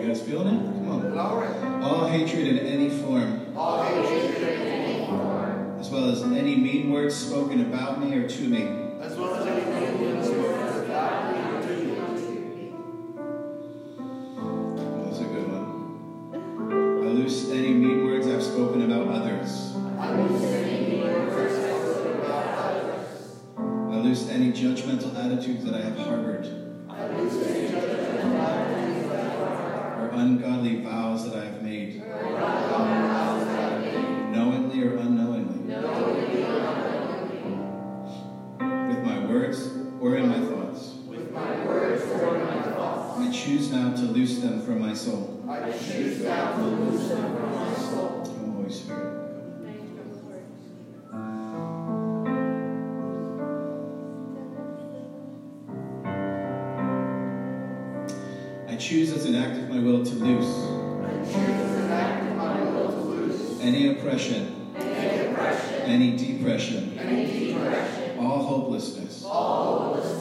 You 0.02 0.08
guys 0.08 0.20
feeling 0.22 0.48
it? 0.48 0.58
Come 0.58 1.16
on. 1.16 1.82
All 1.84 2.08
hatred 2.08 2.48
in 2.48 2.58
any 2.58 2.90
form, 2.90 3.56
All 3.56 3.84
hatred 3.84 4.42
in 4.42 4.58
any 4.66 5.06
form, 5.06 5.76
as 5.78 5.90
well 5.90 6.10
as 6.10 6.22
any 6.24 6.56
mean 6.56 6.90
words 6.90 7.14
spoken 7.14 7.60
about 7.60 8.00
me 8.02 8.16
or 8.16 8.26
to 8.28 8.42
me. 8.48 8.62
as 9.00 9.16
well 9.16 9.36
as 9.36 9.46
any 9.46 9.64
mean 9.70 10.02
words 10.02 10.26
spoken 10.26 10.84
about 10.90 11.32
me 11.32 11.38
or 11.54 11.62
to 11.62 11.76
me. 11.84 12.72
That's 15.04 15.20
a 15.20 15.24
good 15.24 15.46
one. 15.52 17.04
I 17.06 17.10
loose 17.12 17.50
any 17.50 17.72
mean 17.72 18.04
words 18.04 18.26
I've 18.26 18.42
spoken 18.42 18.82
about 18.82 19.06
others. 19.06 19.76
I 20.00 20.20
loose 20.20 20.42
any 20.42 20.96
mean 20.96 21.00
words 21.00 21.54
I 21.54 21.80
spoke 21.80 22.24
about 22.24 22.58
others. 22.58 23.38
I 23.56 23.96
loose 23.98 24.28
any 24.30 24.50
judgmental 24.52 25.14
attitudes 25.16 25.64
that 25.64 25.74
I 25.74 25.80
have 25.82 25.96
harbored, 25.98 26.44
I 26.88 27.06
loose 27.06 27.46
any 27.46 27.68
judgment 27.70 27.84
about 27.84 27.98
me 27.98 27.98
or 27.98 28.01
ungodly 30.12 30.76
vows 30.82 31.24
that 31.30 31.38
I 31.38 31.44
have 31.46 31.62
made, 31.62 32.02
or 32.02 32.32
vows 32.32 33.46
that 33.46 33.72
I 33.72 33.78
made, 33.78 34.30
knowingly 34.36 34.82
or 34.86 34.96
unknowingly, 34.96 35.60
knowingly 35.68 36.44
or 36.44 36.58
unknowingly, 36.58 37.50
with 38.94 39.04
my 39.04 39.26
words 39.26 39.58
or 40.00 40.16
in 40.16 40.28
my 40.28 40.40
thoughts. 40.40 40.94
with 41.06 41.30
my 41.32 41.64
words 41.66 42.02
or 42.04 42.38
my 42.44 42.62
thoughts. 42.62 43.18
I 43.20 43.30
choose 43.32 43.70
now 43.70 43.94
to 43.94 44.02
loose 44.02 44.38
them 44.40 44.60
from 44.62 44.80
my 44.80 44.94
soul. 44.94 45.44
I 45.48 45.70
choose 45.70 46.20
now 46.22 46.56
to 46.56 46.62
loose 46.62 47.08
them 47.08 47.36
from 47.36 47.54
my 47.54 47.74
soul. 47.74 48.24
Holy 48.56 48.70
Spirit. 48.72 49.11
Choose 58.76 59.12
as 59.12 59.24
an 59.26 59.34
act 59.34 59.58
of 59.58 59.68
my 59.68 59.78
will 59.78 60.04
to 60.04 60.14
loose. 60.14 60.68
Any 63.60 63.88
oppression, 63.92 64.74
any 65.84 66.16
depression, 66.16 66.98
all 68.18 68.42
hopelessness, 68.44 69.24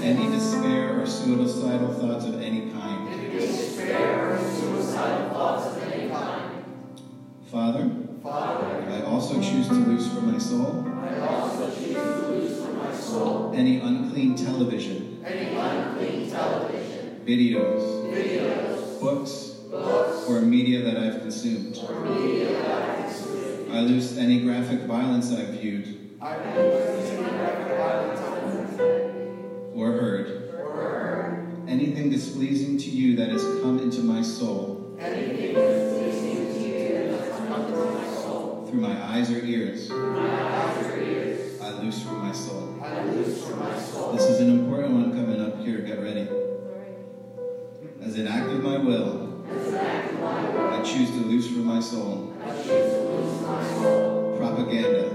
any 0.02 0.30
despair 0.32 1.02
or 1.02 1.06
suicidal 1.06 1.94
thoughts 1.94 2.26
of 2.26 2.42
any 2.42 2.72
kind. 2.72 3.10
Father, 7.52 7.90
Father, 8.24 8.86
I 8.90 9.02
also 9.04 9.42
choose 9.42 9.68
to 9.68 9.74
loose 9.74 10.08
from 10.14 10.32
my 10.32 10.38
soul. 10.38 10.86
I 10.88 11.20
also 11.28 11.70
choose 11.76 11.94
to 11.96 12.28
loose 12.28 12.64
from 12.64 12.78
my 12.78 12.94
soul. 12.96 13.52
any 13.56 13.80
unclean 13.80 14.36
television, 14.36 15.20
videos, 17.26 18.01
books, 19.00 19.32
books, 19.70 20.28
or 20.28 20.42
media 20.42 20.82
that 20.82 20.98
I've 20.98 21.22
consumed. 21.22 21.78
I 23.72 23.80
loose 23.80 24.18
any 24.18 24.42
graphic 24.42 24.82
violence 24.82 25.32
I've 25.32 25.48
viewed 25.50 26.02
I 26.22 26.38
lose 26.56 27.10
any 27.10 27.30
graphic 27.30 27.78
violence 27.78 28.20
I've 28.20 28.70
seen. 28.70 29.72
or 29.74 29.92
heard. 29.94 30.54
Or 30.60 30.72
heard. 30.72 31.70
Anything 31.70 32.12
displeasing 32.12 32.78
to 32.78 32.90
you 32.92 33.16
that 33.16 33.30
has 33.30 33.42
come 33.62 33.80
into 33.80 34.02
my 34.02 34.22
soul 34.22 34.96
through 38.70 38.82
my 38.82 39.04
eyes 39.04 39.32
or 39.32 39.44
ears. 39.44 39.90
My 39.90 39.96
eyes 39.98 40.86
or 40.86 40.98
ears. 41.02 41.62
I 41.62 41.70
loose 41.82 42.04
from 42.04 42.20
my 42.20 42.32
soul. 42.32 42.78
This 44.14 44.24
is 44.30 44.40
an 44.42 44.50
important 44.52 44.94
one 44.94 45.12
coming 45.12 45.42
up 45.42 45.60
here. 45.60 45.80
Get 45.80 46.02
ready. 46.02 46.51
As 48.12 48.20
an 48.20 48.28
act 48.28 48.50
of 48.52 48.62
my 48.62 48.78
will, 48.78 49.42
I 49.50 50.82
choose 50.84 51.12
to 51.12 51.20
loose 51.20 51.48
from 51.48 51.66
my 51.66 51.80
soul 51.80 52.34
propaganda, 54.38 55.12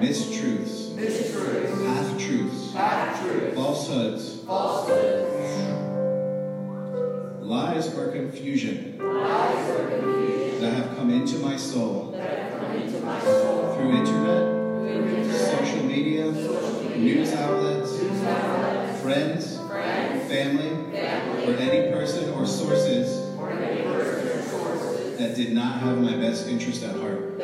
mistruths, 0.00 0.98
half 1.86 2.18
truths, 2.18 2.72
falsehoods, 3.54 4.42
lies 7.40 7.94
or 7.96 8.08
confusion 8.08 8.98
that 8.98 10.72
have 10.72 10.96
come 10.96 11.10
into 11.10 11.38
my 11.38 11.56
soul 11.56 12.10
through 13.76 13.92
internet, 13.92 15.36
social 15.38 15.84
media, 15.84 16.32
news 16.96 17.32
outlets, 17.34 17.96
friends, 19.02 19.59
family, 20.30 20.70
or 21.44 21.56
any 21.56 21.90
person 21.90 22.30
or 22.30 22.46
sources 22.46 23.26
that 25.18 25.34
did 25.34 25.52
not 25.52 25.80
have 25.80 25.98
my 25.98 26.16
best 26.16 26.46
interest 26.46 26.84
at 26.84 26.94
heart. 26.96 27.34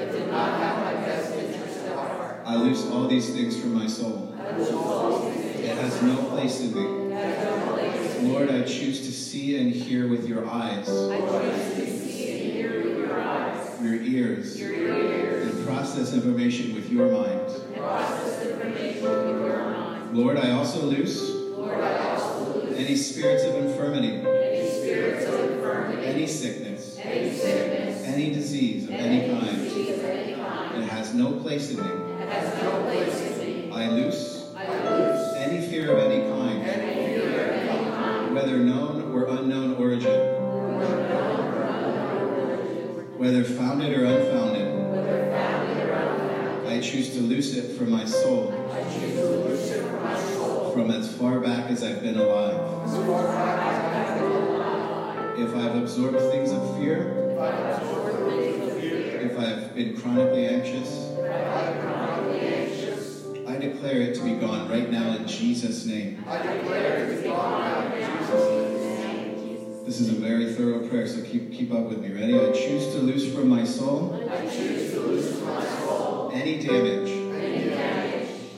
I 2.46 2.54
lose 2.54 2.86
all 2.86 3.08
these 3.08 3.34
things 3.34 3.60
from 3.60 3.74
my 3.74 3.88
soul. 3.88 4.32
It 4.38 5.76
has 5.76 6.00
no 6.00 6.16
place 6.30 6.60
in 6.60 6.74
me. 6.74 6.86
Lord, 8.30 8.50
I 8.50 8.62
choose 8.62 9.00
to 9.00 9.12
see 9.12 9.56
and 9.58 9.72
hear 9.72 10.06
with 10.08 10.28
your 10.28 10.46
eyes, 10.48 10.86
your 13.82 13.96
ears, 13.96 14.60
and 14.60 15.66
process 15.66 16.14
information 16.14 16.72
with 16.72 16.88
your 16.90 17.10
mind. 17.10 17.50
Lord, 20.16 20.36
I 20.38 20.52
also 20.52 20.82
loose 20.82 21.35
any 21.72 22.96
spirits 22.96 23.44
of 23.44 23.54
infirmity, 23.56 24.08
any 24.18 24.68
spirits 24.68 25.26
of 25.26 25.50
infirmity. 25.50 26.06
Any 26.06 26.26
sickness, 26.26 26.98
any 27.02 27.30
sickness. 27.36 28.04
Any 28.04 28.32
disease 28.32 28.84
of 28.84 28.90
any 28.90 29.28
kind. 29.28 29.48
It 29.58 30.88
has 30.88 31.14
no 31.14 31.32
place 31.40 31.70
in 31.70 31.78
me. 31.78 31.88
It 32.22 32.28
has 32.28 32.62
no 32.62 32.82
place 32.84 33.20
in 33.20 33.38
me. 33.38 33.72
I 33.72 33.88
loose 33.90 34.54
any 35.36 35.66
fear 35.68 35.92
of 35.96 36.10
any 36.10 36.28
kind, 36.28 36.62
Any 36.62 37.14
fear 37.20 37.28
of 37.28 37.50
any 37.50 37.90
kind. 37.90 38.34
whether 38.34 38.58
known 38.58 39.12
or 39.12 39.26
unknown 39.28 39.74
origin, 39.76 40.20
whether 43.18 43.44
founded 43.44 43.92
or 43.98 44.04
unfounded. 44.04 44.55
I 46.76 46.80
choose 46.80 47.14
to 47.14 47.20
loose 47.20 47.54
it 47.56 47.74
from 47.78 47.90
my 47.90 48.04
soul, 48.04 48.50
from 50.74 50.90
as 50.90 51.10
far 51.16 51.40
back 51.40 51.70
as 51.70 51.82
I've 51.82 52.02
been 52.02 52.18
alive. 52.18 52.60
If 55.38 55.56
I've 55.56 55.76
absorbed 55.76 56.18
things 56.18 56.52
of 56.52 56.76
fear, 56.76 57.30
if 59.22 59.38
I've 59.38 59.74
been 59.74 59.96
chronically 59.96 60.48
anxious, 60.48 61.16
I 63.48 63.56
declare 63.56 64.02
it 64.02 64.14
to 64.16 64.22
be 64.22 64.34
gone 64.34 64.68
right 64.68 64.90
now 64.90 65.16
in 65.16 65.26
Jesus' 65.26 65.86
name. 65.86 66.22
This 69.86 70.00
is 70.00 70.10
a 70.10 70.16
very 70.20 70.52
thorough 70.52 70.86
prayer, 70.86 71.06
so 71.06 71.22
keep 71.22 71.54
keep 71.54 71.72
up 71.72 71.86
with 71.88 72.00
me. 72.00 72.12
Ready? 72.12 72.38
I 72.38 72.52
choose 72.52 72.92
to 72.92 72.98
loose 72.98 73.32
from 73.32 73.48
my 73.48 73.64
soul 73.64 74.26
any 76.36 76.58
damage, 76.58 77.10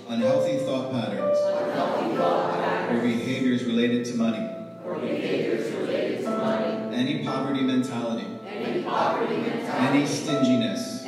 unhealthy 0.09 0.59
thought 0.59 0.91
patterns, 0.91 1.39
or 2.91 3.01
behaviors 3.03 3.63
related 3.65 4.05
to 4.05 4.17
money, 4.17 4.45
any 6.93 7.23
poverty 7.25 7.63
mentality, 7.63 8.27
any 8.49 10.07
stinginess, 10.07 11.05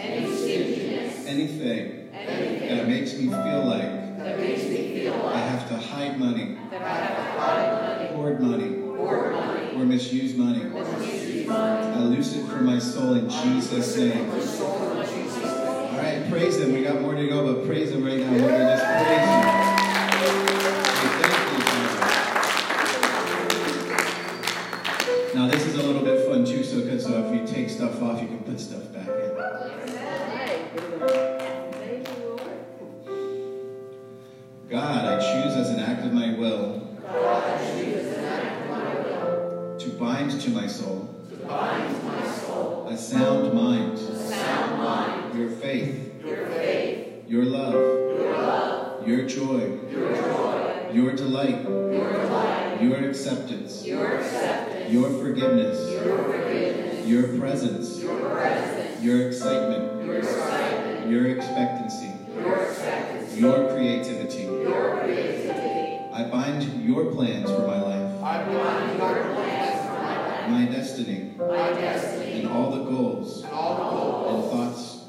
anything 1.27 2.09
that 2.13 2.87
makes 2.87 3.15
me 3.15 3.29
feel 3.29 3.65
like 3.65 3.91
I 5.35 5.39
have 5.41 5.69
to 5.71 5.77
hide 5.77 6.19
money, 6.21 6.57
hoard 8.15 8.41
money, 8.41 8.77
or 9.75 9.85
misuse 9.85 10.37
money. 10.37 10.63
I 11.51 11.99
loose 12.03 12.37
it 12.37 12.47
from 12.47 12.65
my 12.65 12.79
soul 12.79 13.15
in 13.15 13.29
Jesus' 13.29 13.97
name. 13.97 14.31
All 16.01 16.07
right, 16.07 16.31
praise 16.31 16.57
Him. 16.59 16.73
We 16.73 16.83
got 16.83 16.99
more 17.03 17.15
to 17.15 17.29
go, 17.29 17.53
but 17.53 17.67
praise 17.67 17.91
Him 17.91 18.03
right 18.03 18.17
now. 18.17 18.33
We 18.33 18.39
just 18.39 18.83
praise 18.83 19.29
you. 19.29 19.43
Thank 21.21 21.35
you. 25.35 25.39
Now, 25.39 25.47
this 25.47 25.67
is 25.67 25.75
a 25.75 25.83
little 25.83 26.03
bit 26.03 26.27
fun 26.27 26.47
too, 26.47 26.65
so 26.65 26.81
because 26.81 27.07
uh, 27.07 27.25
if 27.25 27.35
you 27.35 27.47
take 27.47 27.69
stuff 27.69 28.03
off, 28.03 28.23
you 28.23 28.29
can 28.29 28.39
put 28.39 28.59
stuff 28.59 28.91
back 28.95 29.09
in. 29.09 29.37
God, 34.71 35.05
I 35.05 35.19
choose 35.19 35.55
as 35.55 35.69
an 35.69 35.81
act 35.81 36.07
of 36.07 36.15
my 36.15 36.33
will 36.33 36.81
to 39.79 39.89
bind 39.99 40.41
to 40.41 40.49
my 40.49 40.67
soul 40.67 41.15
a 42.91 42.97
sound 42.97 43.40
your 51.49 52.13
delight, 52.13 52.83
your 52.83 53.09
acceptance, 53.09 53.87
your 53.87 54.21
forgiveness, 55.21 55.79
your 57.07 57.39
presence, 57.39 58.03
your 59.01 59.29
excitement, 59.29 60.05
your 61.09 61.27
expectancy, 61.27 62.13
your 63.41 63.69
creativity. 63.71 64.47
I 66.13 66.25
bind 66.31 66.85
your 66.85 67.07
plans 67.13 67.51
for 67.51 67.67
my 67.67 67.81
life, 67.81 68.21
my 70.51 70.65
destiny, 70.67 71.35
and 71.39 72.49
all 72.49 72.71
the 72.71 72.85
goals 72.85 73.43
and 73.45 73.51
thoughts 73.51 75.07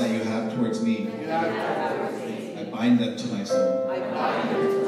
that 0.00 0.10
you 0.10 0.20
have 0.24 0.54
towards 0.54 0.82
me. 0.82 1.08
I 1.26 2.64
bind 2.70 2.98
them 2.98 3.16
to 3.16 3.26
my 3.28 3.44
soul. 3.44 3.88
I 3.90 3.98
bind 4.00 4.87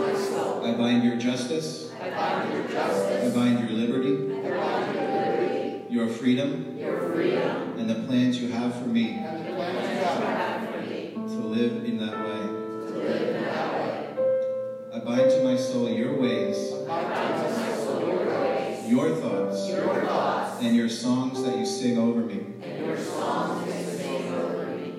your 0.64 1.16
justice. 1.16 1.90
I 2.00 2.10
bind 2.10 2.52
your 2.52 2.68
justice. 2.68 3.32
I 3.34 3.38
bind 3.38 3.60
your 3.60 3.70
liberty, 3.78 4.34
I 4.34 4.50
bind 4.50 4.94
your 4.94 5.04
liberty. 5.08 5.84
Your 5.88 6.08
freedom, 6.08 6.76
Your 6.78 7.12
freedom. 7.12 7.78
and 7.78 7.90
the 7.90 7.94
plans 8.06 8.40
you 8.40 8.48
have 8.52 8.72
for 8.74 8.86
me 8.86 9.10
And 9.14 9.44
the 9.46 9.52
plans 9.54 9.90
you 9.90 10.04
have 10.04 10.70
for 10.70 10.80
me. 10.86 11.12
to 11.14 11.20
live 11.46 11.84
in 11.84 11.98
that 11.98 12.16
way. 12.26 12.46
To 12.92 12.98
live 12.98 13.36
in 13.36 13.42
that 13.42 13.72
way. 13.74 14.14
I 14.94 14.98
bind 15.00 15.30
to 15.30 15.42
my 15.44 15.56
soul 15.56 15.88
your 15.90 16.16
ways, 16.20 16.72
I 16.88 17.02
bind 17.02 17.44
to 17.44 17.50
my 17.60 17.72
soul 17.74 18.00
your 18.06 18.26
ways. 18.40 18.88
Your 18.90 19.14
thoughts, 19.16 19.68
Your 19.68 19.94
thoughts. 20.04 20.62
And 20.62 20.76
your 20.76 20.88
songs 20.88 21.42
that 21.42 21.58
you 21.58 21.66
sing 21.66 21.98
over 21.98 22.20
me. 22.20 22.44
and 22.62 22.86
your 22.86 22.98
songs 22.98 23.66
that 23.66 23.78
you 23.80 23.98
sing 23.98 24.34
over 24.34 24.66
me. 24.76 24.92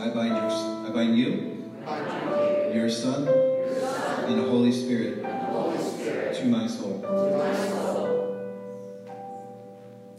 I 0.00 0.08
bind 0.14 0.36
your, 0.36 0.50
I 0.86 0.90
bind 0.94 1.18
you, 1.18 1.51
your 1.86 2.88
Son, 2.88 3.26
and 3.26 4.38
the 4.38 4.48
Holy 4.48 4.70
Spirit 4.70 5.22
to 6.34 6.44
my 6.46 6.66
soul. 6.66 7.00
to. 7.00 7.08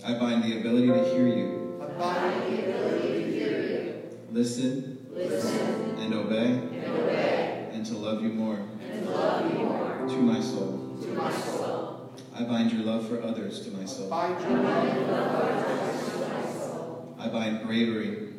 I 0.06 0.14
bind 0.20 0.44
the 0.44 0.60
ability 0.60 0.88
to 0.88 1.04
hear 1.06 1.28
you, 1.28 1.80
to 1.80 1.88
listen, 4.32 5.08
listen, 5.12 5.96
and 6.00 6.14
obey, 6.14 6.46
and 6.48 6.86
obey, 6.86 7.70
and 7.72 7.86
to 7.86 7.94
love 7.94 8.22
you 8.22 8.30
more 8.30 8.60
and 8.92 9.10
love 9.10 9.54
you 9.54 9.60
more 9.60 10.06
to 10.08 10.16
my 10.18 10.42
soul. 10.42 10.98
to 11.02 11.08
my 11.10 11.32
soul. 11.32 12.12
I 12.36 12.44
bind 12.44 12.74
your 12.74 12.84
love 12.84 13.08
for 13.08 13.22
others 13.24 13.62
to 13.62 13.72
my 13.72 13.86
soul. 13.86 14.14
I 14.14 14.34
bind 14.34 14.44
to 14.44 14.50
I 17.20 17.28
bind 17.30 17.66
bravery 17.66 18.33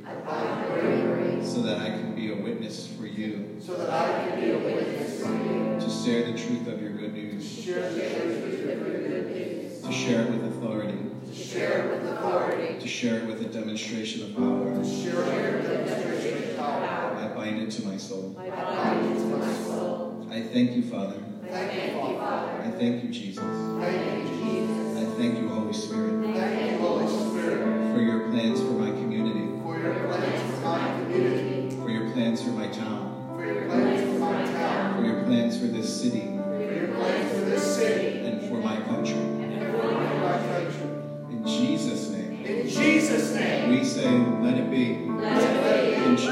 so 1.42 1.62
that 1.62 1.78
I 1.80 1.90
can 1.90 2.14
be 2.14 2.30
a 2.32 2.36
witness 2.36 2.86
for 2.88 3.07
you, 3.07 3.57
so 3.61 3.74
that 3.76 3.88
I 3.90 4.28
can 4.28 4.40
be 4.40 4.50
a 4.50 4.59
witness 4.59 5.22
for 5.22 5.32
you. 5.32 5.78
to 5.80 5.88
share 5.90 6.30
the 6.30 6.38
truth 6.38 6.66
of 6.68 6.80
your 6.82 6.92
good 6.92 7.14
news, 7.14 7.48
Share 7.64 7.90
the 7.90 8.00
truth 8.00 8.44
of 8.44 8.59
your 8.59 9.09
good 9.09 9.26
news. 9.30 9.80
to 9.82 9.92
share 9.92 10.22
it 10.22 10.30
with 10.30 10.44
authority, 10.44 10.98
To 11.26 11.34
share 11.34 11.88
with 11.88 12.07
authority. 12.12 12.78
to 12.80 12.88
share 12.88 13.18
it 13.20 13.26
with 13.26 13.40
a 13.42 13.48
demonstration 13.48 14.22
of 14.24 14.36
power. 14.36 14.74
To 14.74 14.84
share 14.84 15.20
it 15.22 15.62
with 15.62 15.70
a 15.70 15.84
demonstration 15.84 16.50
of 16.50 16.57
power. 16.59 17.16
I 17.16 17.34
bind 17.34 17.62
it 17.62 17.70
to 17.72 17.86
my 17.86 17.96
soul. 17.96 18.36
I 18.38 18.50
bind 18.50 19.07
it 19.16 19.18
to 19.20 19.24
my 19.36 19.52
soul. 19.55 20.26
I 20.30 20.42
thank 20.42 20.72
you, 20.76 20.82
Father. 20.82 21.16
I 21.44 21.48
Thank 21.48 21.94
you, 21.94 22.16
Father. 22.18 22.62
I 22.62 22.70
thank 22.72 23.05
you, 23.05 23.11
Jesus. 23.11 23.42
I 23.44 23.84
Thank 23.84 24.28
you, 24.28 24.36
Jesus. 24.44 24.98
I 24.98 25.05
thank 25.16 25.38
you, 25.40 25.48
Holy 25.48 25.72
Spirit, 25.72 26.26
I 26.28 26.32
Thank 26.34 26.72
you, 26.72 26.78
Holy 26.78 27.07
Spirit, 27.07 27.94
for 27.94 28.00
your 28.00 28.28
plans 28.30 28.61
for 28.61 28.72
my 28.72 28.90
community, 28.90 29.53
for 29.65 29.79
your 29.79 29.95
plans 30.05 30.55
for 30.61 30.61
my 30.61 31.01
community, 31.01 31.71
for 31.77 31.89
your 31.89 32.11
plans 32.11 32.43
for 32.43 32.51
my 32.51 32.67
town, 32.69 33.33
for 33.35 33.45
your 33.47 33.65
plans 33.65 34.03
for 34.03 34.19
my 34.19 34.45
town, 34.45 34.97
for 34.97 35.07
your 35.07 35.23
plans 35.25 35.59
for 35.59 35.67
this 35.69 36.03
city, 36.03 36.37
for 36.37 36.62
your 36.62 36.89
plans 36.89 37.33
for 37.33 37.45
this 37.47 37.77
city, 37.77 38.19
and 38.27 38.43
for 38.43 38.57
my 38.59 38.77
country. 38.83 39.15
and 39.15 39.73
for 39.75 39.91
my 39.91 40.37
country. 40.37 40.91
In 41.31 41.47
Jesus' 41.47 42.11
name, 42.11 42.45
In 42.45 42.69
Jesus' 42.69 43.35
name, 43.35 43.71
we 43.71 43.83
say, 43.85 44.07
let 44.07 44.59
it 44.59 44.71
be. 44.71 45.07
let 45.11 45.43
it 45.43 45.99
be. 45.99 46.05
In 46.05 46.17
Jesus' 46.19 46.31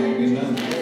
name, 0.00 0.38
amen. 0.38 0.81